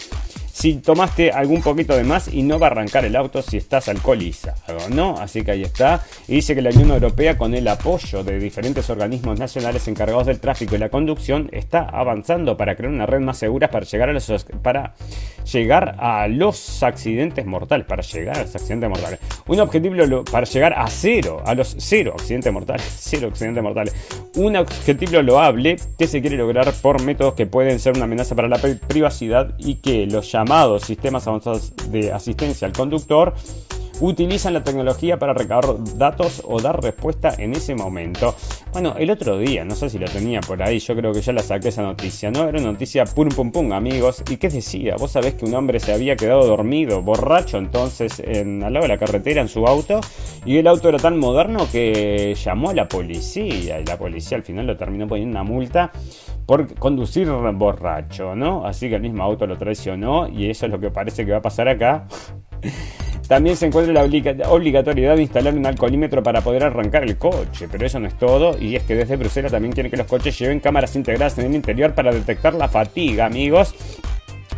si 0.53 0.75
tomaste 0.75 1.31
algún 1.31 1.63
poquito 1.63 1.97
de 1.97 2.05
más 2.05 2.29
y 2.29 2.43
no 2.43 2.59
va 2.59 2.67
a 2.67 2.71
arrancar 2.71 3.07
el 3.07 3.17
auto 3.17 3.41
si 3.41 3.57
estás 3.57 3.89
alcoholizado, 3.89 4.91
¿no? 4.91 5.19
Así 5.19 5.43
que 5.43 5.53
ahí 5.53 5.63
está. 5.63 6.05
Y 6.29 6.37
dice 6.37 6.55
que 6.55 6.61
la 6.61 6.71
Unión 6.71 6.91
Europea, 6.91 7.39
con 7.39 7.55
el 7.55 7.67
apoyo 7.67 8.23
de 8.23 8.39
diferentes 8.39 8.91
organismos 8.91 9.39
nacionales 9.39 9.89
encargados 9.89 10.27
del 10.27 10.41
tráfico 10.41 10.75
y 10.75 10.79
la 10.79 10.91
conducción, 10.91 11.49
está 11.53 11.81
avanzando 11.81 12.57
para 12.59 12.77
crear 12.77 12.93
una 12.93 13.07
red 13.07 13.21
más 13.21 13.39
segura 13.39 13.71
para 13.71 13.87
llegar 13.87 14.11
a 14.11 14.13
los, 14.13 14.31
para 14.63 14.95
llegar 15.51 15.97
a 15.99 16.29
los 16.29 16.83
accidentes 16.83 17.47
mortales, 17.47 17.87
para 17.87 18.03
llegar 18.03 18.37
a 18.37 18.43
los 18.43 18.55
accidentes 18.55 18.91
mortales. 18.91 19.21
Un 19.47 19.61
objetivo 19.61 20.25
para 20.31 20.45
llegar 20.45 20.75
a 20.77 20.87
cero, 20.89 21.43
a 21.47 21.55
los 21.55 21.75
cero 21.79 22.13
accidentes 22.15 22.53
mortales, 22.53 22.85
cero 23.01 23.29
accidentes 23.31 23.63
mortales. 23.63 23.95
Un 24.37 24.57
objetivo 24.57 25.23
loable 25.23 25.77
que 25.99 26.07
se 26.07 26.21
quiere 26.21 26.37
lograr 26.37 26.71
por 26.83 27.03
métodos 27.03 27.35
que 27.35 27.47
pueden 27.47 27.81
ser 27.81 27.95
una 27.97 28.05
amenaza 28.05 28.35
para 28.35 28.49
la 28.49 28.59
privacidad 28.59 29.55
y 29.59 29.77
que 29.77 30.07
los 30.07 30.35
llamados 30.43 30.83
sistemas 30.83 31.27
avanzados 31.29 31.73
de 31.91 32.13
asistencia 32.13 32.67
al 32.67 32.73
conductor 32.73 33.33
utilizan 34.03 34.53
la 34.53 34.65
tecnología 34.65 35.19
para 35.19 35.33
recabar 35.33 35.77
datos 35.97 36.43
o 36.45 36.61
dar 36.61 36.83
respuesta 36.83 37.33
en 37.39 37.55
ese 37.55 37.75
momento. 37.75 38.35
Bueno, 38.73 38.95
el 38.99 39.11
otro 39.11 39.39
día, 39.39 39.65
no 39.65 39.75
sé 39.75 39.89
si 39.89 39.99
lo 39.99 40.07
tenía 40.07 40.41
por 40.41 40.63
ahí, 40.63 40.79
yo 40.79 40.97
creo 40.97 41.13
que 41.13 41.21
ya 41.21 41.33
la 41.33 41.43
saqué 41.43 41.69
esa 41.69 41.83
noticia, 41.83 42.31
¿no? 42.31 42.49
Era 42.49 42.59
una 42.59 42.73
noticia 42.73 43.05
pum 43.05 43.29
pum 43.29 43.53
pum, 43.53 43.73
amigos. 43.73 44.23
¿Y 44.29 44.37
qué 44.37 44.49
decía? 44.49 44.97
Vos 44.99 45.13
sabés 45.13 45.35
que 45.35 45.45
un 45.45 45.55
hombre 45.55 45.79
se 45.79 45.93
había 45.93 46.17
quedado 46.17 46.45
dormido, 46.47 47.03
borracho 47.03 47.59
entonces, 47.59 48.21
en, 48.25 48.63
al 48.65 48.73
lado 48.73 48.85
de 48.85 48.89
la 48.89 48.99
carretera 48.99 49.41
en 49.41 49.49
su 49.49 49.67
auto, 49.67 50.01
y 50.45 50.57
el 50.57 50.67
auto 50.67 50.89
era 50.89 50.99
tan 50.99 51.19
moderno 51.19 51.69
que 51.71 52.35
llamó 52.35 52.71
a 52.71 52.75
la 52.75 52.89
policía, 52.89 53.79
y 53.79 53.85
la 53.85 53.97
policía 53.99 54.37
al 54.37 54.43
final 54.43 54.67
lo 54.67 54.77
terminó 54.77 55.07
poniendo 55.07 55.39
una 55.39 55.45
multa 55.45 55.93
por 56.47 56.75
conducir 56.75 57.31
borracho, 57.31 58.35
¿no? 58.35 58.67
Así 58.67 58.89
que 58.89 58.97
el 58.97 59.03
mismo 59.03 59.23
auto 59.23 59.47
lo 59.47 59.57
traicionó 59.57 60.29
y 60.29 60.51
eso 60.51 60.67
es 60.67 60.73
lo 60.73 60.81
que 60.81 60.91
parece 60.91 61.25
que 61.25 61.33
va 61.33 61.39
a 61.39 61.43
pasar 61.43 61.69
acá. 61.69 62.07
También 63.29 63.57
se 63.57 63.67
encuentra 63.67 63.95
la 63.95 64.03
obligatoriedad 64.51 65.17
de 65.17 65.23
instalar 65.23 65.55
un 65.55 65.65
alcoholímetro 65.65 66.23
para 66.23 66.43
poder 66.43 66.65
arrancar 66.65 67.05
el 67.05 67.17
coche, 67.17 67.69
pero 67.71 67.87
eso 67.87 67.99
no 67.99 68.09
es 68.09 68.19
todo, 68.19 68.59
y 68.61 68.77
es 68.77 68.83
que 68.83 68.95
desde 68.95 69.17
Bruselas 69.17 69.53
también 69.53 69.73
quieren 69.73 69.91
que 69.91 69.97
los 69.97 70.07
coches 70.07 70.39
lleven 70.39 70.61
cámaras 70.61 70.95
integradas 70.97 71.39
en 71.39 71.47
el 71.47 71.55
interior 71.55 71.95
para 71.95 72.13
detectar 72.13 72.55
la 72.55 72.69
fatiga, 72.69 73.27
amigos. 73.27 73.75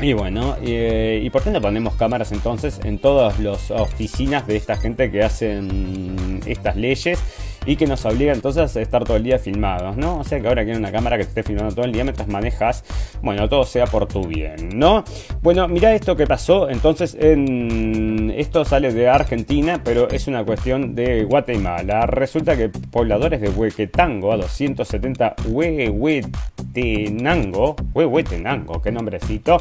Y 0.01 0.13
bueno, 0.13 0.57
eh, 0.61 1.21
¿y 1.23 1.31
por 1.31 1.43
qué 1.43 1.51
no 1.51 1.61
ponemos 1.61 1.95
cámaras 1.95 2.33
entonces 2.33 2.81
en 2.83 2.99
todas 2.99 3.39
las 3.39 3.71
oficinas 3.71 4.47
de 4.47 4.57
esta 4.57 4.77
gente 4.77 5.11
que 5.11 5.23
hacen 5.23 6.41
estas 6.47 6.77
leyes? 6.77 7.21
Y 7.67 7.77
que 7.77 7.87
nos 7.87 8.05
obliga 8.05 8.33
entonces 8.33 8.77
a 8.77 8.81
estar 8.81 9.05
todo 9.05 9.17
el 9.17 9.23
día 9.23 9.39
filmados, 9.39 9.97
¿no? 9.97 10.19
O 10.19 10.25
sea 10.25 10.41
que 10.41 10.49
ahora 10.49 10.65
quieren 10.65 10.81
una 10.81 10.93
cámara 10.93 11.17
que 11.17 11.25
te 11.25 11.29
esté 11.31 11.43
filmando 11.43 11.75
todo 11.75 11.85
el 11.85 11.93
día 11.93 12.05
mientras 12.05 12.29
manejas, 12.29 12.85
bueno, 13.23 13.49
todo 13.49 13.65
sea 13.65 13.87
por 13.87 14.07
tu 14.07 14.27
bien, 14.27 14.71
¿no? 14.79 15.05
Bueno, 15.43 15.69
mira 15.69 15.95
esto 15.95 16.17
que 16.17 16.27
pasó, 16.27 16.69
entonces 16.69 17.17
en... 17.19 18.14
esto 18.37 18.65
sale 18.65 18.93
de 18.93 19.09
Argentina, 19.09 19.81
pero 19.83 20.11
es 20.11 20.27
una 20.27 20.45
cuestión 20.45 20.95
de 20.95 21.25
Guatemala. 21.25 22.05
Resulta 22.07 22.57
que 22.57 22.69
pobladores 22.69 23.41
de 23.41 23.49
Huequetango, 23.49 24.33
a 24.33 24.37
270 24.37 25.37
Huehuetenango, 25.49 27.77
Huehuetenango, 27.95 28.83
qué 28.83 28.93
nombrecito, 28.93 29.57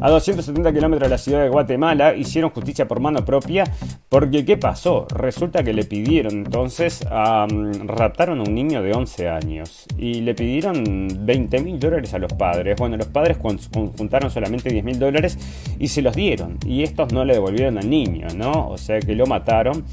a 0.00 0.10
270 0.10 0.72
kilómetros 0.72 1.08
de 1.08 1.14
la 1.14 1.18
ciudad 1.18 1.42
de 1.42 1.48
Guatemala, 1.48 2.14
hicieron 2.14 2.50
justicia 2.50 2.88
por 2.88 3.00
mano 3.00 3.24
propia, 3.24 3.64
porque 4.08 4.44
¿qué 4.44 4.56
pasó? 4.56 5.06
Resulta 5.14 5.62
que 5.62 5.72
le 5.72 5.84
pidieron 5.84 6.34
entonces 6.34 7.06
raptaron 7.08 8.40
a 8.40 8.42
un 8.42 8.54
niño 8.54 8.82
de 8.82 8.92
11 8.92 9.28
años 9.28 9.86
y 9.98 10.20
le 10.20 10.34
pidieron 10.34 11.26
20 11.26 11.60
mil 11.60 11.78
dólares 11.78 12.14
a 12.14 12.18
los 12.18 12.32
padres. 12.32 12.76
Bueno, 12.78 12.96
los 12.96 13.08
padres 13.08 13.36
juntaron 13.38 14.30
solamente 14.30 14.70
10 14.70 14.84
mil 14.84 14.98
dólares 14.98 15.38
y 15.78 15.88
se 15.88 16.00
los 16.02 16.14
dieron. 16.14 16.58
Y 16.64 16.82
estos 16.82 17.12
no 17.12 17.24
le 17.24 17.34
devolvieron 17.34 17.78
al 17.78 17.90
niño, 17.90 18.13
¿no? 18.36 18.68
O 18.68 18.78
sea 18.78 19.00
que 19.00 19.14
lo 19.14 19.26
mataron. 19.26 19.84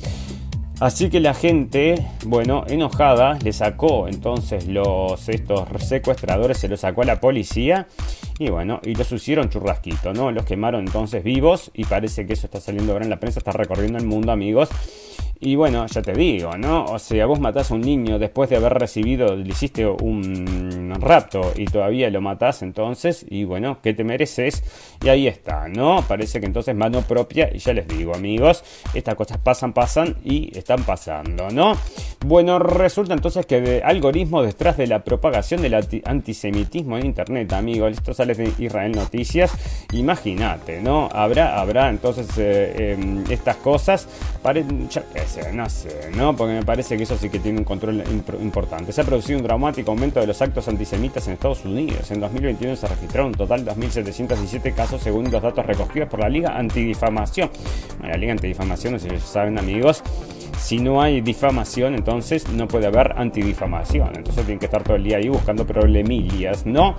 Así 0.81 1.11
que 1.11 1.19
la 1.19 1.35
gente, 1.35 2.07
bueno, 2.25 2.63
enojada, 2.67 3.37
le 3.43 3.53
sacó 3.53 4.07
entonces 4.07 4.67
los 4.67 5.29
estos 5.29 5.69
secuestradores, 5.77 6.57
se 6.57 6.67
los 6.67 6.79
sacó 6.79 7.03
a 7.03 7.05
la 7.05 7.19
policía 7.19 7.85
y 8.39 8.49
bueno, 8.49 8.79
y 8.83 8.95
los 8.95 9.11
hicieron 9.11 9.49
churrasquito, 9.49 10.11
¿no? 10.11 10.31
Los 10.31 10.43
quemaron 10.43 10.87
entonces 10.87 11.23
vivos 11.23 11.69
y 11.75 11.85
parece 11.85 12.25
que 12.25 12.33
eso 12.33 12.47
está 12.47 12.59
saliendo 12.59 12.93
ahora 12.93 13.03
en 13.03 13.11
la 13.11 13.19
prensa, 13.19 13.41
está 13.41 13.51
recorriendo 13.51 13.99
el 13.99 14.07
mundo, 14.07 14.31
amigos. 14.31 14.69
Y 15.43 15.55
bueno, 15.55 15.87
ya 15.87 16.03
te 16.03 16.13
digo, 16.13 16.55
¿no? 16.55 16.85
O 16.85 16.99
sea, 16.99 17.25
vos 17.25 17.39
matás 17.39 17.71
a 17.71 17.73
un 17.73 17.81
niño 17.81 18.19
después 18.19 18.47
de 18.51 18.57
haber 18.57 18.75
recibido, 18.75 19.35
le 19.35 19.49
hiciste 19.49 19.87
un 19.87 20.93
rapto 20.99 21.51
y 21.55 21.65
todavía 21.65 22.11
lo 22.11 22.21
matás 22.21 22.61
entonces, 22.61 23.25
y 23.27 23.43
bueno, 23.43 23.79
¿qué 23.81 23.95
te 23.95 24.03
mereces? 24.03 24.63
Y 25.03 25.09
ahí 25.09 25.27
está, 25.27 25.67
¿no? 25.67 26.03
Parece 26.07 26.39
que 26.39 26.45
entonces 26.45 26.75
mano 26.75 27.01
propia, 27.01 27.49
y 27.51 27.57
ya 27.57 27.73
les 27.73 27.87
digo, 27.87 28.13
amigos, 28.13 28.63
estas 28.93 29.15
cosas 29.15 29.39
pasan, 29.39 29.73
pasan 29.73 30.15
y 30.23 30.55
están 30.55 30.83
pasando, 30.83 31.49
¿no? 31.49 31.73
Bueno, 32.23 32.59
resulta 32.59 33.15
entonces 33.15 33.47
que 33.47 33.61
de 33.61 33.81
algoritmos 33.83 34.45
detrás 34.45 34.77
de 34.77 34.85
la 34.85 35.03
propagación 35.03 35.63
del 35.63 35.73
antisemitismo 36.05 36.99
en 36.99 37.07
internet, 37.07 37.51
amigos, 37.53 37.93
esto 37.93 38.13
sale 38.13 38.35
de 38.35 38.53
Israel 38.59 38.91
Noticias, 38.91 39.51
imagínate, 39.91 40.81
¿no? 40.81 41.09
Habrá, 41.11 41.59
habrá 41.59 41.89
entonces 41.89 42.27
eh, 42.37 42.93
em, 42.93 43.23
estas 43.31 43.55
cosas, 43.55 44.07
no 45.53 45.69
sé, 45.69 46.11
¿no? 46.15 46.35
Porque 46.35 46.53
me 46.53 46.63
parece 46.63 46.97
que 46.97 47.03
eso 47.03 47.17
sí 47.17 47.29
que 47.29 47.39
tiene 47.39 47.59
un 47.59 47.63
control 47.63 48.03
importante. 48.41 48.91
Se 48.91 49.01
ha 49.01 49.03
producido 49.03 49.39
un 49.39 49.43
dramático 49.43 49.91
aumento 49.91 50.19
de 50.19 50.27
los 50.27 50.41
actos 50.41 50.67
antisemitas 50.67 51.27
en 51.27 51.33
Estados 51.33 51.63
Unidos. 51.65 52.11
En 52.11 52.19
2021 52.19 52.75
se 52.75 52.87
registraron 52.87 53.27
un 53.27 53.35
total 53.35 53.63
de 53.63 53.71
2.717 53.71 54.73
casos 54.73 55.01
según 55.01 55.31
los 55.31 55.41
datos 55.41 55.65
recogidos 55.65 56.09
por 56.09 56.19
la 56.19 56.29
Liga 56.29 56.57
Antidifamación. 56.57 57.49
La 58.01 58.17
Liga 58.17 58.33
Antidifamación, 58.33 58.93
no 58.93 58.99
sé 58.99 59.09
si 59.09 59.19
saben 59.19 59.57
amigos, 59.57 60.03
si 60.61 60.77
no 60.77 61.01
hay 61.01 61.21
difamación, 61.21 61.95
entonces 61.95 62.47
no 62.49 62.67
puede 62.67 62.85
haber 62.87 63.13
antidifamación. 63.17 64.11
Entonces 64.15 64.45
tienen 64.45 64.59
que 64.59 64.65
estar 64.65 64.83
todo 64.83 64.95
el 64.95 65.03
día 65.03 65.17
ahí 65.17 65.27
buscando 65.27 65.65
problemillas, 65.65 66.65
¿no? 66.65 66.95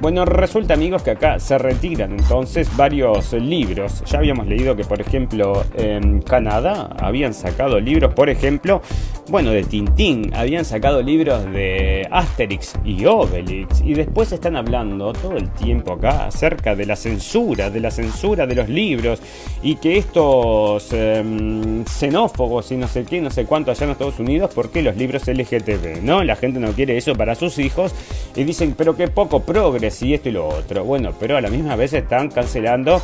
Bueno, 0.00 0.24
resulta 0.24 0.74
amigos 0.74 1.02
que 1.02 1.12
acá 1.12 1.38
se 1.38 1.56
retiran 1.56 2.10
entonces 2.10 2.76
varios 2.76 3.32
libros. 3.32 4.02
Ya 4.06 4.18
habíamos 4.18 4.46
leído 4.46 4.74
que 4.74 4.84
por 4.84 5.00
ejemplo 5.00 5.62
en 5.76 6.20
Canadá 6.22 6.90
habían 7.00 7.32
sacado 7.32 7.78
libros, 7.78 8.12
por 8.14 8.28
ejemplo, 8.28 8.82
bueno, 9.28 9.50
de 9.52 9.62
Tintín, 9.62 10.32
habían 10.34 10.64
sacado 10.64 11.02
libros 11.02 11.50
de 11.50 12.06
Asterix 12.10 12.74
y 12.84 13.06
Obelix 13.06 13.80
y 13.80 13.94
después 13.94 14.30
están 14.32 14.54
hablando 14.54 15.12
todo 15.14 15.36
el 15.36 15.50
tiempo 15.50 15.94
acá 15.94 16.26
acerca 16.26 16.76
de 16.76 16.84
la 16.84 16.94
censura, 16.94 17.70
de 17.70 17.80
la 17.80 17.90
censura 17.90 18.46
de 18.46 18.54
los 18.54 18.68
libros 18.68 19.20
y 19.62 19.76
que 19.76 19.96
estos 19.96 20.92
em, 20.92 21.84
xenófobos 21.86 22.70
y 22.72 22.76
no 22.76 22.86
sé 22.86 23.04
qué, 23.04 23.20
no 23.22 23.30
sé 23.30 23.46
cuánto 23.46 23.70
allá 23.70 23.84
en 23.84 23.92
Estados 23.92 24.18
Unidos, 24.18 24.50
porque 24.54 24.82
los 24.82 24.96
libros 24.96 25.26
LGTB, 25.26 26.02
¿no? 26.02 26.22
La 26.22 26.36
gente 26.36 26.60
no 26.60 26.72
quiere 26.72 26.96
eso 26.96 27.14
para 27.14 27.34
sus 27.34 27.58
hijos 27.58 27.92
y 28.36 28.44
dicen, 28.44 28.74
pero 28.76 28.94
qué 28.94 29.08
poco 29.08 29.40
progres 29.40 30.02
y 30.02 30.12
esto 30.12 30.28
y 30.28 30.32
lo 30.32 30.46
otro. 30.48 30.84
Bueno, 30.84 31.12
pero 31.18 31.36
a 31.38 31.40
la 31.40 31.48
misma 31.48 31.76
vez 31.76 31.94
están 31.94 32.28
cancelando 32.28 33.00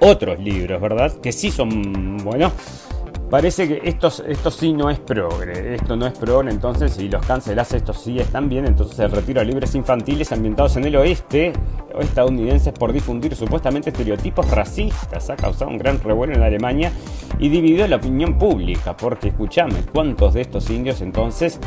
otros 0.00 0.38
libros, 0.38 0.80
¿verdad? 0.80 1.12
Que 1.20 1.32
sí 1.32 1.50
son, 1.50 2.18
bueno, 2.18 2.52
Parece 3.30 3.68
que 3.68 3.88
esto, 3.88 4.10
sí 4.50 4.72
no 4.72 4.90
es 4.90 4.98
progre, 4.98 5.76
esto 5.76 5.94
no 5.94 6.04
es 6.04 6.18
progre, 6.18 6.50
entonces 6.50 6.94
si 6.94 7.08
los 7.08 7.24
cancelás, 7.24 7.72
estos 7.72 8.02
sí 8.02 8.18
están 8.18 8.48
bien, 8.48 8.66
entonces 8.66 8.98
el 8.98 9.12
retiro 9.12 9.38
de 9.38 9.46
libros 9.46 9.72
infantiles 9.76 10.32
ambientados 10.32 10.76
en 10.76 10.86
el 10.86 10.96
oeste 10.96 11.52
estadounidenses 12.00 12.72
por 12.72 12.92
difundir 12.92 13.36
supuestamente 13.36 13.90
estereotipos 13.90 14.50
racistas 14.50 15.30
ha 15.30 15.36
causado 15.36 15.70
un 15.70 15.78
gran 15.78 16.00
revuelo 16.00 16.34
en 16.34 16.42
Alemania 16.42 16.92
y 17.38 17.48
dividió 17.48 17.86
la 17.86 17.96
opinión 17.96 18.36
pública, 18.36 18.96
porque 18.96 19.28
escúchame, 19.28 19.84
¿cuántos 19.92 20.34
de 20.34 20.40
estos 20.40 20.68
indios 20.68 21.00
entonces 21.00 21.60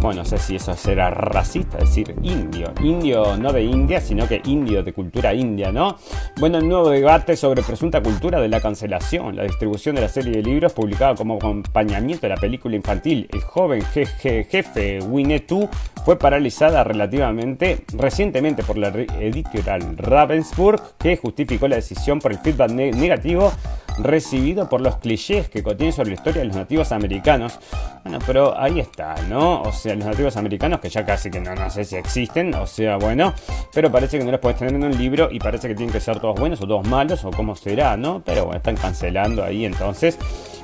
bueno, 0.00 0.22
no 0.22 0.24
sé 0.24 0.38
si 0.38 0.56
eso 0.56 0.74
será 0.74 1.10
racista, 1.10 1.78
decir 1.78 2.14
indio. 2.22 2.72
Indio 2.82 3.36
no 3.36 3.52
de 3.52 3.62
India, 3.62 4.00
sino 4.00 4.26
que 4.26 4.40
indio 4.44 4.82
de 4.82 4.92
cultura 4.92 5.34
india, 5.34 5.72
¿no? 5.72 5.96
Bueno, 6.38 6.58
el 6.58 6.68
nuevo 6.68 6.90
debate 6.90 7.36
sobre 7.36 7.62
presunta 7.62 8.02
cultura 8.02 8.40
de 8.40 8.48
la 8.48 8.60
cancelación, 8.60 9.36
la 9.36 9.44
distribución 9.44 9.96
de 9.96 10.02
la 10.02 10.08
serie 10.08 10.32
de 10.32 10.42
libros 10.42 10.72
publicada 10.72 11.14
como 11.14 11.36
acompañamiento 11.36 12.22
de 12.22 12.34
la 12.34 12.40
película 12.40 12.76
infantil 12.76 13.28
El 13.32 13.40
joven 13.40 13.82
jefe, 13.82 14.44
jefe 14.44 15.00
Winnetou 15.00 15.68
fue 16.04 16.18
paralizada 16.18 16.84
relativamente 16.84 17.84
recientemente 17.94 18.62
por 18.62 18.78
la 18.78 18.88
editorial 18.88 19.96
Ravensburg, 19.96 20.80
que 20.98 21.16
justificó 21.16 21.68
la 21.68 21.76
decisión 21.76 22.18
por 22.18 22.32
el 22.32 22.38
feedback 22.38 22.70
negativo 22.70 23.52
recibido 23.98 24.68
por 24.68 24.80
los 24.80 24.96
clichés 24.96 25.48
que 25.48 25.62
contienen 25.62 25.92
sobre 25.92 26.10
la 26.10 26.14
historia 26.14 26.40
de 26.40 26.48
los 26.48 26.56
nativos 26.56 26.92
americanos. 26.92 27.58
Bueno, 28.02 28.18
pero 28.26 28.58
ahí 28.58 28.80
está, 28.80 29.14
¿no? 29.28 29.62
O 29.62 29.72
sea, 29.72 29.94
los 29.94 30.06
nativos 30.06 30.36
americanos 30.36 30.80
que 30.80 30.88
ya 30.88 31.04
casi 31.04 31.30
que 31.30 31.40
no, 31.40 31.54
no 31.54 31.68
sé 31.70 31.84
si 31.84 31.96
existen, 31.96 32.54
o 32.54 32.66
sea, 32.66 32.96
bueno, 32.96 33.34
pero 33.72 33.90
parece 33.90 34.18
que 34.18 34.24
no 34.24 34.30
los 34.30 34.40
puedes 34.40 34.58
tener 34.58 34.74
en 34.74 34.84
un 34.84 34.96
libro 34.96 35.28
y 35.30 35.38
parece 35.38 35.68
que 35.68 35.74
tienen 35.74 35.92
que 35.92 36.00
ser 36.00 36.20
todos 36.20 36.38
buenos 36.38 36.60
o 36.60 36.66
todos 36.66 36.86
malos 36.86 37.24
o 37.24 37.30
cómo 37.30 37.54
será, 37.54 37.96
¿no? 37.96 38.22
Pero 38.24 38.44
bueno, 38.44 38.58
están 38.58 38.76
cancelando 38.76 39.44
ahí 39.44 39.64
entonces. 39.64 40.18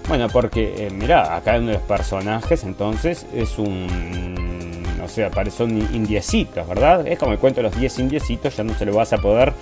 Bueno, 0.09 0.29
porque, 0.29 0.87
eh, 0.87 0.91
mira, 0.91 1.35
acá 1.35 1.57
uno 1.57 1.69
de 1.69 1.73
los 1.75 1.83
personajes 1.83 2.65
entonces 2.65 3.27
es 3.35 3.59
un 3.59 4.45
o 5.05 5.09
sea, 5.09 5.31
son 5.51 5.77
indiecitos, 5.95 6.67
¿verdad? 6.67 7.07
Es 7.07 7.19
como 7.19 7.33
el 7.33 7.39
cuento 7.39 7.59
de 7.59 7.65
los 7.65 7.79
10 7.79 7.99
indiecitos, 7.99 8.57
ya 8.57 8.65
no 8.65 8.75
se 8.75 8.87
lo 8.87 8.95
vas 8.95 9.13
a 9.13 9.19
poder 9.19 9.53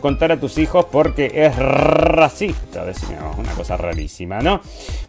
contar 0.00 0.32
a 0.32 0.40
tus 0.40 0.58
hijos 0.58 0.86
porque 0.90 1.30
es 1.34 1.56
racista, 1.56 2.84
decimos, 2.84 3.36
una 3.38 3.52
cosa 3.52 3.76
rarísima, 3.76 4.40
¿no? 4.40 4.60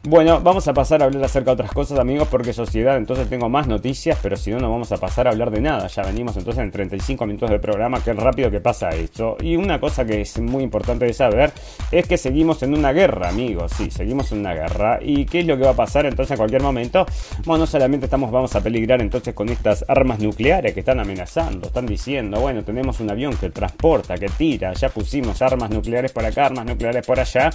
Bueno, 0.03 0.41
vamos 0.41 0.67
a 0.67 0.73
pasar 0.73 1.01
a 1.01 1.05
hablar 1.05 1.23
acerca 1.23 1.51
de 1.51 1.53
otras 1.53 1.71
cosas, 1.71 1.99
amigos, 1.99 2.27
porque 2.29 2.53
sociedad, 2.53 2.97
entonces 2.97 3.29
tengo 3.29 3.49
más 3.49 3.67
noticias, 3.67 4.17
pero 4.21 4.35
si 4.35 4.51
no, 4.51 4.59
no 4.59 4.71
vamos 4.71 4.91
a 4.91 4.97
pasar 4.97 5.27
a 5.27 5.31
hablar 5.31 5.51
de 5.51 5.61
nada. 5.61 5.87
Ya 5.87 6.03
venimos 6.03 6.35
entonces 6.37 6.63
en 6.63 6.71
35 6.71 7.25
minutos 7.25 7.49
de 7.49 7.59
programa, 7.59 8.03
qué 8.03 8.13
rápido 8.13 8.49
que 8.51 8.59
pasa 8.59 8.89
esto. 8.89 9.37
Y 9.41 9.55
una 9.55 9.79
cosa 9.79 10.05
que 10.05 10.21
es 10.21 10.39
muy 10.39 10.63
importante 10.63 11.05
de 11.05 11.13
saber 11.13 11.51
es 11.91 12.07
que 12.07 12.17
seguimos 12.17 12.63
en 12.63 12.73
una 12.73 12.93
guerra, 12.93 13.29
amigos, 13.29 13.71
sí, 13.77 13.91
seguimos 13.91 14.31
en 14.31 14.39
una 14.39 14.53
guerra. 14.53 14.99
¿Y 15.01 15.25
qué 15.25 15.39
es 15.39 15.45
lo 15.45 15.57
que 15.57 15.63
va 15.63 15.71
a 15.71 15.75
pasar 15.75 16.05
entonces 16.05 16.31
en 16.31 16.37
cualquier 16.37 16.61
momento? 16.61 17.05
Bueno, 17.45 17.61
no 17.61 17.67
solamente 17.67 18.05
estamos, 18.05 18.31
vamos 18.31 18.55
a 18.55 18.61
peligrar 18.61 19.01
entonces 19.01 19.33
con 19.33 19.49
estas 19.49 19.85
armas 19.87 20.19
nucleares 20.19 20.73
que 20.73 20.79
están 20.79 20.99
amenazando, 20.99 21.67
están 21.67 21.85
diciendo, 21.85 22.39
bueno, 22.39 22.63
tenemos 22.63 22.99
un 22.99 23.09
avión 23.11 23.35
que 23.35 23.49
transporta, 23.49 24.17
que 24.17 24.29
tira, 24.29 24.73
ya 24.82 24.89
pusimos 24.89 25.41
armas 25.41 25.69
nucleares 25.69 26.11
por 26.11 26.25
acá, 26.25 26.47
armas 26.47 26.65
nucleares 26.65 27.05
por 27.05 27.19
allá, 27.19 27.51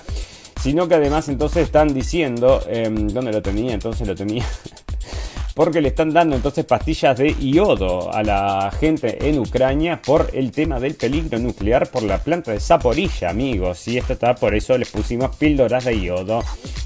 sino 0.63 0.89
que 0.89 0.95
además 0.95 1.29
entonces 1.29 1.65
están 1.65 1.93
diciendo, 1.93 2.63
em, 2.69 3.09
¿dónde 3.09 3.33
lo 3.33 3.43
tenía? 3.43 3.75
Entonces 3.75 4.07
lo 4.07 4.15
tenía 4.15 4.45
porque 5.57 5.81
le 5.81 5.89
están 5.89 6.13
dando 6.13 6.37
entonces 6.37 6.67
pastillas 6.67 7.17
de 7.17 7.35
iodo 7.41 8.13
a 8.13 8.23
la 8.23 8.71
gente 8.79 9.27
en 9.27 9.39
Ucrania 9.39 10.03
por 10.05 10.29
el 10.35 10.53
tema 10.53 10.79
del 10.79 10.97
peligro 10.97 11.39
nuclear 11.39 11.91
por 11.91 12.03
la 12.03 12.19
planta 12.19 12.53
de 12.53 12.61
Zaporilla, 12.61 13.31
amigos. 13.31 13.89
Y 13.89 13.97
esto 13.97 14.13
está 14.13 14.35
por 14.35 14.55
eso 14.55 14.77
les 14.77 14.91
pusimos 14.91 15.35
píldoras 15.37 15.87
de 15.87 15.97
iodo. 15.97 16.43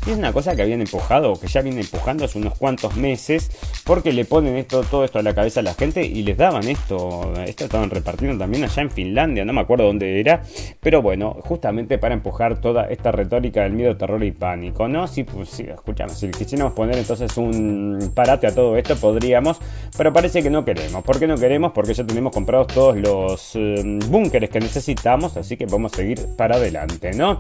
Y 0.07 0.11
es 0.11 0.17
una 0.17 0.33
cosa 0.33 0.55
que 0.55 0.63
habían 0.63 0.81
empujado, 0.81 1.39
que 1.39 1.49
ya 1.49 1.63
vienen 1.63 1.81
empujando 1.81 2.25
hace 2.25 2.39
unos 2.39 2.57
cuantos 2.57 2.95
meses, 2.95 3.51
porque 3.85 4.13
le 4.13 4.25
ponen 4.25 4.57
esto, 4.57 4.85
todo 4.85 5.05
esto 5.05 5.19
a 5.19 5.23
la 5.23 5.35
cabeza 5.35 5.61
a 5.61 5.63
la 5.65 5.75
gente 5.75 6.07
y 6.07 6.23
les 6.23 6.37
daban 6.37 6.69
esto. 6.69 7.35
Esto 7.45 7.65
estaban 7.65 7.91
repartiendo 7.91 8.39
también 8.39 8.63
allá 8.63 8.83
en 8.83 8.91
Finlandia, 8.93 9.45
no 9.45 9.53
me 9.53 9.63
acuerdo 9.63 9.87
dónde 9.87 10.21
era. 10.21 10.43
Pero 10.79 11.03
bueno, 11.03 11.37
justamente 11.45 11.99
para 11.99 12.15
empujar 12.15 12.61
toda 12.61 12.85
esta 12.85 13.11
retórica 13.11 13.65
del 13.65 13.73
miedo, 13.73 13.97
terror 13.97 14.23
y 14.23 14.31
pánico, 14.31 14.87
¿no? 14.87 15.09
Si, 15.09 15.25
pues, 15.25 15.49
sí, 15.49 15.65
escuchamos, 15.69 16.17
si 16.17 16.31
quisiéramos 16.31 16.73
poner 16.75 16.97
entonces 16.97 17.37
un 17.37 18.13
parate 18.15 18.47
a 18.47 18.55
todo 18.55 18.60
esto 18.77 18.97
podríamos, 18.97 19.59
pero 19.97 20.13
parece 20.13 20.43
que 20.43 20.51
no 20.51 20.65
queremos. 20.65 21.03
¿Por 21.05 21.19
qué 21.19 21.27
no 21.27 21.37
queremos? 21.37 21.73
Porque 21.73 21.95
ya 21.95 22.05
tenemos 22.05 22.33
comprados 22.33 22.69
todos 22.69 22.97
los 22.97 23.53
eh, 23.55 23.83
búnkeres 24.09 24.51
que 24.51 24.61
necesitamos, 24.61 25.37
así 25.37 25.57
que 25.57 25.67
vamos 25.67 25.93
a 25.93 25.97
seguir 25.97 26.27
para 26.37 26.57
adelante, 26.57 27.13
¿no? 27.13 27.39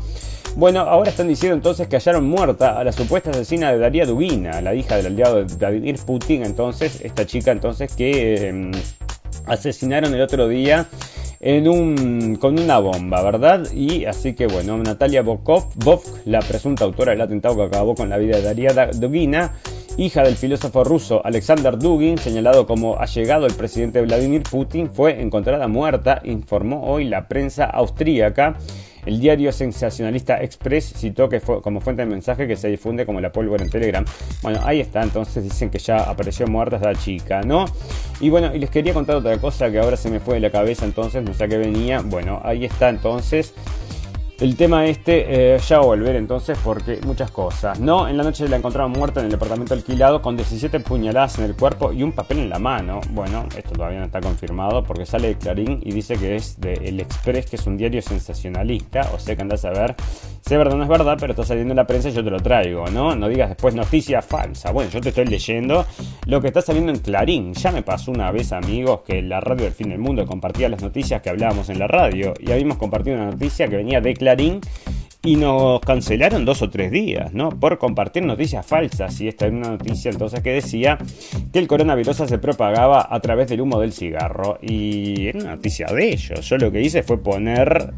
Bueno, 0.56 0.80
ahora 0.80 1.10
están 1.10 1.28
diciendo 1.28 1.54
entonces 1.54 1.86
que 1.86 1.96
hallaron 1.96 2.28
muerta 2.28 2.78
a 2.78 2.84
la 2.84 2.92
supuesta 2.92 3.30
asesina 3.30 3.72
de 3.72 3.78
Daria 3.78 4.04
Dugina, 4.04 4.60
la 4.60 4.74
hija 4.74 4.96
del 4.96 5.06
aliado 5.06 5.44
de 5.44 5.54
Vladimir 5.54 5.96
Putin, 6.04 6.44
entonces, 6.44 7.00
esta 7.02 7.24
chica 7.24 7.52
entonces 7.52 7.94
que 7.94 8.48
em, 8.48 8.72
asesinaron 9.46 10.12
el 10.14 10.20
otro 10.20 10.48
día 10.48 10.88
en 11.40 11.68
un, 11.68 12.36
con 12.36 12.58
una 12.58 12.78
bomba, 12.78 13.22
¿verdad? 13.22 13.66
Y 13.72 14.04
así 14.04 14.34
que 14.34 14.46
bueno, 14.46 14.76
Natalia 14.78 15.22
Bokov, 15.22 15.64
la 16.26 16.40
presunta 16.40 16.84
autora 16.84 17.12
del 17.12 17.20
atentado 17.22 17.56
que 17.56 17.62
acabó 17.62 17.94
con 17.94 18.10
la 18.10 18.18
vida 18.18 18.36
de 18.36 18.42
Daria 18.42 18.90
Dugina, 18.92 19.54
hija 19.96 20.22
del 20.22 20.36
filósofo 20.36 20.84
ruso 20.84 21.20
Alexander 21.24 21.78
Dugin, 21.78 22.18
señalado 22.18 22.66
como 22.66 22.98
allegado 22.98 23.46
el 23.46 23.54
presidente 23.54 24.00
Vladimir 24.00 24.42
Putin, 24.42 24.90
fue 24.90 25.20
encontrada 25.20 25.68
muerta, 25.68 26.20
informó 26.24 26.84
hoy 26.84 27.04
la 27.04 27.28
prensa 27.28 27.64
austríaca. 27.64 28.56
El 29.06 29.18
diario 29.18 29.50
sensacionalista 29.50 30.42
Express 30.42 30.92
citó 30.94 31.28
que 31.28 31.40
fue 31.40 31.62
como 31.62 31.80
fuente 31.80 32.02
de 32.02 32.06
mensaje 32.06 32.46
que 32.46 32.56
se 32.56 32.68
difunde 32.68 33.06
como 33.06 33.20
la 33.20 33.32
pólvora 33.32 33.64
en 33.64 33.70
Telegram. 33.70 34.04
Bueno, 34.42 34.60
ahí 34.62 34.80
está, 34.80 35.02
entonces 35.02 35.42
dicen 35.42 35.70
que 35.70 35.78
ya 35.78 35.98
apareció 35.98 36.46
muerta 36.46 36.76
esta 36.76 36.94
chica, 36.94 37.40
¿no? 37.40 37.64
Y 38.20 38.28
bueno, 38.28 38.54
y 38.54 38.58
les 38.58 38.68
quería 38.68 38.92
contar 38.92 39.16
otra 39.16 39.38
cosa 39.38 39.70
que 39.70 39.78
ahora 39.78 39.96
se 39.96 40.10
me 40.10 40.20
fue 40.20 40.34
de 40.34 40.40
la 40.40 40.50
cabeza, 40.50 40.84
entonces 40.84 41.22
no 41.24 41.32
sé 41.32 41.48
qué 41.48 41.56
venía. 41.56 42.02
Bueno, 42.02 42.40
ahí 42.44 42.66
está 42.66 42.90
entonces. 42.90 43.54
El 44.40 44.56
tema 44.56 44.86
este, 44.86 45.54
eh, 45.54 45.58
ya 45.58 45.76
va 45.76 45.82
a 45.82 45.86
volver 45.88 46.16
entonces 46.16 46.58
porque 46.64 46.98
muchas 47.04 47.30
cosas. 47.30 47.78
No, 47.78 48.08
en 48.08 48.16
la 48.16 48.22
noche 48.22 48.48
la 48.48 48.56
encontraron 48.56 48.90
muerta 48.90 49.20
en 49.20 49.26
el 49.26 49.32
departamento 49.32 49.74
alquilado 49.74 50.22
con 50.22 50.34
17 50.34 50.80
puñaladas 50.80 51.38
en 51.38 51.44
el 51.44 51.54
cuerpo 51.54 51.92
y 51.92 52.02
un 52.02 52.12
papel 52.12 52.38
en 52.38 52.48
la 52.48 52.58
mano. 52.58 53.02
Bueno, 53.10 53.44
esto 53.54 53.72
todavía 53.72 53.98
no 53.98 54.06
está 54.06 54.22
confirmado 54.22 54.82
porque 54.82 55.04
sale 55.04 55.28
de 55.28 55.34
Clarín 55.36 55.80
y 55.82 55.92
dice 55.92 56.16
que 56.16 56.36
es 56.36 56.58
de 56.58 56.72
El 56.72 57.00
Express, 57.00 57.50
que 57.50 57.56
es 57.56 57.66
un 57.66 57.76
diario 57.76 58.00
sensacionalista. 58.00 59.10
O 59.14 59.18
sea 59.18 59.36
que 59.36 59.42
andás 59.42 59.66
a 59.66 59.72
ver 59.72 59.94
si 59.98 60.54
es 60.54 60.58
verdad 60.58 60.72
o 60.72 60.78
no 60.78 60.84
es 60.84 60.88
verdad, 60.88 61.18
pero 61.20 61.34
está 61.34 61.44
saliendo 61.44 61.72
en 61.72 61.76
la 61.76 61.86
prensa 61.86 62.08
y 62.08 62.12
yo 62.12 62.24
te 62.24 62.30
lo 62.30 62.40
traigo, 62.40 62.86
¿no? 62.86 63.14
No 63.14 63.28
digas 63.28 63.50
después 63.50 63.74
noticia 63.74 64.22
falsa. 64.22 64.72
Bueno, 64.72 64.90
yo 64.90 65.02
te 65.02 65.10
estoy 65.10 65.26
leyendo 65.26 65.84
lo 66.24 66.40
que 66.40 66.46
está 66.46 66.62
saliendo 66.62 66.90
en 66.90 67.00
Clarín. 67.00 67.52
Ya 67.52 67.72
me 67.72 67.82
pasó 67.82 68.10
una 68.10 68.30
vez, 68.30 68.52
amigos, 68.52 69.02
que 69.06 69.20
la 69.20 69.40
radio 69.40 69.64
del 69.64 69.74
fin 69.74 69.90
del 69.90 69.98
mundo 69.98 70.24
compartía 70.24 70.70
las 70.70 70.80
noticias 70.80 71.20
que 71.20 71.28
hablábamos 71.28 71.68
en 71.68 71.78
la 71.78 71.88
radio 71.88 72.32
y 72.40 72.50
habíamos 72.50 72.78
compartido 72.78 73.16
una 73.16 73.26
noticia 73.26 73.68
que 73.68 73.76
venía 73.76 74.00
de 74.00 74.14
Clarín 74.14 74.29
Clarín 74.30 74.60
y 75.22 75.36
nos 75.36 75.80
cancelaron 75.80 76.46
dos 76.46 76.62
o 76.62 76.70
tres 76.70 76.90
días, 76.90 77.34
¿no? 77.34 77.50
Por 77.50 77.76
compartir 77.76 78.24
noticias 78.24 78.64
falsas. 78.64 79.20
Y 79.20 79.28
esta 79.28 79.46
es 79.46 79.52
una 79.52 79.70
noticia 79.70 80.10
entonces 80.10 80.40
que 80.40 80.52
decía 80.52 80.96
que 81.52 81.58
el 81.58 81.68
coronavirus 81.68 82.16
se 82.16 82.38
propagaba 82.38 83.06
a 83.10 83.20
través 83.20 83.48
del 83.48 83.60
humo 83.60 83.78
del 83.80 83.92
cigarro. 83.92 84.58
Y 84.62 85.28
era 85.28 85.40
una 85.40 85.56
noticia 85.56 85.86
de 85.88 86.08
ellos. 86.08 86.48
Yo 86.48 86.56
lo 86.56 86.72
que 86.72 86.80
hice 86.80 87.02
fue 87.02 87.18
poner, 87.18 87.92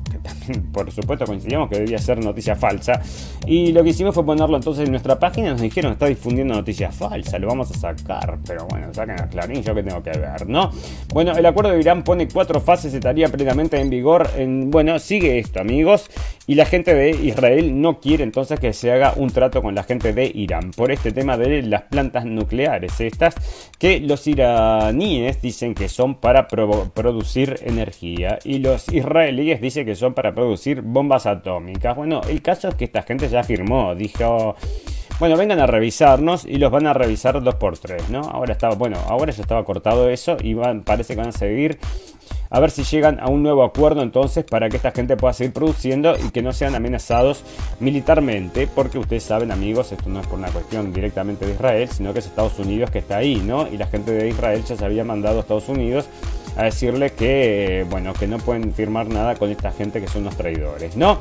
por 0.72 0.90
supuesto 0.90 1.24
coincidíamos 1.24 1.68
que 1.68 1.78
debía 1.78 1.98
ser 1.98 2.22
noticia 2.24 2.56
falsa. 2.56 3.00
Y 3.46 3.70
lo 3.70 3.84
que 3.84 3.90
hicimos 3.90 4.14
fue 4.14 4.24
ponerlo 4.24 4.56
entonces 4.56 4.86
en 4.86 4.90
nuestra 4.90 5.16
página. 5.20 5.52
Nos 5.52 5.60
dijeron, 5.60 5.92
está 5.92 6.06
difundiendo 6.06 6.54
noticias 6.54 6.92
falsas, 6.92 7.40
lo 7.40 7.46
vamos 7.46 7.70
a 7.70 7.74
sacar. 7.74 8.38
Pero 8.44 8.66
bueno, 8.66 8.92
saquen 8.92 9.20
a 9.20 9.28
Clarín, 9.28 9.62
yo 9.62 9.72
que 9.76 9.84
tengo 9.84 10.02
que 10.02 10.10
ver, 10.10 10.48
¿no? 10.48 10.72
Bueno, 11.12 11.36
el 11.36 11.46
acuerdo 11.46 11.70
de 11.70 11.78
Irán 11.78 12.02
pone 12.02 12.26
cuatro 12.26 12.60
fases, 12.60 12.92
estaría 12.92 13.28
plenamente 13.28 13.78
en 13.80 13.90
vigor. 13.90 14.28
En, 14.36 14.72
bueno, 14.72 14.98
sigue 14.98 15.38
esto, 15.38 15.60
amigos. 15.60 16.10
Y 16.48 16.56
la 16.56 16.64
gente 16.66 16.92
de 16.92 17.11
Israel 17.12 17.80
no 17.80 18.00
quiere 18.00 18.24
entonces 18.24 18.58
que 18.58 18.72
se 18.72 18.92
haga 18.92 19.14
un 19.16 19.30
trato 19.30 19.62
con 19.62 19.74
la 19.74 19.82
gente 19.82 20.12
de 20.12 20.30
Irán 20.34 20.70
por 20.70 20.90
este 20.90 21.12
tema 21.12 21.36
de 21.36 21.62
las 21.62 21.82
plantas 21.82 22.24
nucleares, 22.24 23.00
estas 23.00 23.34
que 23.78 24.00
los 24.00 24.26
iraníes 24.26 25.40
dicen 25.42 25.74
que 25.74 25.88
son 25.88 26.16
para 26.16 26.48
producir 26.48 27.60
energía 27.62 28.38
y 28.44 28.58
los 28.58 28.88
israelíes 28.88 29.60
dicen 29.60 29.86
que 29.86 29.94
son 29.94 30.14
para 30.14 30.34
producir 30.34 30.82
bombas 30.82 31.26
atómicas. 31.26 31.96
Bueno, 31.96 32.20
el 32.28 32.42
caso 32.42 32.68
es 32.68 32.74
que 32.74 32.84
esta 32.84 33.02
gente 33.02 33.28
ya 33.28 33.42
firmó, 33.42 33.94
dijo 33.94 34.56
bueno, 35.18 35.36
vengan 35.36 35.60
a 35.60 35.66
revisarnos 35.66 36.44
y 36.44 36.56
los 36.56 36.72
van 36.72 36.86
a 36.88 36.94
revisar 36.94 37.40
dos 37.40 37.54
por 37.54 37.78
tres, 37.78 38.08
¿no? 38.08 38.22
Ahora 38.22 38.54
estaba, 38.54 38.74
bueno, 38.74 38.98
ahora 39.06 39.30
ya 39.30 39.42
estaba 39.42 39.64
cortado 39.64 40.08
eso 40.08 40.36
y 40.42 40.54
van, 40.54 40.82
parece 40.82 41.14
que 41.14 41.20
van 41.20 41.28
a 41.28 41.32
seguir 41.32 41.78
a 42.52 42.60
ver 42.60 42.70
si 42.70 42.84
llegan 42.84 43.18
a 43.18 43.30
un 43.30 43.42
nuevo 43.42 43.64
acuerdo 43.64 44.02
entonces 44.02 44.44
para 44.44 44.68
que 44.68 44.76
esta 44.76 44.92
gente 44.92 45.16
pueda 45.16 45.32
seguir 45.32 45.54
produciendo 45.54 46.14
y 46.18 46.30
que 46.30 46.42
no 46.42 46.52
sean 46.52 46.74
amenazados 46.74 47.44
militarmente, 47.80 48.66
porque 48.66 48.98
ustedes 48.98 49.22
saben 49.22 49.50
amigos, 49.50 49.90
esto 49.90 50.10
no 50.10 50.20
es 50.20 50.26
por 50.26 50.38
una 50.38 50.50
cuestión 50.50 50.92
directamente 50.92 51.46
de 51.46 51.52
Israel, 51.52 51.88
sino 51.88 52.12
que 52.12 52.18
es 52.18 52.26
Estados 52.26 52.58
Unidos 52.58 52.90
que 52.90 52.98
está 52.98 53.16
ahí, 53.16 53.36
¿no? 53.36 53.66
Y 53.68 53.78
la 53.78 53.86
gente 53.86 54.12
de 54.12 54.28
Israel 54.28 54.62
ya 54.64 54.76
se 54.76 54.84
había 54.84 55.02
mandado 55.02 55.38
a 55.38 55.40
Estados 55.40 55.70
Unidos 55.70 56.06
a 56.56 56.64
decirle 56.64 57.10
que, 57.10 57.86
bueno, 57.90 58.12
que 58.12 58.26
no 58.26 58.38
pueden 58.38 58.72
firmar 58.72 59.08
nada 59.08 59.34
con 59.36 59.50
esta 59.50 59.72
gente 59.72 60.00
que 60.00 60.08
son 60.08 60.22
unos 60.22 60.36
traidores, 60.36 60.96
¿no? 60.96 61.18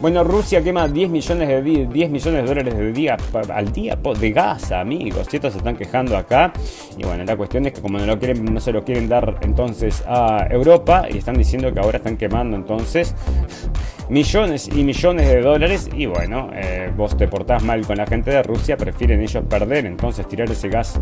Bueno, 0.00 0.24
Rusia 0.24 0.62
quema 0.62 0.88
10 0.88 1.10
millones 1.10 1.48
de, 1.48 1.86
10 1.86 2.10
millones 2.10 2.42
de 2.42 2.48
dólares 2.48 2.74
al 2.74 3.72
día 3.72 3.96
de 4.20 4.30
gas, 4.32 4.72
amigos. 4.72 5.28
Y 5.32 5.36
estos 5.36 5.52
se 5.52 5.58
están 5.58 5.76
quejando 5.76 6.16
acá. 6.16 6.52
Y 6.98 7.04
bueno, 7.04 7.24
la 7.24 7.36
cuestión 7.36 7.66
es 7.66 7.72
que 7.72 7.80
como 7.80 7.98
no, 7.98 8.06
lo 8.06 8.18
quieren, 8.18 8.44
no 8.44 8.60
se 8.60 8.72
lo 8.72 8.84
quieren 8.84 9.08
dar 9.08 9.38
entonces 9.42 10.02
a 10.06 10.46
Europa 10.50 11.06
y 11.10 11.18
están 11.18 11.36
diciendo 11.36 11.72
que 11.72 11.80
ahora 11.80 11.98
están 11.98 12.16
quemando 12.16 12.56
entonces 12.56 13.14
millones 14.08 14.68
y 14.68 14.84
millones 14.84 15.28
de 15.28 15.40
dólares 15.40 15.88
y 15.94 16.06
bueno, 16.06 16.50
eh, 16.54 16.92
vos 16.96 17.16
te 17.16 17.28
portás 17.28 17.62
mal 17.62 17.86
con 17.86 17.96
la 17.96 18.06
gente 18.06 18.30
de 18.30 18.42
Rusia, 18.42 18.76
prefieren 18.76 19.20
ellos 19.20 19.44
perder, 19.48 19.86
entonces 19.86 20.28
tirar 20.28 20.50
ese 20.50 20.68
gas 20.68 20.98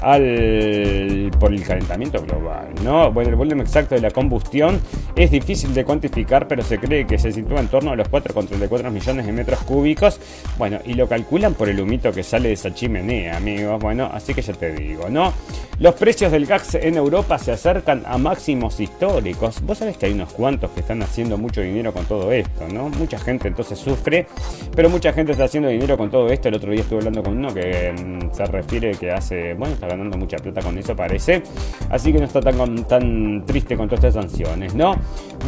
al 0.00 1.30
por 1.38 1.52
el 1.52 1.62
calentamiento 1.62 2.22
global, 2.22 2.68
¿no? 2.82 3.12
Bueno, 3.12 3.30
el 3.30 3.36
volumen 3.36 3.60
exacto 3.60 3.94
de 3.94 4.00
la 4.00 4.10
combustión 4.10 4.80
es 5.14 5.30
difícil 5.30 5.72
de 5.74 5.84
cuantificar, 5.84 6.48
pero 6.48 6.62
se 6.62 6.78
cree 6.78 7.06
que 7.06 7.18
se 7.18 7.32
sitúa 7.32 7.60
en 7.60 7.68
torno 7.68 7.92
a 7.92 7.96
los 7.96 8.10
4,34 8.10 8.90
millones 8.90 9.26
de 9.26 9.32
metros 9.32 9.60
cúbicos, 9.60 10.20
bueno, 10.58 10.78
y 10.84 10.94
lo 10.94 11.08
calculan 11.08 11.54
por 11.54 11.68
el 11.68 11.80
humito 11.80 12.12
que 12.12 12.22
sale 12.22 12.48
de 12.48 12.54
esa 12.54 12.74
chimenea, 12.74 13.36
amigos, 13.36 13.80
bueno, 13.80 14.10
así 14.12 14.34
que 14.34 14.42
ya 14.42 14.52
te 14.52 14.72
digo, 14.72 15.08
¿no? 15.08 15.32
Los 15.78 15.94
precios 15.94 16.30
del 16.30 16.44
gas 16.44 16.74
en 16.74 16.96
Europa 16.96 17.38
se 17.38 17.52
acercan 17.52 18.02
a 18.06 18.18
máximos 18.18 18.80
históricos, 18.80 19.62
vos 19.62 19.78
sabés 19.78 19.96
que 19.96 20.06
hay 20.06 20.12
unos 20.12 20.32
cuantos 20.32 20.70
que 20.72 20.80
están 20.80 21.02
haciendo 21.02 21.38
mucho 21.38 21.62
dinero 21.62 21.92
con 21.92 22.04
todo 22.04 22.30
esto, 22.32 22.39
esto, 22.40 22.66
¿no? 22.68 22.88
Mucha 22.88 23.18
gente 23.18 23.48
entonces 23.48 23.78
sufre, 23.78 24.26
pero 24.74 24.88
mucha 24.88 25.12
gente 25.12 25.32
está 25.32 25.44
haciendo 25.44 25.68
dinero 25.68 25.96
con 25.96 26.10
todo 26.10 26.28
esto. 26.28 26.48
El 26.48 26.56
otro 26.56 26.72
día 26.72 26.80
estuve 26.80 26.98
hablando 26.98 27.22
con 27.22 27.38
uno 27.38 27.52
que 27.54 27.92
mm, 27.92 28.34
se 28.34 28.44
refiere 28.46 28.92
que 28.92 29.10
hace, 29.10 29.54
bueno, 29.54 29.74
está 29.74 29.86
ganando 29.86 30.16
mucha 30.16 30.36
plata 30.38 30.60
con 30.62 30.76
eso, 30.78 30.94
parece. 30.94 31.42
Así 31.90 32.12
que 32.12 32.18
no 32.18 32.24
está 32.24 32.40
tan, 32.40 32.84
tan 32.86 33.44
triste 33.46 33.76
con 33.76 33.88
todas 33.88 34.04
estas 34.04 34.14
sanciones, 34.14 34.74
¿no? 34.74 34.94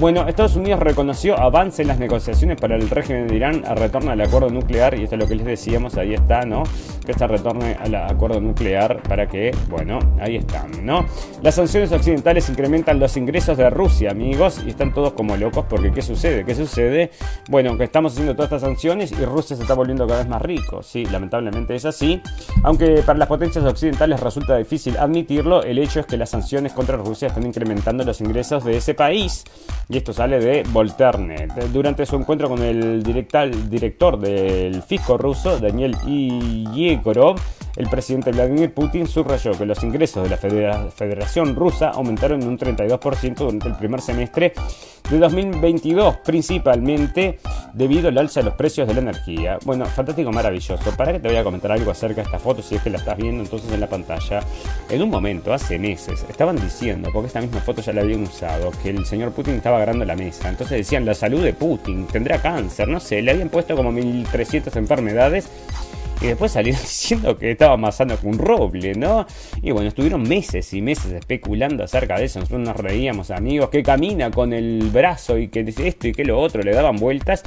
Bueno, 0.01 0.27
Estados 0.27 0.57
Unidos 0.57 0.81
reconoció 0.81 1.39
avance 1.39 1.83
en 1.83 1.89
las 1.89 1.99
negociaciones 1.99 2.61
para 2.61 2.77
el 2.77 2.89
régimen 2.89 3.29
de 3.29 3.37
Irán 3.37 3.63
a 3.67 3.75
retorno 3.75 4.11
al 4.11 4.21
acuerdo 4.21 4.49
nuclear, 4.49 4.99
y 4.99 5.05
esto 5.05 5.17
es 5.17 5.21
lo 5.21 5.29
que 5.29 5.35
les 5.35 5.47
decíamos, 5.47 5.97
ahí 5.97 6.15
está, 6.15 6.43
¿no? 6.43 6.63
Que 7.05 7.13
se 7.13 7.27
retorne 7.27 7.77
al 7.81 7.95
acuerdo 7.95 8.41
nuclear 8.41 9.03
para 9.03 9.29
que, 9.29 9.51
bueno, 9.69 9.99
ahí 10.21 10.37
están, 10.37 10.85
¿no? 10.85 11.05
Las 11.43 11.57
sanciones 11.57 11.93
occidentales 11.93 12.49
incrementan 12.49 12.99
los 12.99 13.17
ingresos 13.17 13.57
de 13.57 13.69
Rusia, 13.71 14.11
amigos, 14.11 14.63
y 14.67 14.71
están 14.71 14.93
todos 14.95 15.13
como 15.13 15.37
locos 15.37 15.65
porque 15.69 15.93
¿qué 15.93 16.03
sucede? 16.03 16.45
¿Qué 16.45 16.55
sucede? 16.55 16.82
Bueno, 17.49 17.77
que 17.77 17.85
estamos 17.85 18.13
haciendo 18.13 18.35
todas 18.35 18.53
estas 18.53 18.63
sanciones 18.63 19.13
y 19.13 19.25
Rusia 19.25 19.57
se 19.57 19.63
está 19.63 19.75
volviendo 19.75 20.07
cada 20.07 20.21
vez 20.21 20.29
más 20.29 20.43
rico. 20.43 20.83
Sí, 20.83 21.05
lamentablemente 21.07 21.75
es 21.75 21.85
así. 21.85 22.21
Aunque 22.63 23.03
para 23.05 23.19
las 23.19 23.29
potencias 23.29 23.65
occidentales 23.65 24.21
resulta 24.21 24.57
difícil 24.57 24.97
admitirlo, 24.97 25.63
el 25.63 25.79
hecho 25.79 26.01
es 26.01 26.07
que 26.07 26.17
las 26.17 26.31
sanciones 26.31 26.73
contra 26.73 26.97
Rusia 26.97 27.29
están 27.29 27.47
incrementando 27.47 28.05
los 28.05 28.21
ingresos 28.21 28.65
de 28.65 28.77
ese 28.77 28.95
país. 28.95 29.45
Y 29.89 29.97
esto 29.97 30.13
sale 30.13 30.39
de 30.39 30.63
Volterne. 30.71 31.49
Durante 31.73 32.07
su 32.07 32.17
encuentro 32.17 32.49
con 32.49 32.63
el 32.63 33.03
director 33.03 34.19
del 34.19 34.83
fisco 34.83 35.19
ruso, 35.19 35.59
Daniel 35.59 35.97
Yegorov, 36.75 37.37
el 37.77 37.89
presidente 37.89 38.33
Vladimir 38.33 38.73
Putin 38.73 39.07
subrayó 39.07 39.53
que 39.53 39.67
los 39.67 39.83
ingresos 39.83 40.23
de 40.23 40.31
la 40.31 40.37
Federación 40.37 41.55
Rusa 41.55 41.91
aumentaron 41.91 42.43
en 42.43 42.49
un 42.49 42.59
32% 42.59 43.35
durante 43.35 43.69
el 43.69 43.77
primer 43.77 44.01
semestre 44.01 44.53
de 45.11 45.19
2022, 45.19 46.19
principalmente 46.19 47.39
debido 47.75 48.09
al 48.09 48.19
alza 48.19 48.41
de 48.41 48.45
los 48.45 48.55
precios 48.55 48.87
de 48.87 48.95
la 48.95 49.01
energía. 49.01 49.59
Bueno, 49.65 49.87
fantástico, 49.87 50.31
maravilloso. 50.31 50.91
Para 50.97 51.13
que 51.13 51.21
te 51.21 51.29
voy 51.29 51.37
a 51.37 51.45
comentar 51.45 51.73
algo 51.73 51.91
acerca 51.91 52.17
de 52.17 52.23
esta 52.23 52.39
foto, 52.39 52.63
si 52.63 52.77
es 52.77 52.83
que 52.83 52.91
la 52.91 52.99
estás 52.99 53.17
viendo 53.17 53.43
entonces 53.43 53.73
en 53.73 53.81
la 53.81 53.89
pantalla. 53.89 54.41
En 54.89 55.03
un 55.03 55.11
momento, 55.11 55.53
hace 55.53 55.79
meses, 55.79 56.25
estaban 56.29 56.57
diciendo, 56.57 57.11
porque 57.13 57.29
esta 57.29 57.41
misma 57.41 57.61
foto 57.61 57.83
ya 57.83 57.93
la 57.93 58.03
habían 58.03 58.23
usado, 58.23 58.71
que 58.83 58.91
el 58.91 59.05
señor 59.07 59.33
Putin 59.33 59.55
estaba 59.55 59.77
agarrando 59.77 60.05
la 60.05 60.17
mesa. 60.17 60.49
Entonces 60.49 60.79
decían, 60.79 61.05
la 61.05 61.15
salud 61.15 61.43
de 61.43 61.53
Putin, 61.53 62.07
tendrá 62.07 62.41
cáncer, 62.41 62.89
no 62.89 63.01
sé, 63.01 63.23
le 63.23 63.33
habían 63.33 63.49
puesto 63.49 63.75
como 63.75 63.91
1300 63.93 64.75
enfermedades 64.77 65.49
y 66.23 66.27
después 66.29 66.53
salieron 66.53 66.81
diciendo 66.83 67.37
que 67.37 67.51
estaba 67.51 67.75
amasando 67.75 68.17
con 68.17 68.31
un 68.31 68.39
roble, 68.39 68.95
¿no? 68.95 69.27
Y 69.61 69.73
bueno, 69.73 69.89
estuvieron 69.89 70.23
meses 70.23 70.73
y 70.73 70.81
meses 70.81 71.13
especulando 71.13 71.85
acerca 71.85 72.17
de 72.19 72.27
eso. 72.27 72.39
Nosotros 72.39 72.67
nos 72.67 72.77
reíamos, 72.77 73.31
amigos, 73.31 73.71
que 73.71 73.83
camina 73.83 74.31
con 74.31 74.53
el 74.53 74.91
brazo 74.93 75.39
y 75.39 75.49
que 75.49 75.65
dice 75.65 75.89
esto 75.89 76.09
y 76.09 76.13
que 76.13 76.25
lo 76.25 76.41
otro, 76.41 76.63
le 76.63 76.73
daban 76.73 76.97
vueltas. 76.97 77.43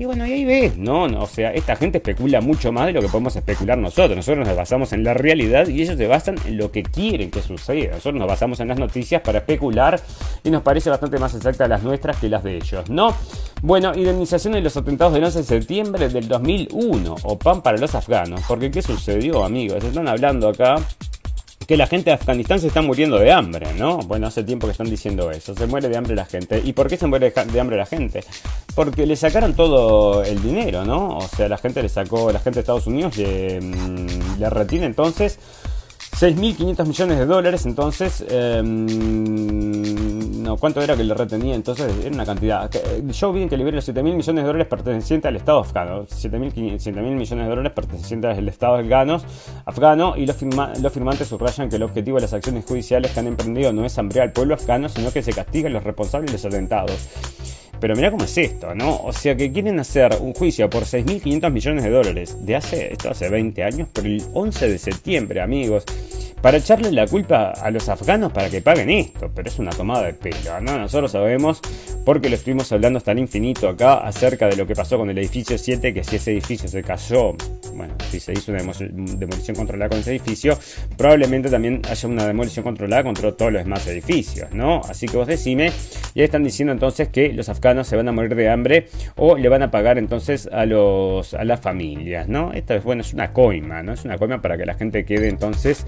Y 0.00 0.04
bueno, 0.04 0.24
y 0.24 0.32
ahí 0.32 0.44
ves, 0.44 0.78
¿no? 0.78 1.06
O 1.20 1.26
sea, 1.26 1.52
esta 1.52 1.74
gente 1.74 1.98
especula 1.98 2.40
mucho 2.40 2.70
más 2.70 2.86
de 2.86 2.92
lo 2.92 3.00
que 3.00 3.08
podemos 3.08 3.34
especular 3.34 3.76
nosotros. 3.76 4.14
Nosotros 4.14 4.46
nos 4.46 4.56
basamos 4.56 4.92
en 4.92 5.02
la 5.02 5.12
realidad 5.12 5.66
y 5.66 5.82
ellos 5.82 5.96
se 5.96 6.06
basan 6.06 6.36
en 6.46 6.56
lo 6.56 6.70
que 6.70 6.84
quieren 6.84 7.32
que 7.32 7.42
suceda. 7.42 7.90
Nosotros 7.90 8.14
nos 8.14 8.28
basamos 8.28 8.60
en 8.60 8.68
las 8.68 8.78
noticias 8.78 9.20
para 9.22 9.38
especular 9.38 10.00
y 10.44 10.50
nos 10.50 10.62
parece 10.62 10.88
bastante 10.88 11.18
más 11.18 11.34
exacta 11.34 11.66
las 11.66 11.82
nuestras 11.82 12.16
que 12.18 12.28
las 12.28 12.44
de 12.44 12.58
ellos, 12.58 12.88
¿no? 12.88 13.12
Bueno, 13.60 13.92
indemnización 13.92 14.52
de 14.52 14.60
los 14.60 14.76
atentados 14.76 15.14
del 15.14 15.24
11 15.24 15.38
de 15.38 15.44
septiembre 15.44 16.08
del 16.08 16.28
2001, 16.28 17.16
o 17.24 17.36
pan 17.36 17.60
para 17.60 17.76
los 17.76 17.92
afganos. 17.96 18.42
Porque 18.46 18.70
¿qué 18.70 18.82
sucedió, 18.82 19.44
amigos? 19.44 19.82
Están 19.82 20.06
hablando 20.06 20.48
acá 20.48 20.76
que 21.68 21.76
la 21.76 21.86
gente 21.86 22.08
de 22.08 22.14
Afganistán 22.14 22.58
se 22.58 22.68
está 22.68 22.80
muriendo 22.80 23.18
de 23.18 23.30
hambre, 23.30 23.74
¿no? 23.74 23.98
Bueno, 23.98 24.26
hace 24.26 24.42
tiempo 24.42 24.66
que 24.66 24.70
están 24.70 24.88
diciendo 24.88 25.30
eso, 25.30 25.54
se 25.54 25.66
muere 25.66 25.90
de 25.90 25.98
hambre 25.98 26.16
la 26.16 26.24
gente. 26.24 26.62
¿Y 26.64 26.72
por 26.72 26.88
qué 26.88 26.96
se 26.96 27.06
muere 27.06 27.30
de 27.30 27.60
hambre 27.60 27.76
la 27.76 27.84
gente? 27.84 28.24
Porque 28.74 29.04
le 29.04 29.14
sacaron 29.16 29.52
todo 29.52 30.24
el 30.24 30.42
dinero, 30.42 30.86
¿no? 30.86 31.18
O 31.18 31.28
sea, 31.28 31.46
la 31.46 31.58
gente 31.58 31.82
le 31.82 31.90
sacó, 31.90 32.32
la 32.32 32.38
gente 32.38 32.56
de 32.56 32.60
Estados 32.60 32.86
Unidos 32.86 33.18
le, 33.18 33.60
mm, 33.60 34.38
le 34.38 34.48
retiene 34.48 34.86
entonces 34.86 35.38
6.500 36.18 36.86
millones 36.86 37.18
de 37.18 37.26
dólares, 37.26 37.66
entonces... 37.66 38.24
Em, 38.30 40.07
¿cuánto 40.56 40.80
era 40.80 40.96
que 40.96 41.04
le 41.04 41.14
retenía? 41.14 41.54
Entonces 41.54 41.92
era 42.00 42.14
una 42.14 42.24
cantidad. 42.24 42.70
Joe 43.18 43.32
Biden 43.32 43.48
que 43.48 43.56
libera 43.56 43.76
los 43.76 43.88
7.000 43.88 44.02
millones 44.02 44.26
de 44.26 44.42
dólares 44.42 44.66
pertenecientes 44.66 45.28
al 45.28 45.36
Estado 45.36 45.60
afgano. 45.60 46.06
7.000 46.06 46.38
millones 46.92 47.30
de 47.30 47.44
dólares 47.46 47.72
pertenecientes 47.72 48.38
al 48.38 48.48
Estado 48.48 48.76
afgano, 48.76 49.20
afgano 49.64 50.16
y 50.16 50.26
los, 50.26 50.36
firmantes 50.36 51.28
subrayan 51.28 51.68
que 51.68 51.76
el 51.76 51.82
objetivo 51.82 52.16
de 52.16 52.22
las 52.22 52.32
acciones 52.32 52.64
judiciales 52.64 53.10
que 53.12 53.20
han 53.20 53.26
emprendido 53.26 53.72
no 53.72 53.84
es 53.84 53.98
hambriar 53.98 54.28
al 54.28 54.32
pueblo 54.32 54.54
afgano, 54.54 54.88
sino 54.88 55.10
que 55.12 55.22
se 55.22 55.32
castiguen 55.32 55.72
los 55.72 55.84
responsables 55.84 56.30
de 56.30 56.38
los 56.38 56.44
atentados. 56.44 57.08
Pero 57.80 57.94
mira 57.94 58.10
cómo 58.10 58.24
es 58.24 58.36
esto, 58.36 58.74
¿no? 58.74 58.96
O 59.02 59.12
sea 59.12 59.36
que 59.36 59.52
quieren 59.52 59.78
hacer 59.78 60.16
un 60.20 60.34
juicio 60.34 60.68
por 60.68 60.82
6.500 60.82 61.52
millones 61.52 61.84
de 61.84 61.90
dólares 61.90 62.36
de 62.44 62.56
hace, 62.56 62.92
esto 62.92 63.10
hace 63.10 63.28
20 63.28 63.62
años, 63.62 63.88
por 63.88 64.04
el 64.04 64.22
11 64.34 64.68
de 64.68 64.78
septiembre, 64.78 65.40
amigos 65.40 65.84
para 66.42 66.58
echarle 66.58 66.92
la 66.92 67.06
culpa 67.06 67.50
a 67.50 67.70
los 67.70 67.88
afganos 67.88 68.32
para 68.32 68.48
que 68.48 68.60
paguen 68.60 68.90
esto, 68.90 69.30
pero 69.34 69.48
es 69.48 69.58
una 69.58 69.70
tomada 69.70 70.06
de 70.06 70.14
pelo, 70.14 70.60
¿no? 70.60 70.78
Nosotros 70.78 71.12
sabemos, 71.12 71.60
porque 72.04 72.28
lo 72.28 72.36
estuvimos 72.36 72.70
hablando 72.72 72.98
hasta 72.98 73.12
el 73.12 73.18
infinito 73.18 73.68
acá, 73.68 73.98
acerca 73.98 74.46
de 74.46 74.56
lo 74.56 74.66
que 74.66 74.74
pasó 74.74 74.98
con 74.98 75.10
el 75.10 75.18
edificio 75.18 75.58
7, 75.58 75.92
que 75.92 76.04
si 76.04 76.16
ese 76.16 76.32
edificio 76.32 76.68
se 76.68 76.82
cayó, 76.82 77.34
bueno, 77.74 77.94
si 78.10 78.20
se 78.20 78.32
hizo 78.32 78.52
una 78.52 78.62
demolición 78.62 79.56
controlada 79.56 79.88
con 79.88 79.98
ese 79.98 80.10
edificio, 80.10 80.58
probablemente 80.96 81.50
también 81.50 81.82
haya 81.88 82.08
una 82.08 82.26
demolición 82.26 82.64
controlada 82.64 83.02
contra 83.02 83.32
todos 83.32 83.52
los 83.52 83.64
demás 83.64 83.86
edificios, 83.86 84.50
¿no? 84.52 84.80
Así 84.88 85.06
que 85.06 85.16
vos 85.16 85.26
decime, 85.26 85.72
y 86.14 86.22
están 86.22 86.44
diciendo 86.44 86.72
entonces 86.72 87.08
que 87.08 87.32
los 87.32 87.48
afganos 87.48 87.86
se 87.86 87.96
van 87.96 88.08
a 88.08 88.12
morir 88.12 88.34
de 88.34 88.48
hambre 88.48 88.88
o 89.16 89.36
le 89.36 89.48
van 89.48 89.62
a 89.62 89.70
pagar 89.70 89.98
entonces 89.98 90.48
a 90.52 90.66
los 90.66 91.34
a 91.34 91.44
las 91.44 91.60
familias, 91.60 92.28
¿no? 92.28 92.52
Esta 92.52 92.74
es 92.74 92.84
bueno, 92.84 93.02
es 93.02 93.12
una 93.12 93.32
coima, 93.32 93.82
¿no? 93.82 93.92
Es 93.92 94.04
una 94.04 94.18
coima 94.18 94.40
para 94.40 94.56
que 94.56 94.66
la 94.66 94.74
gente 94.74 95.04
quede 95.04 95.28
entonces 95.28 95.84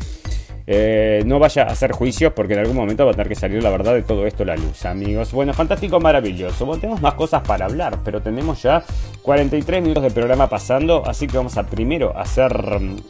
eh, 0.73 1.25
no 1.27 1.41
vaya 1.41 1.65
a 1.65 1.73
hacer 1.73 1.91
juicios 1.91 2.33
porque 2.33 2.53
en 2.53 2.61
algún 2.61 2.77
momento 2.77 3.05
va 3.05 3.11
a 3.11 3.15
tener 3.15 3.29
que 3.29 3.35
salir 3.35 3.61
la 3.61 3.71
verdad 3.71 3.93
de 3.93 4.05
todo 4.05 4.25
esto 4.25 4.45
la 4.45 4.55
luz, 4.55 4.85
amigos. 4.85 5.33
Bueno, 5.33 5.53
fantástico, 5.53 5.99
maravilloso. 5.99 6.65
Bueno, 6.65 6.81
tenemos 6.81 7.03
más 7.03 7.15
cosas 7.15 7.43
para 7.43 7.65
hablar, 7.65 7.99
pero 8.05 8.23
tenemos 8.23 8.63
ya 8.63 8.85
43 9.23 9.83
minutos 9.83 10.05
de 10.05 10.13
programa 10.13 10.49
pasando, 10.49 11.03
así 11.05 11.27
que 11.27 11.39
vamos 11.39 11.59
a 11.59 11.67
primero 11.67 12.17
hacer 12.17 12.53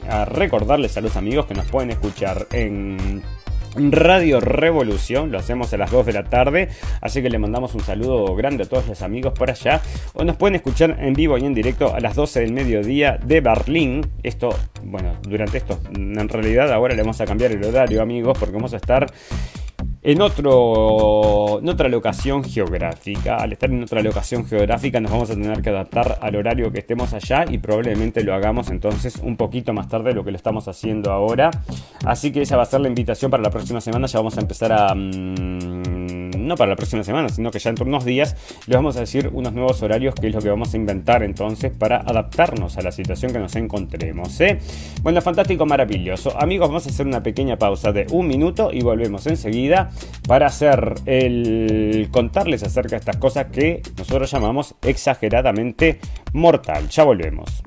a 0.08 0.24
recordarles 0.24 0.96
a 0.96 1.02
los 1.02 1.16
amigos 1.16 1.44
que 1.44 1.52
nos 1.52 1.66
pueden 1.66 1.90
escuchar 1.90 2.46
en 2.50 3.22
Radio 3.76 4.40
Revolución, 4.40 5.30
lo 5.30 5.38
hacemos 5.38 5.72
a 5.72 5.76
las 5.76 5.90
2 5.90 6.06
de 6.06 6.12
la 6.12 6.24
tarde, 6.24 6.68
así 7.00 7.22
que 7.22 7.30
le 7.30 7.38
mandamos 7.38 7.74
un 7.74 7.80
saludo 7.80 8.34
grande 8.34 8.64
a 8.64 8.68
todos 8.68 8.86
los 8.88 9.02
amigos 9.02 9.32
por 9.32 9.50
allá, 9.50 9.80
o 10.14 10.24
nos 10.24 10.36
pueden 10.36 10.56
escuchar 10.56 10.96
en 11.00 11.14
vivo 11.14 11.38
y 11.38 11.44
en 11.44 11.54
directo 11.54 11.94
a 11.94 12.00
las 12.00 12.16
12 12.16 12.40
del 12.40 12.52
mediodía 12.52 13.18
de 13.22 13.40
Berlín, 13.40 14.06
esto, 14.22 14.50
bueno, 14.82 15.14
durante 15.22 15.58
esto, 15.58 15.78
en 15.94 16.28
realidad 16.28 16.72
ahora 16.72 16.94
le 16.94 17.02
vamos 17.02 17.20
a 17.20 17.26
cambiar 17.26 17.52
el 17.52 17.64
horario 17.64 18.02
amigos, 18.02 18.36
porque 18.38 18.54
vamos 18.54 18.72
a 18.72 18.76
estar 18.76 19.06
en, 20.02 20.20
otra 20.22 21.88
locación 21.88 22.42
geográfica. 22.42 23.36
Al 23.36 23.52
estar 23.52 23.70
en 23.70 23.82
otra 23.82 24.02
locación 24.02 24.46
geográfica 24.46 25.00
nos 25.00 25.10
vamos 25.10 25.30
a 25.30 25.34
tener 25.34 25.60
que 25.60 25.70
adaptar 25.70 26.18
al 26.22 26.36
horario 26.36 26.72
que 26.72 26.78
estemos 26.78 27.12
allá 27.12 27.44
y 27.48 27.58
probablemente 27.58 28.24
lo 28.24 28.34
hagamos 28.34 28.70
entonces 28.70 29.16
un 29.16 29.36
poquito 29.36 29.72
más 29.72 29.88
tarde 29.88 30.10
de 30.10 30.14
lo 30.14 30.24
que 30.24 30.30
lo 30.30 30.36
estamos 30.36 30.68
haciendo 30.68 31.12
ahora. 31.12 31.50
Así 32.04 32.32
que 32.32 32.42
esa 32.42 32.56
va 32.56 32.62
a 32.62 32.66
ser 32.66 32.80
la 32.80 32.88
invitación 32.88 33.30
para 33.30 33.42
la 33.42 33.50
próxima 33.50 33.80
semana. 33.80 34.06
Ya 34.06 34.18
vamos 34.18 34.38
a 34.38 34.40
empezar 34.40 34.72
a... 34.72 34.94
Mm, 34.94 36.30
no 36.50 36.56
para 36.56 36.70
la 36.70 36.76
próxima 36.76 37.04
semana, 37.04 37.28
sino 37.28 37.50
que 37.50 37.58
ya 37.58 37.70
en 37.70 37.76
unos 37.80 38.04
días 38.04 38.36
les 38.66 38.76
vamos 38.76 38.96
a 38.96 39.00
decir 39.00 39.30
unos 39.32 39.52
nuevos 39.52 39.82
horarios 39.82 40.14
que 40.14 40.28
es 40.28 40.34
lo 40.34 40.40
que 40.40 40.48
vamos 40.48 40.74
a 40.74 40.76
inventar 40.76 41.22
entonces 41.22 41.70
para 41.70 41.98
adaptarnos 41.98 42.76
a 42.76 42.82
la 42.82 42.92
situación 42.92 43.32
que 43.32 43.38
nos 43.38 43.54
encontremos. 43.56 44.40
¿eh? 44.40 44.58
Bueno, 45.02 45.20
fantástico, 45.20 45.66
maravilloso. 45.66 46.38
Amigos, 46.40 46.68
vamos 46.68 46.86
a 46.86 46.90
hacer 46.90 47.06
una 47.06 47.22
pequeña 47.22 47.56
pausa 47.56 47.92
de 47.92 48.06
un 48.10 48.26
minuto 48.26 48.70
y 48.72 48.82
volvemos 48.82 49.26
enseguida 49.26 49.89
para 50.26 50.46
hacer 50.46 50.94
el 51.06 52.08
contarles 52.10 52.62
acerca 52.62 52.90
de 52.90 52.96
estas 52.96 53.16
cosas 53.16 53.46
que 53.46 53.82
nosotros 53.96 54.30
llamamos 54.30 54.74
exageradamente 54.82 56.00
mortal. 56.32 56.88
Ya 56.88 57.04
volvemos. 57.04 57.62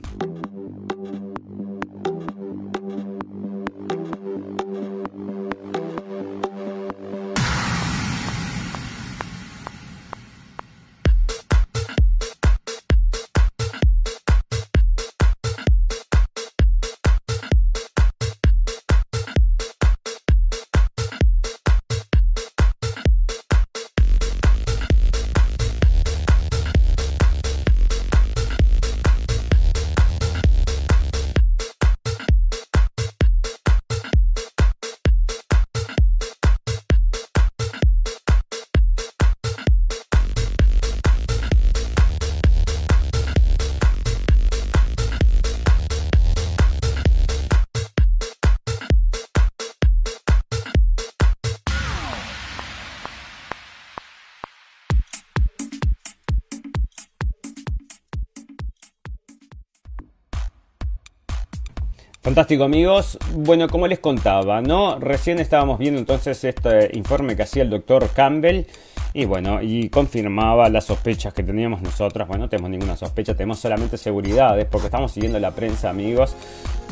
Fantástico 62.33 62.63
amigos. 62.63 63.19
Bueno, 63.35 63.67
como 63.67 63.85
les 63.85 63.99
contaba, 63.99 64.59
¿no? 64.59 64.97
Recién 64.97 65.37
estábamos 65.37 65.77
viendo 65.77 65.99
entonces 65.99 66.43
este 66.43 66.89
informe 66.97 67.35
que 67.35 67.43
hacía 67.43 67.61
el 67.61 67.69
doctor 67.69 68.09
Campbell 68.09 68.65
y 69.13 69.25
bueno, 69.25 69.61
y 69.61 69.89
confirmaba 69.89 70.67
las 70.69 70.85
sospechas 70.85 71.31
que 71.31 71.43
teníamos 71.43 71.83
nosotros. 71.83 72.27
Bueno, 72.27 72.45
no 72.45 72.49
tenemos 72.49 72.71
ninguna 72.71 72.97
sospecha, 72.97 73.35
tenemos 73.35 73.59
solamente 73.59 73.99
seguridades 73.99 74.65
porque 74.65 74.87
estamos 74.87 75.11
siguiendo 75.11 75.37
la 75.37 75.51
prensa 75.51 75.91
amigos 75.91 76.35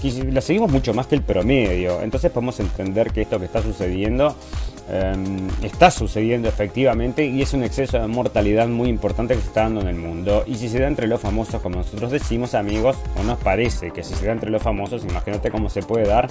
y 0.03 0.11
la 0.31 0.41
seguimos 0.41 0.71
mucho 0.71 0.93
más 0.93 1.07
que 1.07 1.15
el 1.15 1.23
promedio. 1.23 2.03
Entonces 2.03 2.29
podemos 2.29 2.59
entender 2.59 3.11
que 3.11 3.21
esto 3.21 3.39
que 3.39 3.45
está 3.45 3.63
sucediendo 3.63 4.35
Em, 4.93 5.47
está 5.63 5.89
sucediendo 5.89 6.49
efectivamente 6.49 7.25
y 7.25 7.41
es 7.41 7.53
un 7.53 7.63
exceso 7.63 7.97
de 7.97 8.07
mortalidad 8.07 8.67
muy 8.67 8.89
importante 8.89 9.35
que 9.35 9.39
se 9.39 9.47
está 9.47 9.61
dando 9.61 9.79
en 9.79 9.87
el 9.87 9.95
mundo. 9.95 10.43
Y 10.45 10.55
si 10.55 10.67
se 10.67 10.79
da 10.79 10.87
entre 10.87 11.07
los 11.07 11.21
famosos, 11.21 11.61
como 11.61 11.77
nosotros 11.77 12.11
decimos, 12.11 12.55
amigos, 12.55 12.97
o 13.17 13.23
nos 13.23 13.39
parece 13.39 13.91
que 13.91 14.03
si 14.03 14.13
se 14.15 14.25
da 14.25 14.33
entre 14.33 14.49
los 14.49 14.61
famosos, 14.61 15.05
imagínate 15.05 15.49
cómo 15.49 15.69
se 15.69 15.81
puede 15.81 16.05
dar 16.07 16.27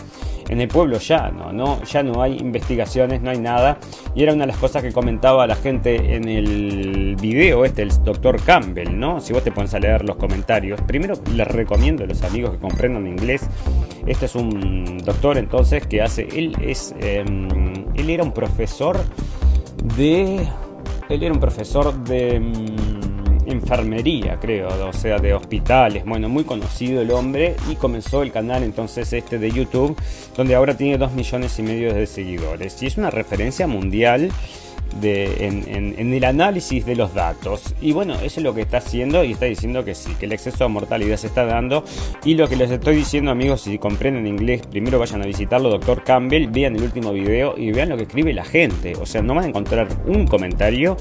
en 0.51 0.61
el 0.61 0.69
pueblo 0.69 0.99
ya 0.99 1.31
¿no? 1.31 1.83
Ya 1.85 2.03
no 2.03 2.21
hay 2.21 2.37
investigaciones, 2.37 3.23
no 3.23 3.31
hay 3.31 3.39
nada. 3.39 3.79
Y 4.15 4.25
era 4.25 4.35
una 4.35 4.43
de 4.43 4.49
las 4.49 4.59
cosas 4.59 4.83
que 4.83 4.93
comentaba 4.93 5.47
la 5.47 5.57
gente 5.57 6.17
en 6.17 6.29
el 6.29 7.17
video 7.19 7.65
este, 7.65 7.81
el 7.81 8.05
doctor 8.05 8.43
Campbell, 8.43 8.99
¿no? 8.99 9.23
Si 9.23 9.33
vos 9.33 9.43
te 9.43 9.53
pones 9.53 9.73
a 9.73 9.79
leer 9.79 10.05
los 10.05 10.17
comentarios, 10.17 10.79
primero 10.83 11.15
les 11.35 11.47
recomiendo 11.47 12.05
a 12.05 12.07
los 12.07 12.23
amigos 12.25 12.51
que 12.51 12.59
comprendan 12.59 13.07
inglés. 13.07 13.49
Este 14.07 14.27
es 14.27 14.35
un 14.35 14.99
doctor 14.99 15.39
entonces 15.39 15.87
que 15.87 16.03
hace, 16.03 16.29
él 16.33 16.55
es, 16.61 16.95
em, 17.01 17.49
él 17.95 18.11
era 18.11 18.23
un 18.23 18.33
profesor 18.33 18.50
de... 19.97 20.47
Él 21.09 21.23
era 21.23 21.33
un 21.33 21.41
profesor 21.41 21.93
de 22.05 22.39
mm, 22.39 23.49
enfermería, 23.51 24.39
creo, 24.41 24.69
o 24.89 24.93
sea, 24.93 25.19
de 25.19 25.35
hospitales. 25.35 26.05
Bueno, 26.05 26.29
muy 26.29 26.45
conocido 26.45 27.03
el 27.03 27.11
hombre 27.11 27.57
y 27.71 27.75
comenzó 27.75 28.23
el 28.23 28.33
canal 28.33 28.63
entonces 28.63 29.13
este 29.13 29.39
de 29.39 29.51
YouTube, 29.51 29.97
donde 30.37 30.55
ahora 30.55 30.77
tiene 30.77 30.99
2 30.99 31.13
millones 31.13 31.59
y 31.59 31.63
medio 31.63 31.93
de 31.93 32.07
seguidores. 32.07 32.83
Y 32.83 32.87
es 32.87 32.97
una 32.97 33.11
referencia 33.11 33.67
mundial 33.67 34.31
en, 35.03 36.13
el 36.13 36.25
análisis 36.25 36.85
de 36.85 36.97
los 36.97 37.15
datos. 37.15 37.75
Y 37.81 37.93
bueno, 37.93 38.15
eso 38.15 38.41
es 38.41 38.43
lo 38.43 38.55
que 38.55 38.63
está 38.63 38.79
haciendo 38.79 39.25
y 39.25 39.33
está 39.33 39.47
diciendo 39.47 39.85
que 39.85 39.95
sí, 39.95 40.15
que 40.19 40.27
el 40.27 40.33
exceso 40.33 40.65
de 40.65 40.71
mortalidad 40.71 41.17
se 41.17 41.29
está 41.29 41.45
dando. 41.45 41.85
Y 42.25 42.35
lo 42.35 42.49
que 42.49 42.57
les 42.57 42.71
estoy 42.71 42.97
diciendo, 42.97 43.31
amigos, 43.31 43.63
si 43.63 43.79
comprenden 43.79 44.27
inglés, 44.27 44.63
primero 44.67 44.99
vayan 44.99 45.23
a 45.23 45.27
visitarlo, 45.27 45.71
doctor 45.71 46.03
Campbell, 46.05 46.49
vean 46.49 46.77
el 46.77 46.83
último 46.83 47.13
video 47.13 47.55
y 47.57 47.73
vean 47.73 47.89
lo 47.89 47.97
que 47.97 48.05
escribe 48.05 48.33
la 48.33 48.45
gente. 48.45 48.95
O 49.01 49.07
sea, 49.07 49.23
no 49.23 49.35
van 49.35 49.45
a 49.45 49.49
encontrar 49.49 49.89
un 50.07 50.27
comentario 50.27 50.97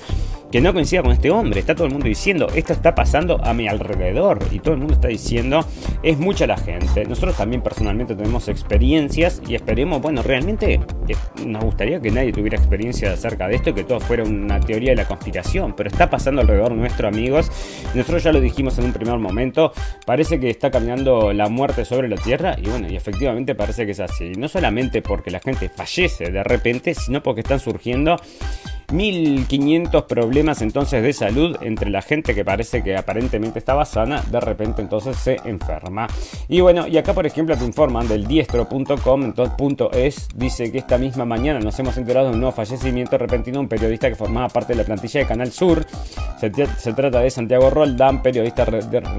que 0.52 0.62
no 0.62 0.74
coincida 0.74 1.04
con 1.04 1.12
este 1.12 1.30
hombre. 1.32 1.60
Está 1.60 1.76
todo 1.76 1.88
el 1.88 1.94
mundo 1.94 2.08
diciendo, 2.08 2.48
esto 2.56 2.74
está 2.74 2.96
pasando 2.96 3.44
a 3.44 3.54
mi 3.54 3.68
alrededor. 3.68 4.40
Y 4.52 4.60
todo 4.60 4.74
el 4.74 4.80
mundo 4.80 4.96
está 4.96 5.08
diciendo, 5.08 5.66
es 6.04 6.18
mucha 6.18 6.48
la 6.48 6.58
gente. 6.58 7.06
Nosotros 7.06 7.38
también 7.38 7.62
personalmente 7.62 8.16
tenemos 8.16 8.48
experiencias 8.48 9.42
y 9.48 9.56
esperemos, 9.56 10.02
bueno, 10.02 10.22
realmente 10.22 10.74
eh, 10.74 11.16
nos 11.46 11.64
gustaría 11.64 12.00
que 12.00 12.12
nadie 12.12 12.32
tuviera 12.32 12.58
experiencia 12.58 13.14
acerca 13.14 13.48
de 13.48 13.56
esto, 13.56 13.74
que 13.80 13.86
todo 13.86 14.00
fuera 14.00 14.24
una 14.24 14.60
teoría 14.60 14.92
de 14.92 14.98
la 14.98 15.06
conspiración. 15.06 15.74
Pero 15.76 15.90
está 15.90 16.10
pasando 16.10 16.42
alrededor 16.42 16.72
nuestro, 16.74 17.08
amigos. 17.08 17.52
Nosotros 17.96 18.24
ya 18.24 18.32
lo 18.32 18.42
dijimos 18.42 18.78
en 18.78 18.86
un 18.86 18.94
primer 18.94 19.18
momento. 19.18 19.72
Parece 20.06 20.40
que 20.40 20.50
está 20.50 20.70
caminando 20.70 21.34
la 21.34 21.50
muerte 21.50 21.86
sobre 21.86 22.10
la 22.10 22.18
tierra. 22.18 22.56
Y 22.58 22.70
bueno, 22.70 22.88
y 22.90 22.96
efectivamente 22.96 23.56
parece 23.56 23.86
que 23.86 23.94
es 23.94 24.00
así. 24.00 24.32
No 24.38 24.48
solamente 24.48 25.02
porque 25.02 25.32
la 25.32 25.40
gente 25.40 25.70
fallece 25.70 26.30
de 26.32 26.44
repente, 26.44 26.94
sino 26.94 27.24
porque 27.24 27.42
están 27.42 27.60
surgiendo 27.60 28.18
1500 28.92 30.04
problemas 30.04 30.62
entonces 30.62 31.04
de 31.04 31.14
salud 31.14 31.58
entre 31.62 31.90
la 31.90 32.02
gente 32.02 32.36
que 32.36 32.44
parece 32.44 32.84
que 32.84 32.96
aparentemente 32.96 33.60
estaba 33.60 33.86
sana, 33.86 34.24
de 34.30 34.40
repente 34.40 34.82
entonces 34.82 35.18
se 35.18 35.38
enferma. 35.46 36.08
Y 36.48 36.62
bueno, 36.62 36.88
y 36.88 36.98
acá 36.98 37.14
por 37.14 37.26
ejemplo 37.26 37.58
te 37.58 37.66
informan 37.66 38.08
del 38.08 38.28
diestro.com, 38.28 39.24
entonces 39.24 39.56
punto 39.58 39.92
es, 39.92 40.28
dice 40.36 40.72
que 40.72 40.80
esta 40.80 40.98
misma 40.98 41.26
mañana 41.26 41.60
nos 41.60 41.78
hemos 41.80 41.98
enterado 41.98 42.28
de 42.28 42.34
un 42.34 42.40
nuevo 42.40 42.56
fallecimiento 42.56 43.18
repentino 43.18 43.56
de 43.58 43.62
un 43.62 43.68
periodista 43.70 44.10
que 44.10 44.16
formaba 44.16 44.50
parte 44.50 44.74
de 44.74 44.78
la 44.78 44.84
plantilla 44.84 45.22
de 45.22 45.26
Canal 45.26 45.52
Sur. 45.52 45.86
Se, 46.40 46.94
trata 46.94 47.20
de 47.20 47.30
Santiago 47.30 47.70
Roldán, 47.70 48.22
periodista 48.22 48.66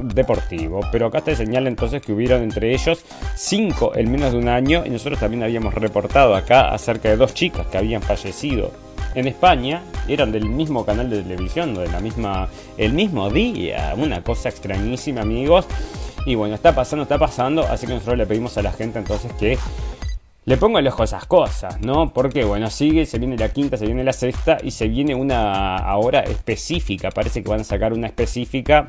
deportivo. 0.03 0.81
Pero 0.91 1.07
acá 1.07 1.21
te 1.21 1.37
señala 1.37 1.69
entonces 1.69 2.03
que 2.03 2.13
hubieron 2.13 2.43
entre 2.43 2.73
ellos 2.73 3.05
cinco 3.37 3.93
en 3.95 4.11
menos 4.11 4.33
de 4.33 4.39
un 4.39 4.49
año 4.49 4.83
y 4.87 4.91
nosotros 4.91 5.21
también 5.21 5.43
habíamos 5.43 5.75
reportado 5.75 6.35
acá 6.35 6.73
acerca 6.73 7.11
de 7.11 7.17
dos 7.17 7.35
chicas 7.35 7.67
que 7.67 7.79
habían 7.79 8.03
fallecido 8.03 8.90
en 9.15 9.27
España 9.27 9.83
eran 10.09 10.33
del 10.33 10.47
mismo 10.47 10.85
canal 10.85 11.11
de 11.11 11.23
televisión, 11.23 11.75
de 11.75 11.89
la 11.89 12.01
misma, 12.01 12.49
el 12.77 12.93
mismo 12.93 13.31
día. 13.31 13.95
Una 13.97 14.23
cosa 14.23 14.49
extrañísima, 14.49 15.23
amigos. 15.23 15.67
Y 16.27 16.35
bueno, 16.35 16.55
está 16.55 16.75
pasando, 16.75 17.03
está 17.05 17.19
pasando. 17.19 17.63
Así 17.63 17.87
que 17.87 17.95
nosotros 17.95 18.19
le 18.19 18.27
pedimos 18.27 18.57
a 18.59 18.63
la 18.63 18.73
gente 18.73 18.99
entonces 18.99 19.33
que 19.35 19.59
le 20.45 20.57
ponga 20.57 20.81
el 20.81 20.87
ojo 20.89 21.03
a 21.03 21.05
esas 21.05 21.27
cosas, 21.27 21.81
¿no? 21.81 22.13
Porque 22.13 22.45
bueno, 22.45 22.71
sigue, 22.71 23.07
se 23.07 23.19
viene 23.19 23.37
la 23.37 23.51
quinta, 23.51 23.77
se 23.77 23.87
viene 23.87 24.03
la 24.05 24.13
sexta 24.13 24.59
y 24.63 24.71
se 24.71 24.89
viene 24.89 25.15
una 25.15 25.77
ahora 25.77 26.21
específica. 26.21 27.11
Parece 27.11 27.43
que 27.43 27.49
van 27.49 27.61
a 27.61 27.65
sacar 27.65 27.93
una 27.93 28.07
específica 28.07 28.89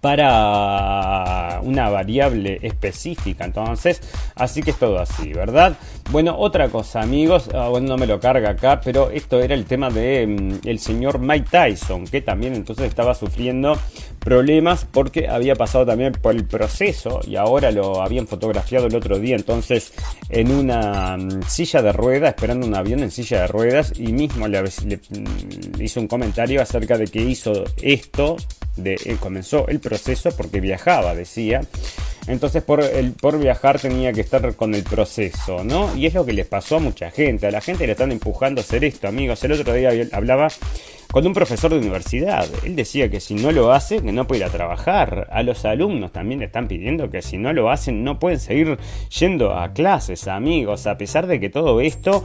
para 0.00 1.60
una 1.62 1.90
variable 1.90 2.58
específica. 2.62 3.44
Entonces, 3.44 4.00
así 4.34 4.62
que 4.62 4.70
es 4.70 4.78
todo 4.78 4.98
así, 4.98 5.32
¿verdad? 5.32 5.76
Bueno, 6.10 6.36
otra 6.38 6.68
cosa, 6.68 7.02
amigos, 7.02 7.50
ah, 7.54 7.68
bueno, 7.68 7.88
no 7.88 7.96
me 7.96 8.06
lo 8.06 8.18
carga 8.18 8.50
acá, 8.50 8.80
pero 8.82 9.10
esto 9.10 9.40
era 9.40 9.54
el 9.54 9.64
tema 9.64 9.90
de 9.90 10.26
mm, 10.26 10.68
el 10.68 10.78
señor 10.78 11.18
Mike 11.18 11.48
Tyson, 11.50 12.04
que 12.06 12.22
también 12.22 12.54
entonces 12.54 12.86
estaba 12.86 13.14
sufriendo 13.14 13.76
problemas 14.20 14.84
porque 14.84 15.28
había 15.28 15.56
pasado 15.56 15.86
también 15.86 16.12
por 16.12 16.34
el 16.34 16.44
proceso 16.44 17.20
y 17.26 17.36
ahora 17.36 17.70
lo 17.70 18.02
habían 18.02 18.26
fotografiado 18.26 18.86
el 18.86 18.94
otro 18.94 19.18
día 19.18 19.34
entonces 19.34 19.92
en 20.28 20.50
una 20.52 21.16
mm, 21.16 21.42
silla 21.48 21.82
de 21.82 21.92
ruedas, 21.92 22.34
esperando 22.34 22.66
un 22.66 22.74
avión 22.74 23.00
en 23.00 23.10
silla 23.10 23.40
de 23.42 23.46
ruedas 23.48 23.92
y 23.96 24.12
mismo 24.12 24.46
le, 24.46 24.62
mm, 24.62 25.80
hizo 25.80 26.00
un 26.00 26.06
comentario 26.06 26.62
acerca 26.62 26.96
de 26.98 27.06
que 27.06 27.20
hizo 27.22 27.64
esto, 27.82 28.36
de, 28.76 28.94
eh, 29.04 29.16
comenzó 29.18 29.66
el 29.68 29.80
proceso 29.80 30.30
porque 30.36 30.60
viajaba, 30.60 31.14
decía. 31.14 31.62
Entonces 32.26 32.62
por, 32.62 32.82
el, 32.82 33.12
por 33.12 33.38
viajar 33.38 33.80
tenía 33.80 34.12
que 34.12 34.20
estar 34.20 34.54
con 34.54 34.74
el 34.74 34.82
proceso, 34.82 35.64
¿no? 35.64 35.94
Y 35.96 36.06
es 36.06 36.14
lo 36.14 36.24
que 36.24 36.32
les 36.32 36.46
pasó 36.46 36.76
a 36.76 36.80
mucha 36.80 37.10
gente. 37.10 37.46
A 37.46 37.50
la 37.50 37.60
gente 37.60 37.86
le 37.86 37.92
están 37.92 38.12
empujando 38.12 38.60
a 38.60 38.64
hacer 38.64 38.84
esto, 38.84 39.08
amigos. 39.08 39.42
El 39.44 39.52
otro 39.52 39.72
día 39.72 39.90
hablaba 40.12 40.48
con 41.10 41.26
un 41.26 41.32
profesor 41.32 41.72
de 41.72 41.78
universidad. 41.78 42.46
Él 42.64 42.76
decía 42.76 43.10
que 43.10 43.20
si 43.20 43.34
no 43.34 43.50
lo 43.50 43.72
hace, 43.72 44.00
que 44.00 44.12
no 44.12 44.26
puede 44.26 44.40
ir 44.40 44.46
a 44.46 44.50
trabajar. 44.50 45.28
A 45.30 45.42
los 45.42 45.64
alumnos 45.64 46.12
también 46.12 46.40
le 46.40 46.46
están 46.46 46.68
pidiendo 46.68 47.10
que 47.10 47.22
si 47.22 47.36
no 47.36 47.52
lo 47.52 47.70
hacen, 47.70 48.04
no 48.04 48.18
pueden 48.18 48.38
seguir 48.38 48.78
yendo 49.18 49.54
a 49.54 49.72
clases, 49.72 50.28
amigos. 50.28 50.86
A 50.86 50.96
pesar 50.96 51.26
de 51.26 51.40
que 51.40 51.50
todo 51.50 51.80
esto, 51.80 52.24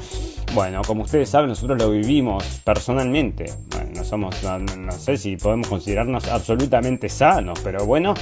bueno, 0.56 0.82
como 0.88 1.04
ustedes 1.04 1.30
saben, 1.30 1.50
nosotros 1.50 1.78
lo 1.78 1.92
vivimos 1.92 2.62
personalmente. 2.64 3.52
Bueno, 3.72 3.92
no 3.98 4.04
somos, 4.06 4.36
no, 4.78 4.92
sé 4.94 5.18
si 5.18 5.36
podemos 5.36 5.68
considerarnos 5.68 6.30
absolutamente 6.30 7.10
sanos, 7.10 7.60
pero 7.62 7.86
bueno, 7.86 8.14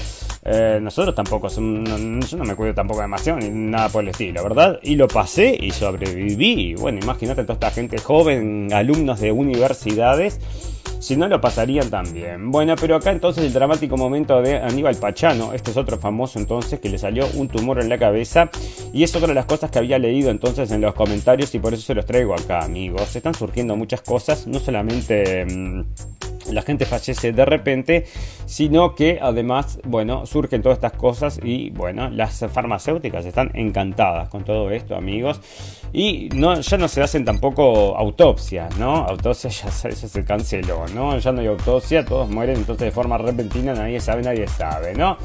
eh, 0.44 0.80
nosotros 0.82 1.14
tampoco, 1.14 1.48
somos, 1.48 1.88
yo 2.32 2.38
no 2.38 2.44
me 2.44 2.56
cuido 2.56 2.74
tampoco 2.74 3.02
demasiado 3.02 3.38
ni 3.40 3.50
nada 3.50 3.90
por 3.90 4.02
el 4.02 4.10
estilo, 4.10 4.42
¿verdad? 4.42 4.80
Y 4.82 4.96
lo 4.96 5.08
pasé 5.08 5.56
y 5.58 5.70
sobreviví. 5.70 6.74
Bueno, 6.74 7.00
imagínate 7.04 7.44
toda 7.44 7.54
esta 7.54 7.70
gente 7.70 8.00
joven, 8.00 8.74
alumnos 8.74 9.20
de 9.20 9.32
universidades 9.32 10.40
si 11.04 11.18
no 11.18 11.28
lo 11.28 11.42
pasarían 11.42 11.90
también. 11.90 12.50
Bueno, 12.50 12.76
pero 12.80 12.96
acá 12.96 13.12
entonces 13.12 13.44
el 13.44 13.52
dramático 13.52 13.98
momento 13.98 14.42
de 14.42 14.56
Aníbal 14.60 14.96
Pachano, 14.96 15.52
este 15.52 15.72
es 15.72 15.78
otro 15.78 15.98
famoso 15.98 16.40
entonces 16.40 16.80
que 16.80 16.88
le 16.88 16.98
salió 16.98 17.28
un 17.36 17.50
tumor 17.50 17.82
en 17.82 17.90
la 17.90 17.98
cabeza 17.98 18.50
y 18.94 19.04
es 19.04 19.14
otra 19.14 19.28
de 19.28 19.34
las 19.34 19.46
cosas 19.46 19.70
que 19.70 19.80
había 19.80 20.00
leído 20.00 20.32
entonces 20.32 20.72
en 20.72 20.80
los 20.80 20.94
comentarios 20.94 21.54
y 21.56 21.60
por 21.60 21.74
eso 21.74 21.84
se 21.84 21.94
los 21.94 22.06
traigo 22.06 22.34
acá 22.34 22.64
amigos. 22.64 23.18
Están 23.18 23.34
surgiendo 23.34 23.76
muchas 23.76 24.02
cosas, 24.02 24.48
no 24.48 24.62
solamente... 24.62 25.46
Mm, 25.46 25.84
la 26.52 26.62
gente 26.62 26.86
fallece 26.86 27.32
de 27.32 27.46
repente, 27.46 28.06
sino 28.46 28.96
que 28.96 29.20
además, 29.22 29.80
bueno, 29.86 30.26
surgen 30.26 30.62
todas 30.62 30.78
estas 30.78 30.94
cosas 30.94 31.40
y 31.44 31.70
bueno, 31.70 32.10
las 32.10 32.46
farmacéuticas 32.52 33.26
están 33.26 33.52
encantadas 33.54 34.30
con 34.30 34.44
todo 34.44 34.70
esto, 34.72 34.96
amigos. 34.96 35.40
Y 35.92 36.30
no, 36.36 36.60
ya 36.60 36.78
no 36.78 36.88
se 36.88 37.02
hacen 37.02 37.24
tampoco 37.24 37.96
autopsias, 37.96 38.78
¿no? 38.78 38.96
Autopsias 39.06 39.82
ya 39.84 39.90
eso 39.90 40.08
se 40.08 40.26
canceló, 40.26 40.86
¿no? 40.94 41.18
Ya 41.18 41.32
no 41.32 41.42
hay 41.42 41.48
autopsia, 41.48 42.04
todos 42.04 42.30
mueren 42.30 42.58
entonces 42.58 42.86
de 42.86 42.92
forma 42.92 43.18
repentina, 43.18 43.74
nadie 43.74 44.00
sabe, 44.00 44.24
nadie 44.24 44.48
sabe, 44.48 44.94
¿no? 44.96 45.18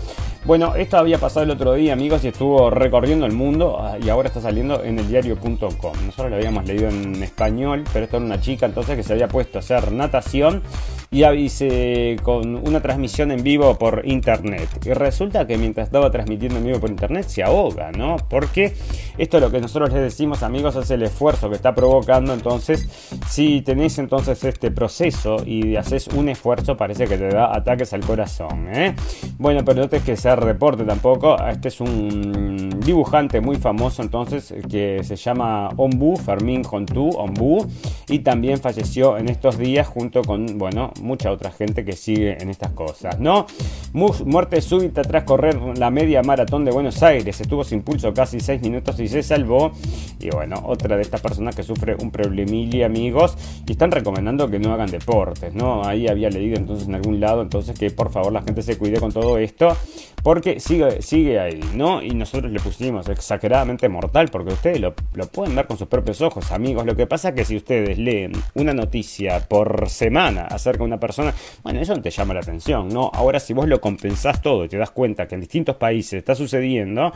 Bueno, 0.44 0.74
esto 0.76 0.96
había 0.96 1.18
pasado 1.18 1.44
el 1.44 1.50
otro 1.50 1.74
día, 1.74 1.92
amigos, 1.92 2.24
y 2.24 2.28
estuvo 2.28 2.70
recorriendo 2.70 3.26
el 3.26 3.32
mundo 3.32 3.78
ah, 3.80 3.98
y 4.02 4.08
ahora 4.08 4.28
está 4.28 4.40
saliendo 4.40 4.82
en 4.82 4.98
el 4.98 5.08
diario.com. 5.08 5.92
Nosotros 6.06 6.30
lo 6.30 6.36
habíamos 6.36 6.66
leído 6.66 6.88
en 6.88 7.22
español, 7.22 7.84
pero 7.92 8.04
esto 8.04 8.16
era 8.16 8.26
una 8.26 8.40
chica 8.40 8.66
entonces 8.66 8.96
que 8.96 9.02
se 9.02 9.12
había 9.12 9.28
puesto 9.28 9.58
a 9.58 9.60
hacer 9.60 9.92
natación 9.92 10.62
y 11.10 11.22
avise 11.22 12.16
con 12.22 12.54
una 12.54 12.80
transmisión 12.80 13.30
en 13.30 13.42
vivo 13.42 13.76
por 13.78 14.02
internet. 14.06 14.68
Y 14.84 14.92
resulta 14.92 15.46
que 15.46 15.56
mientras 15.58 15.88
estaba 15.88 16.10
transmitiendo 16.10 16.58
en 16.58 16.66
vivo 16.66 16.80
por 16.80 16.90
internet 16.90 17.26
se 17.28 17.42
ahoga, 17.42 17.90
¿no? 17.92 18.16
Porque 18.28 18.74
esto 19.16 19.38
es 19.38 19.42
lo 19.42 19.50
que 19.50 19.60
nosotros 19.60 19.92
les 19.92 20.02
decimos, 20.02 20.42
amigos, 20.42 20.76
es 20.76 20.90
el 20.90 21.02
esfuerzo 21.02 21.48
que 21.48 21.56
está 21.56 21.74
provocando. 21.74 22.32
Entonces, 22.32 22.88
si 23.28 23.62
tenéis 23.62 23.98
entonces 23.98 24.42
este 24.44 24.70
proceso 24.70 25.36
y 25.44 25.76
haces 25.76 26.08
un 26.08 26.28
esfuerzo, 26.28 26.76
parece 26.76 27.06
que 27.06 27.18
te 27.18 27.28
da 27.28 27.56
ataques 27.56 27.92
al 27.92 28.00
corazón, 28.00 28.68
¿eh? 28.72 28.94
Bueno, 29.38 29.64
que 30.04 30.16
sea 30.38 30.46
reporte 30.46 30.84
tampoco. 30.84 31.36
Este 31.48 31.68
es 31.68 31.80
un 31.80 32.80
dibujante 32.80 33.40
muy 33.40 33.56
famoso 33.56 34.02
entonces 34.02 34.54
que 34.70 35.02
se 35.04 35.16
llama 35.16 35.68
Ombu, 35.76 36.16
Fermín 36.16 36.62
Jontú, 36.62 37.10
Ombu, 37.10 37.66
y 38.08 38.20
también 38.20 38.58
falleció 38.58 39.18
en 39.18 39.28
estos 39.28 39.58
días 39.58 39.86
junto 39.86 40.22
con, 40.22 40.58
bueno, 40.58 40.92
mucha 41.02 41.30
otra 41.30 41.50
gente 41.50 41.84
que 41.84 41.92
sigue 41.92 42.40
en 42.40 42.50
estas 42.50 42.72
cosas, 42.72 43.18
¿no? 43.20 43.46
Muerte 43.92 44.60
súbita 44.60 45.02
tras 45.02 45.24
correr 45.24 45.58
la 45.78 45.90
media 45.90 46.22
maratón 46.22 46.64
de 46.64 46.70
Buenos 46.70 47.02
Aires, 47.02 47.40
estuvo 47.40 47.64
sin 47.64 47.82
pulso 47.82 48.12
casi 48.14 48.40
6 48.40 48.62
minutos 48.62 48.98
y 49.00 49.08
se 49.08 49.22
salvó. 49.22 49.72
Y 50.20 50.30
bueno, 50.30 50.56
otra 50.64 50.96
de 50.96 51.02
estas 51.02 51.20
personas 51.20 51.54
que 51.54 51.62
sufre 51.62 51.96
un 52.00 52.10
problemilla, 52.10 52.86
amigos, 52.86 53.36
y 53.66 53.72
están 53.72 53.90
recomendando 53.90 54.48
que 54.48 54.58
no 54.58 54.72
hagan 54.72 54.90
deportes, 54.90 55.54
¿no? 55.54 55.84
Ahí 55.84 56.08
había 56.08 56.30
leído 56.30 56.56
entonces 56.56 56.88
en 56.88 56.94
algún 56.94 57.20
lado, 57.20 57.42
entonces 57.42 57.78
que 57.78 57.90
por 57.90 58.10
favor 58.10 58.32
la 58.32 58.42
gente 58.42 58.62
se 58.62 58.76
cuide 58.76 59.00
con 59.00 59.12
todo 59.12 59.38
esto 59.38 59.76
porque 60.22 60.60
sigue, 60.60 61.40
ahí, 61.40 61.60
¿no? 61.74 62.02
Y 62.02 62.10
nosotros 62.10 62.50
le 62.52 62.60
pusimos 62.60 63.08
exageradamente 63.08 63.88
mortal, 63.88 64.28
porque 64.30 64.52
ustedes 64.52 64.80
lo, 64.80 64.94
pueden 65.32 65.54
ver 65.54 65.66
con 65.66 65.78
sus 65.78 65.88
propios 65.88 66.20
ojos, 66.20 66.52
amigos. 66.52 66.84
Lo 66.86 66.96
que 66.96 67.06
pasa 67.06 67.30
es 67.30 67.34
que 67.34 67.44
si 67.44 67.56
ustedes 67.56 67.98
leen 67.98 68.32
una 68.54 68.74
noticia 68.74 69.40
por 69.40 69.88
semana 69.88 70.42
acerca 70.42 70.78
de 70.78 70.84
una 70.84 71.00
persona, 71.00 71.32
bueno, 71.62 71.80
eso 71.80 71.94
no 71.94 72.02
te 72.02 72.10
llama 72.10 72.34
la 72.34 72.40
atención, 72.40 72.88
¿no? 72.88 73.10
Ahora, 73.14 73.40
si 73.40 73.52
vos 73.52 73.68
lo 73.68 73.80
compensás 73.80 74.42
todo 74.42 74.64
y 74.64 74.68
te 74.68 74.76
das 74.76 74.90
cuenta 74.90 75.26
que 75.26 75.34
en 75.34 75.40
distintos 75.40 75.76
países 75.76 76.14
está 76.14 76.34
sucediendo, 76.34 77.12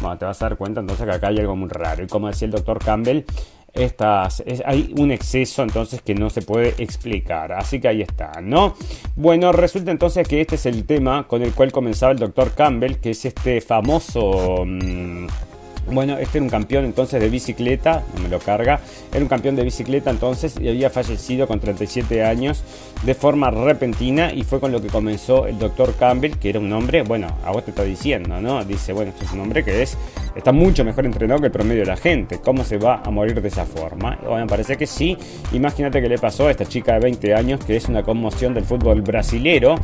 bueno, 0.00 0.18
te 0.18 0.24
vas 0.24 0.40
a 0.42 0.46
dar 0.46 0.56
cuenta 0.56 0.80
entonces 0.80 1.06
que 1.06 1.12
acá 1.12 1.28
hay 1.28 1.38
algo 1.38 1.56
muy 1.56 1.68
raro. 1.68 2.04
Y 2.04 2.06
como 2.06 2.28
decía 2.28 2.46
el 2.46 2.52
doctor 2.52 2.78
Campbell, 2.84 3.24
estas, 3.74 4.42
hay 4.64 4.92
un 4.98 5.10
exceso 5.10 5.62
entonces 5.62 6.02
que 6.02 6.14
no 6.14 6.30
se 6.30 6.42
puede 6.42 6.74
explicar. 6.82 7.52
Así 7.52 7.80
que 7.80 7.88
ahí 7.88 8.02
está, 8.02 8.32
¿no? 8.42 8.74
Bueno, 9.16 9.52
resulta 9.52 9.90
entonces 9.90 10.26
que 10.28 10.40
este 10.40 10.56
es 10.56 10.66
el 10.66 10.84
tema 10.84 11.26
con 11.26 11.42
el 11.42 11.52
cual 11.52 11.72
comenzaba 11.72 12.12
el 12.12 12.18
doctor 12.18 12.52
Campbell, 12.54 12.96
que 12.96 13.10
es 13.10 13.24
este 13.24 13.60
famoso... 13.60 14.64
Mm, 14.66 15.26
bueno, 15.90 16.18
este 16.18 16.38
era 16.38 16.44
un 16.44 16.50
campeón 16.50 16.84
entonces 16.84 17.20
de 17.20 17.28
bicicleta, 17.28 18.02
no 18.14 18.22
me 18.22 18.28
lo 18.28 18.38
carga, 18.38 18.80
era 19.12 19.20
un 19.22 19.28
campeón 19.28 19.56
de 19.56 19.64
bicicleta 19.64 20.10
entonces 20.10 20.54
y 20.60 20.68
había 20.68 20.90
fallecido 20.90 21.46
con 21.46 21.60
37 21.60 22.24
años 22.24 22.62
de 23.04 23.14
forma 23.14 23.50
repentina 23.50 24.32
y 24.32 24.42
fue 24.44 24.60
con 24.60 24.70
lo 24.70 24.80
que 24.80 24.88
comenzó 24.88 25.46
el 25.46 25.58
doctor 25.58 25.94
Campbell, 25.94 26.32
que 26.38 26.50
era 26.50 26.60
un 26.60 26.72
hombre, 26.72 27.02
bueno, 27.02 27.28
a 27.44 27.50
vos 27.50 27.64
te 27.64 27.70
está 27.70 27.82
diciendo, 27.82 28.40
¿no? 28.40 28.64
Dice, 28.64 28.92
bueno, 28.92 29.10
esto 29.10 29.24
es 29.24 29.32
un 29.32 29.40
hombre 29.40 29.64
que 29.64 29.82
es, 29.82 29.98
está 30.36 30.52
mucho 30.52 30.84
mejor 30.84 31.04
entrenado 31.04 31.40
que 31.40 31.46
el 31.46 31.52
promedio 31.52 31.80
de 31.80 31.88
la 31.88 31.96
gente, 31.96 32.40
¿cómo 32.40 32.64
se 32.64 32.78
va 32.78 33.02
a 33.04 33.10
morir 33.10 33.40
de 33.42 33.48
esa 33.48 33.66
forma? 33.66 34.18
Bueno, 34.24 34.46
parece 34.46 34.76
que 34.76 34.86
sí, 34.86 35.16
imagínate 35.52 36.00
que 36.00 36.08
le 36.08 36.18
pasó 36.18 36.46
a 36.46 36.50
esta 36.52 36.64
chica 36.64 36.94
de 36.94 37.00
20 37.00 37.34
años 37.34 37.64
que 37.64 37.76
es 37.76 37.88
una 37.88 38.02
conmoción 38.02 38.54
del 38.54 38.64
fútbol 38.64 39.02
brasilero 39.02 39.74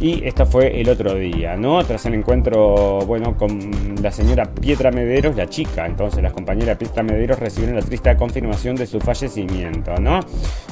y 0.00 0.26
esta 0.26 0.44
fue 0.44 0.80
el 0.80 0.88
otro 0.88 1.14
día, 1.14 1.56
¿no? 1.56 1.84
Tras 1.84 2.04
el 2.06 2.14
encuentro, 2.14 3.00
bueno, 3.06 3.36
con 3.36 3.94
la 4.02 4.10
señora 4.10 4.44
Pietra 4.46 4.90
Mederos, 4.90 5.35
la 5.36 5.48
chica. 5.48 5.86
Entonces 5.86 6.22
las 6.22 6.32
compañeras 6.32 6.76
Pista 6.76 7.02
Medeiros 7.02 7.38
recibieron 7.38 7.76
la 7.76 7.82
triste 7.82 8.16
confirmación 8.16 8.76
de 8.76 8.86
su 8.86 9.00
fallecimiento, 9.00 9.94
¿no? 10.00 10.20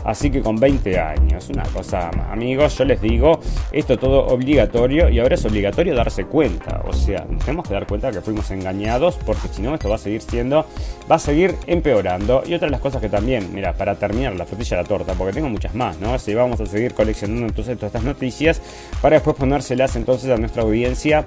Así 0.04 0.30
que 0.30 0.40
con 0.40 0.56
20 0.56 0.98
años, 0.98 1.48
una 1.48 1.64
cosa, 1.64 2.10
amigos, 2.30 2.76
yo 2.78 2.84
les 2.84 3.00
digo, 3.00 3.40
esto 3.72 3.98
todo 3.98 4.26
obligatorio 4.26 5.08
y 5.08 5.18
ahora 5.18 5.34
es 5.34 5.44
obligatorio 5.44 5.94
darse 5.94 6.24
cuenta. 6.24 6.82
O 6.86 6.92
sea, 6.92 7.26
tenemos 7.44 7.66
que 7.66 7.74
dar 7.74 7.86
cuenta 7.86 8.10
que 8.10 8.20
fuimos 8.20 8.50
engañados 8.50 9.16
porque 9.24 9.48
si 9.48 9.62
no 9.62 9.74
esto 9.74 9.88
va 9.88 9.96
a 9.96 9.98
seguir 9.98 10.22
siendo, 10.22 10.66
va 11.10 11.16
a 11.16 11.18
seguir 11.18 11.54
empeorando. 11.66 12.42
Y 12.46 12.54
otra 12.54 12.66
de 12.66 12.72
las 12.72 12.80
cosas 12.80 13.00
que 13.00 13.08
también, 13.08 13.52
mira, 13.54 13.72
para 13.72 13.94
terminar 13.96 14.34
la 14.36 14.44
frutilla 14.44 14.76
de 14.76 14.82
la 14.82 14.88
torta, 14.88 15.14
porque 15.14 15.32
tengo 15.32 15.48
muchas 15.48 15.74
más, 15.74 15.98
¿no? 16.00 16.18
Si 16.18 16.34
vamos 16.34 16.60
a 16.60 16.66
seguir 16.66 16.94
coleccionando 16.94 17.46
entonces 17.46 17.76
todas 17.76 17.94
estas 17.94 18.04
noticias 18.04 18.60
para 19.00 19.16
después 19.16 19.36
ponérselas 19.36 19.96
entonces 19.96 20.30
a 20.30 20.36
nuestra 20.36 20.62
audiencia 20.62 21.26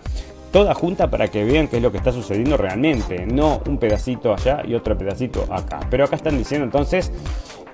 toda 0.51 0.73
junta 0.73 1.09
para 1.09 1.27
que 1.27 1.43
vean 1.43 1.67
qué 1.67 1.77
es 1.77 1.83
lo 1.83 1.91
que 1.91 1.97
está 1.97 2.11
sucediendo 2.11 2.57
realmente, 2.57 3.25
no 3.25 3.61
un 3.67 3.77
pedacito 3.77 4.33
allá 4.33 4.61
y 4.65 4.73
otro 4.73 4.97
pedacito 4.97 5.45
acá. 5.49 5.79
Pero 5.89 6.05
acá 6.05 6.15
están 6.15 6.37
diciendo 6.37 6.65
entonces 6.65 7.11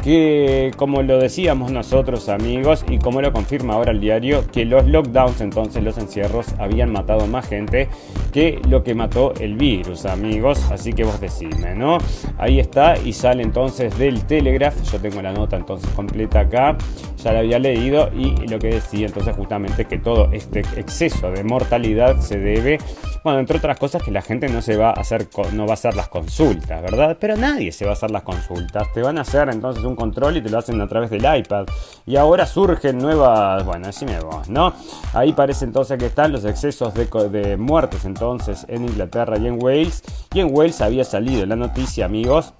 que 0.01 0.71
como 0.77 1.01
lo 1.01 1.19
decíamos 1.19 1.71
nosotros 1.71 2.29
amigos 2.29 2.85
y 2.89 2.99
como 2.99 3.21
lo 3.21 3.31
confirma 3.31 3.73
ahora 3.75 3.91
el 3.91 3.99
diario, 3.99 4.43
que 4.51 4.65
los 4.65 4.85
lockdowns 4.85 5.41
entonces, 5.41 5.83
los 5.83 5.97
encierros, 5.97 6.47
habían 6.59 6.91
matado 6.91 7.27
más 7.27 7.47
gente 7.47 7.89
que 8.31 8.59
lo 8.67 8.83
que 8.83 8.95
mató 8.95 9.33
el 9.39 9.55
virus 9.55 10.05
amigos, 10.05 10.59
así 10.71 10.93
que 10.93 11.03
vos 11.03 11.19
decime, 11.19 11.75
¿no? 11.75 11.97
Ahí 12.37 12.59
está 12.59 12.97
y 12.97 13.13
sale 13.13 13.43
entonces 13.43 13.97
del 13.97 14.25
Telegraph, 14.25 14.81
yo 14.91 14.99
tengo 14.99 15.21
la 15.21 15.33
nota 15.33 15.55
entonces 15.55 15.89
completa 15.91 16.41
acá, 16.41 16.77
ya 17.17 17.31
la 17.31 17.39
había 17.39 17.59
leído 17.59 18.09
y 18.13 18.47
lo 18.47 18.59
que 18.59 18.67
decía 18.67 19.07
entonces 19.07 19.35
justamente 19.35 19.85
que 19.85 19.97
todo 19.97 20.29
este 20.31 20.61
exceso 20.75 21.31
de 21.31 21.43
mortalidad 21.43 22.19
se 22.19 22.39
debe, 22.39 22.79
bueno, 23.23 23.39
entre 23.39 23.57
otras 23.57 23.79
cosas 23.79 24.03
que 24.03 24.11
la 24.11 24.21
gente 24.21 24.49
no 24.49 24.61
se 24.61 24.75
va 24.75 24.89
a 24.89 24.93
hacer, 24.93 25.27
no 25.53 25.65
va 25.65 25.71
a 25.71 25.73
hacer 25.75 25.95
las 25.95 26.09
consultas, 26.09 26.81
¿verdad? 26.81 27.17
Pero 27.19 27.37
nadie 27.37 27.71
se 27.71 27.85
va 27.85 27.91
a 27.91 27.93
hacer 27.93 28.11
las 28.11 28.23
consultas, 28.23 28.91
te 28.93 29.01
van 29.01 29.17
a 29.17 29.21
hacer 29.21 29.49
entonces 29.49 29.82
un 29.83 29.95
control 29.95 30.37
y 30.37 30.41
te 30.41 30.49
lo 30.49 30.57
hacen 30.57 30.79
a 30.81 30.87
través 30.87 31.09
del 31.09 31.23
iPad. 31.23 31.65
Y 32.05 32.15
ahora 32.15 32.45
surgen 32.45 32.97
nuevas, 32.97 33.63
bueno, 33.65 33.87
decime 33.87 34.19
vos, 34.19 34.49
¿no? 34.49 34.73
Ahí 35.13 35.33
parece 35.33 35.65
entonces 35.65 35.97
que 35.97 36.07
están 36.07 36.31
los 36.31 36.45
excesos 36.45 36.93
de 36.93 37.57
muertes 37.57 38.05
entonces 38.05 38.65
en 38.67 38.83
Inglaterra 38.83 39.37
y 39.37 39.47
en 39.47 39.61
Wales. 39.61 40.03
Y 40.33 40.39
en 40.39 40.53
Wales 40.53 40.81
había 40.81 41.03
salido 41.03 41.45
la 41.45 41.55
noticia, 41.55 42.05
amigos, 42.05 42.53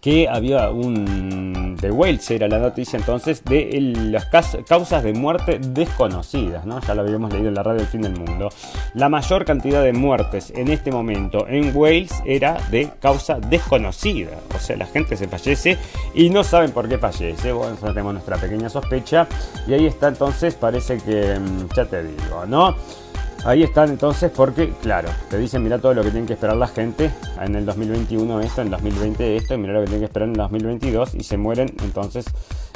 que 0.00 0.28
había 0.28 0.70
un 0.70 1.76
de 1.76 1.90
Wales 1.90 2.30
era 2.30 2.48
la 2.48 2.58
noticia 2.58 2.98
entonces 2.98 3.44
de 3.44 3.80
las 4.10 4.26
causas 4.26 5.02
de 5.02 5.12
muerte 5.12 5.58
desconocidas, 5.60 6.64
¿no? 6.66 6.80
Ya 6.80 6.94
lo 6.94 7.02
habíamos 7.02 7.32
leído 7.32 7.48
en 7.48 7.54
la 7.54 7.62
radio 7.62 7.80
del 7.80 7.88
fin 7.88 8.02
del 8.02 8.16
mundo. 8.16 8.48
La 8.94 9.08
mayor 9.08 9.44
cantidad 9.44 9.82
de 9.82 9.92
muertes 9.92 10.52
en 10.54 10.68
este 10.68 10.90
momento 10.90 11.46
en 11.48 11.74
Wales 11.76 12.12
era 12.24 12.58
de 12.70 12.90
causa 13.00 13.38
desconocida, 13.38 14.38
o 14.54 14.58
sea, 14.58 14.76
la 14.76 14.86
gente 14.86 15.16
se 15.16 15.28
fallece 15.28 15.78
y 16.14 16.30
no 16.30 16.44
saben 16.44 16.72
por 16.72 16.88
qué 16.88 16.98
fallece. 16.98 17.52
Bueno, 17.52 17.76
tenemos 17.76 18.14
nuestra 18.14 18.36
pequeña 18.36 18.68
sospecha 18.68 19.26
y 19.66 19.74
ahí 19.74 19.86
está 19.86 20.08
entonces, 20.08 20.54
parece 20.54 20.98
que 20.98 21.38
mm, 21.38 21.68
ya 21.74 21.84
te 21.84 22.02
digo, 22.02 22.46
¿no? 22.46 22.74
Ahí 23.46 23.62
están 23.62 23.90
entonces 23.90 24.32
porque, 24.34 24.72
claro, 24.82 25.08
te 25.30 25.38
dicen 25.38 25.62
mira 25.62 25.78
todo 25.78 25.94
lo 25.94 26.02
que 26.02 26.10
tiene 26.10 26.26
que 26.26 26.32
esperar 26.32 26.56
la 26.56 26.66
gente 26.66 27.12
en 27.40 27.54
el 27.54 27.64
2021 27.64 28.40
esto, 28.40 28.62
en 28.62 28.66
el 28.66 28.70
2020 28.72 29.36
esto, 29.36 29.54
y 29.54 29.58
mira 29.58 29.74
lo 29.74 29.82
que 29.82 29.86
tiene 29.86 30.00
que 30.00 30.06
esperar 30.06 30.28
en 30.28 30.34
el 30.34 30.38
2022 30.38 31.14
y 31.14 31.22
se 31.22 31.36
mueren 31.36 31.72
entonces 31.84 32.24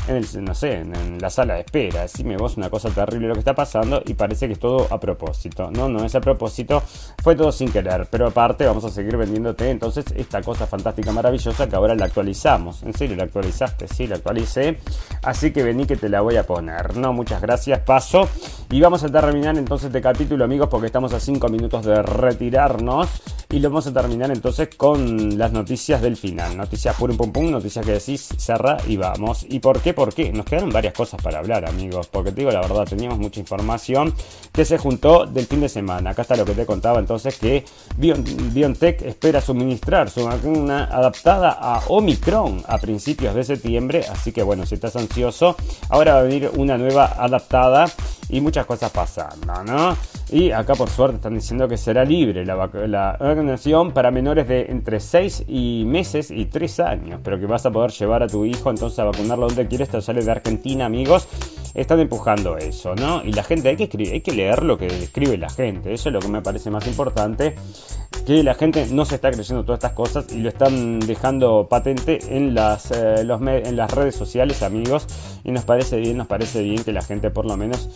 en 0.09 0.16
el, 0.16 0.44
no 0.44 0.55
sé, 0.55 0.74
en, 0.74 1.18
la 1.20 1.30
sala 1.30 1.55
de 1.55 1.61
espera. 1.61 2.03
Decime 2.03 2.36
vos 2.36 2.57
una 2.57 2.70
cosa 2.70 2.90
terrible 2.90 3.28
lo 3.28 3.34
que 3.34 3.40
está 3.40 3.55
pasando 3.55 4.03
y 4.07 4.14
parece 4.14 4.46
que 4.46 4.55
es 4.55 4.59
todo 4.59 4.86
a 4.90 4.98
propósito. 4.98 5.70
No, 5.70 5.88
no 5.88 6.05
es 6.05 6.14
a 6.14 6.20
propósito, 6.20 6.82
fue 7.22 7.36
todo 7.36 7.53
sin 7.53 7.70
querer. 7.70 8.09
Pero 8.11 8.28
aparte 8.28 8.66
vamos 8.66 8.84
a 8.84 8.90
seguir 8.90 9.16
vendiéndote 9.16 9.70
entonces 9.70 10.05
esta 10.14 10.42
cosa 10.42 10.66
fantástica, 10.66 11.12
maravillosa 11.12 11.68
que 11.68 11.76
ahora 11.76 11.94
la 11.94 12.07
actualizamos. 12.07 12.82
En 12.82 12.94
serio, 12.94 13.16
la 13.16 13.24
actualizaste, 13.24 13.88
sí, 13.88 14.07
la 14.07 14.16
actualicé. 14.16 14.78
Así 15.22 15.53
que 15.53 15.62
vení 15.62 15.86
que 15.86 15.96
te 15.96 16.09
la 16.09 16.20
voy 16.20 16.36
a 16.36 16.44
poner. 16.44 16.96
No, 16.96 17.12
muchas 17.12 17.40
gracias, 17.40 17.80
paso. 17.80 18.28
Y 18.70 18.80
vamos 18.80 19.03
a 19.05 19.09
terminar 19.09 19.57
entonces 19.57 19.86
este 19.86 20.01
capítulo, 20.01 20.44
amigos, 20.44 20.68
porque 20.68 20.86
estamos 20.86 21.12
a 21.12 21.20
5 21.20 21.48
minutos 21.48 21.84
de 21.84 22.03
retirarnos. 22.03 23.09
Y 23.53 23.59
lo 23.59 23.68
vamos 23.68 23.88
a 23.88 23.92
terminar 23.92 24.30
entonces 24.30 24.68
con 24.76 25.36
las 25.36 25.53
noticias 25.53 26.01
del 26.01 26.16
final. 26.16 26.57
Noticias 26.57 26.94
pum 26.94 27.16
pum 27.16 27.32
pum, 27.32 27.51
noticias 27.51 27.84
que 27.84 27.92
decís, 27.92 28.28
cerra 28.36 28.76
y 28.86 28.96
vamos. 28.96 29.44
¿Y 29.48 29.59
por 29.59 29.80
qué? 29.80 29.89
¿Por 29.95 30.14
qué? 30.14 30.32
Nos 30.32 30.47
quedaron 30.47 30.70
varias 30.70 30.95
cosas 30.95 31.20
para 31.22 31.38
hablar, 31.38 31.68
amigos. 31.68 32.09
Porque 32.09 32.30
te 32.30 32.41
digo 32.41 32.51
la 32.51 32.61
verdad, 32.61 32.84
teníamos 32.84 33.18
mucha 33.18 33.41
información 33.41 34.14
que 34.53 34.64
se 34.64 34.78
juntó 34.78 35.26
del 35.26 35.47
fin 35.47 35.61
de 35.61 35.68
semana. 35.68 36.11
Acá 36.11 36.22
está 36.22 36.36
lo 36.36 36.45
que 36.45 36.55
te 36.55 36.66
contaba 36.66 36.99
entonces 36.99 37.38
que 37.38 37.64
BioNTech 37.97 39.03
espera 39.03 39.41
suministrar 39.41 40.11
su 40.11 40.24
vacuna 40.24 40.84
adaptada 40.84 41.51
a 41.51 41.82
Omicron 41.88 42.62
a 42.66 42.78
principios 42.78 43.34
de 43.34 43.45
septiembre. 43.45 44.05
Así 44.11 44.32
que 44.32 44.43
bueno, 44.43 44.66
si 44.66 44.74
estás 44.74 44.97
ansioso, 44.97 45.57
ahora 45.88 46.14
va 46.14 46.20
a 46.20 46.22
venir 46.22 46.51
una 46.57 46.78
nueva 46.78 47.07
adaptada 47.18 47.86
y 48.31 48.41
muchas 48.41 48.66
cosas 48.66 48.91
pasando, 48.91 49.64
¿no? 49.64 49.97
Y 50.31 50.53
acá 50.53 50.74
por 50.74 50.89
suerte 50.89 51.16
están 51.16 51.35
diciendo 51.35 51.66
que 51.66 51.76
será 51.76 52.05
libre 52.05 52.47
la, 52.47 52.70
la 52.87 53.16
vacunación 53.18 53.93
para 53.93 54.11
menores 54.11 54.47
de 54.47 54.66
entre 54.68 55.01
6 55.01 55.45
y 55.49 55.85
meses 55.87 56.31
y 56.31 56.47
3 56.47 56.81
años, 56.81 57.20
pero 57.24 57.39
que 57.39 57.47
vas 57.47 57.66
a 57.66 57.70
poder 57.70 57.91
llevar 57.91 58.22
a 58.22 58.28
tu 58.28 58.45
hijo 58.45 58.70
entonces 58.70 58.99
a 59.01 59.05
vacunarlo 59.05 59.49
donde 59.49 59.66
quieres, 59.66 59.89
esto 59.89 60.01
sale 60.01 60.22
de 60.22 60.31
Argentina, 60.31 60.87
amigos. 60.87 61.26
Están 61.74 62.01
empujando 62.01 62.57
eso, 62.57 62.97
¿no? 62.97 63.22
Y 63.24 63.33
la 63.33 63.45
gente, 63.45 63.68
hay 63.68 63.76
que, 63.76 63.85
escribir, 63.85 64.12
hay 64.12 64.20
que 64.20 64.33
leer 64.33 64.64
lo 64.64 64.76
que 64.76 64.87
escribe 64.87 65.39
la 65.39 65.49
gente, 65.49 65.93
eso 65.93 66.09
es 66.09 66.12
lo 66.12 66.20
que 66.20 66.28
me 66.28 66.43
parece 66.43 66.68
más 66.68 66.87
importante, 66.89 67.55
que 68.26 68.43
la 68.43 68.55
gente 68.55 68.87
no 68.91 69.05
se 69.05 69.16
está 69.16 69.31
creyendo 69.31 69.64
todas 69.64 69.78
estas 69.78 69.93
cosas 69.93 70.26
y 70.33 70.39
lo 70.39 70.49
están 70.49 70.99
dejando 71.01 71.68
patente 71.68 72.18
en 72.37 72.55
las, 72.55 72.91
eh, 72.91 73.22
los, 73.24 73.41
en 73.41 73.76
las 73.76 73.91
redes 73.93 74.16
sociales, 74.16 74.62
amigos, 74.64 75.07
y 75.45 75.53
nos 75.53 75.64
parece 75.64 75.97
bien, 75.97 76.16
nos 76.16 76.26
parece 76.26 76.62
bien 76.62 76.82
que 76.82 76.93
la 76.93 77.03
gente 77.03 77.30
por 77.30 77.47
lo 77.47 77.57
menos 77.57 77.88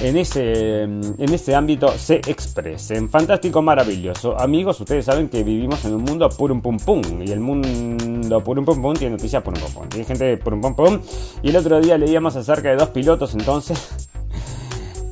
en 0.00 0.16
ese, 0.16 0.82
en 0.82 1.32
ese 1.32 1.54
ámbito 1.54 1.88
se 1.96 2.16
expresen. 2.16 3.08
Fantástico, 3.08 3.62
maravilloso. 3.62 4.38
Amigos, 4.38 4.80
ustedes 4.80 5.04
saben 5.04 5.28
que 5.28 5.42
vivimos 5.44 5.84
en 5.84 5.94
un 5.94 6.02
mundo 6.02 6.28
purum 6.28 6.60
pum 6.60 6.78
pum. 6.78 7.02
Y 7.24 7.30
el 7.30 7.40
mundo 7.40 8.42
purum 8.42 8.64
pum 8.64 8.80
pum 8.80 8.94
tiene 8.94 9.16
noticias 9.16 9.42
purum 9.42 9.60
pum 9.60 9.72
pum. 9.72 9.88
Tiene 9.88 10.04
gente 10.04 10.36
purum 10.38 10.60
pum 10.60 10.74
pum. 10.74 11.00
Y 11.42 11.50
el 11.50 11.56
otro 11.56 11.80
día 11.80 11.98
leíamos 11.98 12.36
acerca 12.36 12.70
de 12.70 12.76
dos 12.76 12.88
pilotos 12.88 13.34
entonces 13.34 14.10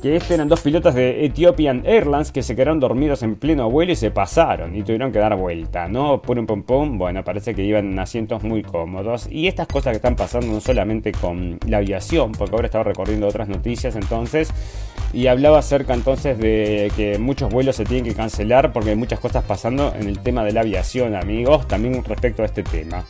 que 0.01 0.15
este 0.15 0.33
eran 0.33 0.49
dos 0.49 0.61
pilotos 0.61 0.95
de 0.95 1.25
Ethiopian 1.25 1.83
Airlines 1.85 2.31
que 2.31 2.41
se 2.41 2.55
quedaron 2.55 2.79
dormidos 2.79 3.21
en 3.21 3.35
pleno 3.35 3.69
vuelo 3.69 3.91
y 3.91 3.95
se 3.95 4.09
pasaron 4.09 4.75
y 4.75 4.81
tuvieron 4.81 5.11
que 5.11 5.19
dar 5.19 5.35
vuelta, 5.35 5.87
¿no? 5.87 6.21
Pum 6.21 6.47
pum 6.47 6.63
pum, 6.63 6.97
bueno, 6.97 7.23
parece 7.23 7.53
que 7.53 7.63
iban 7.63 7.91
en 7.91 7.99
asientos 7.99 8.43
muy 8.43 8.63
cómodos. 8.63 9.27
Y 9.29 9.47
estas 9.47 9.67
cosas 9.67 9.91
que 9.91 9.97
están 9.97 10.15
pasando 10.15 10.47
no 10.47 10.59
solamente 10.59 11.11
con 11.11 11.59
la 11.67 11.77
aviación, 11.77 12.31
porque 12.31 12.55
ahora 12.55 12.65
estaba 12.65 12.83
recorriendo 12.83 13.27
otras 13.27 13.47
noticias 13.47 13.95
entonces, 13.95 14.51
y 15.13 15.27
hablaba 15.27 15.59
acerca 15.59 15.93
entonces 15.93 16.37
de 16.39 16.91
que 16.95 17.19
muchos 17.19 17.51
vuelos 17.51 17.75
se 17.75 17.83
tienen 17.83 18.05
que 18.05 18.15
cancelar 18.15 18.73
porque 18.73 18.91
hay 18.91 18.95
muchas 18.95 19.19
cosas 19.19 19.43
pasando 19.43 19.93
en 19.93 20.07
el 20.07 20.19
tema 20.19 20.43
de 20.43 20.53
la 20.53 20.61
aviación, 20.61 21.15
amigos, 21.15 21.67
también 21.67 22.03
respecto 22.03 22.41
a 22.41 22.45
este 22.45 22.63
tema. 22.63 23.05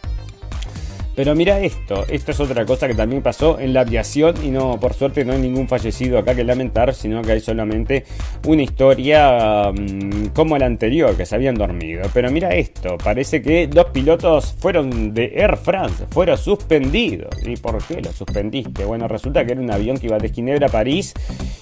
Pero 1.15 1.35
mira 1.35 1.59
esto, 1.59 2.05
esto 2.07 2.31
es 2.31 2.39
otra 2.39 2.65
cosa 2.65 2.87
que 2.87 2.95
también 2.95 3.21
pasó 3.21 3.59
en 3.59 3.73
la 3.73 3.81
aviación 3.81 4.35
y 4.43 4.49
no, 4.49 4.79
por 4.79 4.93
suerte 4.93 5.25
no 5.25 5.33
hay 5.33 5.39
ningún 5.39 5.67
fallecido 5.67 6.17
acá 6.17 6.33
que 6.35 6.43
lamentar, 6.43 6.93
sino 6.93 7.21
que 7.21 7.33
hay 7.33 7.39
solamente 7.41 8.05
una 8.47 8.63
historia 8.63 9.71
mm, 9.71 10.27
como 10.33 10.57
la 10.57 10.65
anterior, 10.65 11.15
que 11.17 11.25
se 11.25 11.35
habían 11.35 11.55
dormido. 11.55 12.03
Pero 12.13 12.31
mira 12.31 12.55
esto, 12.55 12.97
parece 12.97 13.41
que 13.41 13.67
dos 13.67 13.87
pilotos 13.87 14.55
fueron 14.59 15.13
de 15.13 15.33
Air 15.35 15.57
France, 15.57 16.05
fueron 16.11 16.37
suspendidos. 16.37 17.29
¿Y 17.45 17.57
por 17.57 17.83
qué 17.85 18.01
los 18.01 18.15
suspendiste? 18.15 18.85
Bueno, 18.85 19.07
resulta 19.07 19.45
que 19.45 19.51
era 19.51 19.61
un 19.61 19.71
avión 19.71 19.97
que 19.97 20.07
iba 20.07 20.17
de 20.17 20.29
Ginebra 20.29 20.67
a 20.67 20.71
París. 20.71 21.13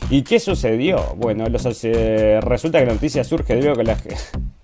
¿Y 0.09 0.21
qué 0.23 0.39
sucedió? 0.39 1.15
Bueno, 1.17 1.45
los, 1.47 1.65
eh, 1.83 2.39
resulta 2.41 2.79
que 2.79 2.85
la 2.85 2.93
noticia 2.93 3.23
surge 3.23 3.55
de 3.55 3.73
que 3.73 3.83
la... 3.83 3.97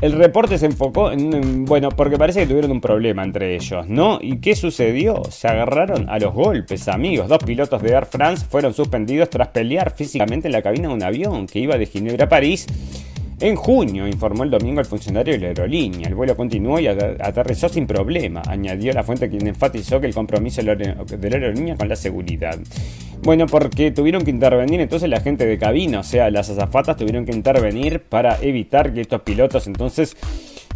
El 0.00 0.12
reporte 0.12 0.58
se 0.58 0.66
enfocó 0.66 1.10
en, 1.10 1.64
bueno, 1.64 1.88
porque 1.88 2.16
parece 2.16 2.38
que 2.38 2.46
tuvieron 2.46 2.70
un 2.70 2.80
problema 2.80 3.24
entre 3.24 3.56
ellos, 3.56 3.88
¿no? 3.88 4.20
¿Y 4.22 4.36
qué 4.36 4.54
sucedió? 4.54 5.24
Se 5.28 5.48
agarraron 5.48 6.08
a 6.08 6.20
los 6.20 6.32
golpes, 6.32 6.86
amigos. 6.86 7.26
Dos 7.26 7.42
pilotos 7.42 7.82
de 7.82 7.90
Air 7.90 8.06
France 8.06 8.46
fueron 8.48 8.72
suspendidos 8.74 9.28
tras 9.28 9.48
pelear 9.48 9.90
físicamente 9.90 10.46
en 10.46 10.52
la 10.52 10.62
cabina 10.62 10.86
de 10.86 10.94
un 10.94 11.02
avión 11.02 11.48
que 11.48 11.58
iba 11.58 11.76
de 11.76 11.86
Ginebra 11.86 12.26
a 12.26 12.28
París. 12.28 12.66
En 13.40 13.56
junio, 13.56 14.06
informó 14.06 14.44
el 14.44 14.50
domingo 14.50 14.78
el 14.78 14.86
funcionario 14.86 15.34
de 15.34 15.40
la 15.40 15.46
aerolínea. 15.48 16.06
El 16.06 16.14
vuelo 16.14 16.36
continuó 16.36 16.78
y 16.78 16.86
aterrizó 16.86 17.68
sin 17.68 17.88
problema, 17.88 18.40
añadió 18.46 18.92
la 18.92 19.02
fuente 19.02 19.28
quien 19.28 19.48
enfatizó 19.48 20.00
que 20.00 20.06
el 20.06 20.14
compromiso 20.14 20.62
de 20.62 20.76
la 21.30 21.36
aerolínea 21.36 21.76
con 21.76 21.88
la 21.88 21.96
seguridad. 21.96 22.56
Bueno, 23.22 23.46
porque 23.46 23.90
tuvieron 23.90 24.24
que 24.24 24.30
intervenir 24.30 24.80
entonces 24.80 25.08
la 25.08 25.20
gente 25.20 25.44
de 25.44 25.58
cabina, 25.58 26.00
o 26.00 26.04
sea, 26.04 26.30
las 26.30 26.48
azafatas 26.50 26.96
tuvieron 26.96 27.26
que 27.26 27.32
intervenir 27.32 28.00
para 28.00 28.38
evitar 28.40 28.94
que 28.94 29.00
estos 29.00 29.22
pilotos 29.22 29.66
entonces 29.66 30.16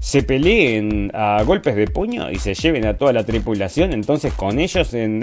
se 0.01 0.25
peleen 0.25 1.13
a 1.15 1.45
golpes 1.45 1.77
de 1.77 1.87
puño 1.87 2.31
y 2.31 2.37
se 2.37 2.55
lleven 2.55 2.85
a 2.87 2.97
toda 2.97 3.13
la 3.13 3.25
tripulación, 3.25 3.93
entonces 3.93 4.33
con 4.33 4.59
ellos 4.59 4.93
en, 4.95 5.23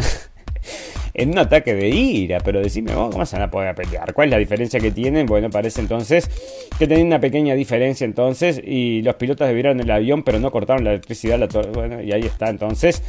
un 1.27 1.37
ataque 1.37 1.75
de 1.75 1.89
ira. 1.89 2.37
Pero 2.39 2.61
decime, 2.61 2.93
¿cómo 2.93 3.25
se 3.25 3.35
van 3.35 3.43
a 3.43 3.51
poder 3.51 3.75
pelear? 3.75 4.13
¿Cuál 4.13 4.29
es 4.29 4.31
la 4.31 4.37
diferencia 4.37 4.79
que 4.79 4.91
tienen? 4.91 5.25
Bueno, 5.25 5.49
parece 5.49 5.81
entonces 5.81 6.29
que 6.79 6.87
tienen 6.87 7.07
una 7.07 7.19
pequeña 7.19 7.55
diferencia 7.55 8.05
entonces 8.05 8.61
y 8.63 9.01
los 9.01 9.15
pilotos 9.15 9.47
debieron 9.47 9.81
el 9.81 9.91
avión 9.91 10.23
pero 10.23 10.39
no 10.39 10.49
cortaron 10.49 10.85
la 10.85 10.91
electricidad. 10.91 11.37
La 11.37 11.47
bueno, 11.73 12.01
y 12.01 12.13
ahí 12.13 12.21
está 12.21 12.49
entonces. 12.49 13.03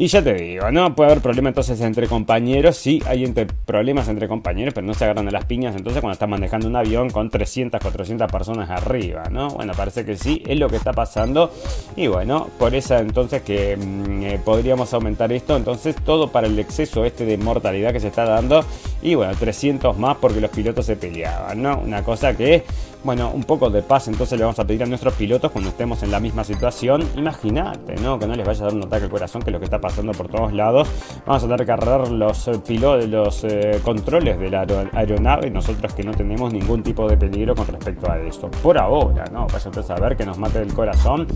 Y 0.00 0.06
ya 0.06 0.22
te 0.22 0.32
digo, 0.32 0.70
no 0.70 0.94
puede 0.94 1.10
haber 1.10 1.20
problemas 1.20 1.50
entonces 1.50 1.80
entre 1.80 2.06
compañeros, 2.06 2.76
sí 2.76 3.02
hay 3.04 3.24
entre 3.24 3.46
problemas 3.46 4.06
entre 4.06 4.28
compañeros, 4.28 4.72
pero 4.72 4.86
no 4.86 4.94
se 4.94 5.02
agarran 5.02 5.24
de 5.24 5.32
las 5.32 5.44
piñas 5.46 5.74
entonces 5.74 6.00
cuando 6.00 6.12
están 6.12 6.30
manejando 6.30 6.68
un 6.68 6.76
avión 6.76 7.10
con 7.10 7.30
300, 7.30 7.80
400 7.80 8.30
personas 8.30 8.70
arriba, 8.70 9.24
¿no? 9.28 9.48
Bueno, 9.48 9.72
parece 9.76 10.04
que 10.04 10.16
sí, 10.16 10.40
es 10.46 10.56
lo 10.56 10.68
que 10.68 10.76
está 10.76 10.92
pasando. 10.92 11.50
Y 11.96 12.06
bueno, 12.06 12.46
por 12.60 12.76
eso 12.76 12.96
entonces 12.96 13.42
que 13.42 13.76
mm, 13.76 14.22
eh, 14.22 14.40
podríamos 14.44 14.94
aumentar 14.94 15.32
esto, 15.32 15.56
entonces 15.56 15.96
todo 16.04 16.30
para 16.30 16.46
el 16.46 16.56
exceso 16.60 17.04
este 17.04 17.24
de 17.24 17.36
mortalidad 17.36 17.92
que 17.92 17.98
se 17.98 18.06
está 18.06 18.24
dando. 18.24 18.64
Y 19.02 19.16
bueno, 19.16 19.34
300 19.36 19.98
más 19.98 20.16
porque 20.18 20.40
los 20.40 20.52
pilotos 20.52 20.86
se 20.86 20.94
peleaban, 20.94 21.60
¿no? 21.60 21.76
Una 21.80 22.04
cosa 22.04 22.36
que 22.36 22.62
bueno, 23.04 23.30
un 23.30 23.44
poco 23.44 23.70
de 23.70 23.82
paz 23.82 24.08
entonces 24.08 24.38
le 24.38 24.44
vamos 24.44 24.58
a 24.58 24.66
pedir 24.66 24.82
a 24.82 24.86
nuestros 24.86 25.14
pilotos 25.14 25.50
cuando 25.50 25.70
estemos 25.70 26.02
en 26.02 26.10
la 26.10 26.20
misma 26.20 26.44
situación. 26.44 27.04
Imagínate, 27.16 27.94
¿no? 27.96 28.18
Que 28.18 28.26
no 28.26 28.34
les 28.34 28.46
vaya 28.46 28.62
a 28.62 28.64
dar 28.66 28.74
un 28.74 28.84
ataque 28.84 29.04
al 29.04 29.10
corazón, 29.10 29.42
que 29.42 29.50
es 29.50 29.52
lo 29.52 29.58
que 29.58 29.64
está 29.64 29.80
pasando 29.80 30.12
por 30.12 30.28
todos 30.28 30.52
lados. 30.52 30.88
Vamos 31.26 31.42
a 31.42 31.46
tener 31.46 31.64
que 31.64 31.72
agarrar 31.72 32.10
los 32.10 32.48
eh, 32.48 32.52
pilotos, 32.66 33.08
los 33.08 33.44
eh, 33.44 33.80
controles 33.84 34.38
de 34.38 34.50
la 34.50 34.66
aeronave, 34.92 35.50
nosotros 35.50 35.94
que 35.94 36.02
no 36.02 36.12
tenemos 36.12 36.52
ningún 36.52 36.82
tipo 36.82 37.08
de 37.08 37.16
peligro 37.16 37.54
con 37.54 37.66
respecto 37.66 38.10
a 38.10 38.18
esto. 38.18 38.50
Por 38.62 38.78
ahora, 38.78 39.24
¿no? 39.32 39.46
Vaya 39.46 39.70
a 39.74 39.82
saber 39.82 40.16
que 40.16 40.26
nos 40.26 40.38
mate 40.38 40.60
el 40.60 40.74
corazón 40.74 41.26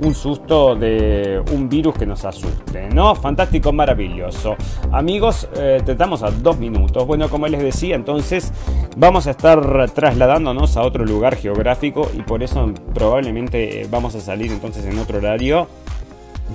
un 0.00 0.14
susto 0.14 0.74
de 0.74 1.42
un 1.52 1.68
virus 1.68 1.94
que 1.94 2.06
nos 2.06 2.24
asuste, 2.24 2.88
¿no? 2.88 3.14
Fantástico, 3.14 3.72
maravilloso. 3.72 4.56
Amigos, 4.90 5.48
eh, 5.56 5.80
te 5.84 5.94
damos 5.94 6.22
a 6.22 6.30
dos 6.30 6.58
minutos. 6.58 7.06
Bueno, 7.06 7.28
como 7.28 7.46
les 7.46 7.62
decía, 7.62 7.94
entonces 7.94 8.52
vamos 8.96 9.26
a 9.26 9.30
estar 9.30 9.90
trasladándonos 9.90 10.76
a 10.76 10.82
otro 10.82 11.01
lugar 11.04 11.36
geográfico 11.36 12.10
y 12.16 12.22
por 12.22 12.42
eso 12.42 12.72
probablemente 12.94 13.86
vamos 13.90 14.14
a 14.14 14.20
salir 14.20 14.50
entonces 14.50 14.84
en 14.84 14.98
otro 14.98 15.18
horario 15.18 15.68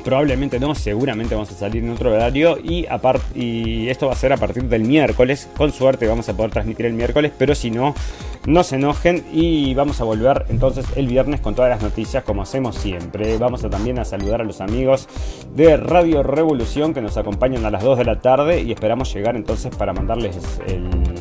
probablemente 0.03 0.59
no, 0.59 0.75
seguramente 0.75 1.35
vamos 1.35 1.51
a 1.51 1.55
salir 1.55 1.83
en 1.83 1.89
otro 1.89 2.11
horario 2.11 2.57
y, 2.57 2.87
y 3.35 3.89
esto 3.89 4.07
va 4.07 4.13
a 4.13 4.15
ser 4.15 4.33
a 4.33 4.37
partir 4.37 4.63
del 4.63 4.83
miércoles. 4.83 5.49
Con 5.55 5.71
suerte 5.71 6.07
vamos 6.07 6.29
a 6.29 6.35
poder 6.35 6.51
transmitir 6.51 6.85
el 6.85 6.93
miércoles, 6.93 7.31
pero 7.37 7.55
si 7.55 7.71
no, 7.71 7.93
no 8.45 8.63
se 8.63 8.75
enojen 8.75 9.25
y 9.31 9.73
vamos 9.73 9.99
a 10.01 10.03
volver 10.03 10.45
entonces 10.49 10.85
el 10.95 11.07
viernes 11.07 11.41
con 11.41 11.55
todas 11.55 11.69
las 11.69 11.81
noticias 11.81 12.23
como 12.23 12.41
hacemos 12.41 12.75
siempre. 12.75 13.37
Vamos 13.37 13.63
a 13.63 13.69
también 13.69 13.99
a 13.99 14.05
saludar 14.05 14.41
a 14.41 14.43
los 14.43 14.61
amigos 14.61 15.07
de 15.55 15.77
Radio 15.77 16.23
Revolución 16.23 16.93
que 16.93 17.01
nos 17.01 17.17
acompañan 17.17 17.65
a 17.65 17.71
las 17.71 17.83
2 17.83 17.97
de 17.97 18.05
la 18.05 18.19
tarde 18.19 18.61
y 18.61 18.71
esperamos 18.71 19.13
llegar 19.13 19.35
entonces 19.35 19.75
para 19.75 19.93
mandarles 19.93 20.37
el 20.67 21.16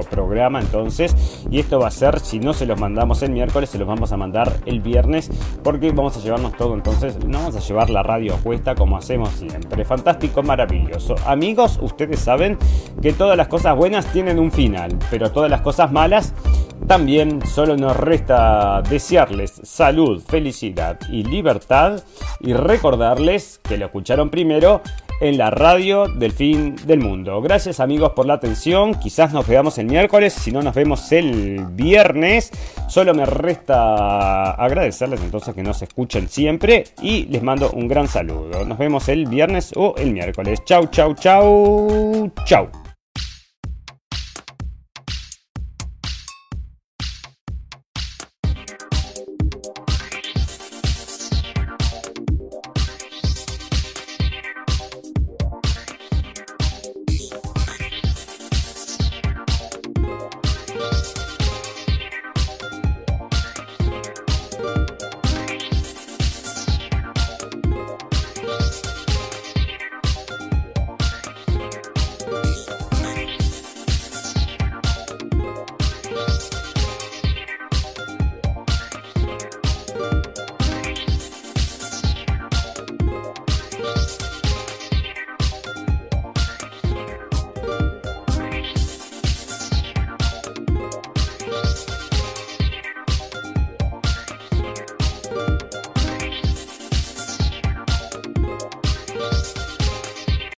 programa 0.00 0.60
entonces. 0.60 1.14
Y 1.50 1.60
esto 1.60 1.78
va 1.78 1.88
a 1.88 1.90
ser, 1.90 2.20
si 2.20 2.38
no 2.38 2.52
se 2.52 2.66
los 2.66 2.80
mandamos 2.80 3.22
el 3.22 3.32
miércoles, 3.32 3.70
se 3.70 3.78
los 3.78 3.86
vamos 3.86 4.12
a 4.12 4.16
mandar 4.16 4.60
el 4.66 4.80
viernes 4.80 5.30
porque 5.62 5.92
vamos 5.92 6.16
a 6.16 6.20
llevarnos 6.20 6.56
todo 6.56 6.74
entonces. 6.74 7.22
No 7.24 7.38
vamos 7.38 7.56
a 7.56 7.60
llevar 7.60 7.90
la 7.90 8.02
radio 8.02 8.36
puesta 8.36 8.74
como 8.74 8.96
hacemos 8.96 9.30
siempre. 9.30 9.84
Fantástico, 9.84 10.42
maravilloso. 10.42 11.14
Amigos, 11.26 11.78
ustedes 11.82 12.20
saben 12.20 12.58
que 13.00 13.12
todas 13.12 13.36
las 13.36 13.48
cosas 13.48 13.76
buenas 13.76 14.06
tienen 14.12 14.38
un 14.38 14.50
final, 14.50 14.98
pero 15.10 15.30
todas 15.30 15.50
las 15.50 15.60
cosas 15.60 15.92
malas 15.92 16.34
también 16.86 17.46
solo 17.46 17.76
nos 17.76 17.96
resta 17.96 18.82
desearles 18.82 19.60
salud, 19.62 20.22
felicidad 20.22 20.98
y 21.10 21.22
libertad 21.22 22.02
y 22.40 22.52
recordarles 22.54 23.60
que 23.62 23.78
lo 23.78 23.86
escucharon 23.86 24.30
primero 24.30 24.82
en 25.22 25.38
la 25.38 25.50
radio 25.50 26.08
del 26.08 26.32
fin 26.32 26.74
del 26.84 26.98
mundo. 26.98 27.40
Gracias 27.40 27.78
amigos 27.78 28.12
por 28.14 28.26
la 28.26 28.34
atención. 28.34 28.94
Quizás 28.94 29.32
nos 29.32 29.46
veamos 29.46 29.78
el 29.78 29.86
miércoles, 29.86 30.32
si 30.32 30.50
no 30.50 30.62
nos 30.62 30.74
vemos 30.74 31.12
el 31.12 31.64
viernes. 31.70 32.50
Solo 32.88 33.14
me 33.14 33.24
resta 33.24 34.50
agradecerles 34.50 35.20
entonces 35.22 35.54
que 35.54 35.62
nos 35.62 35.80
escuchen 35.80 36.28
siempre 36.28 36.84
y 37.00 37.26
les 37.26 37.42
mando 37.42 37.70
un 37.70 37.86
gran 37.86 38.08
saludo. 38.08 38.64
Nos 38.64 38.76
vemos 38.78 39.08
el 39.08 39.26
viernes 39.26 39.72
o 39.76 39.94
el 39.96 40.12
miércoles. 40.12 40.64
Chau, 40.64 40.88
chau, 40.88 41.14
chau, 41.14 42.30
chau. 42.44 42.91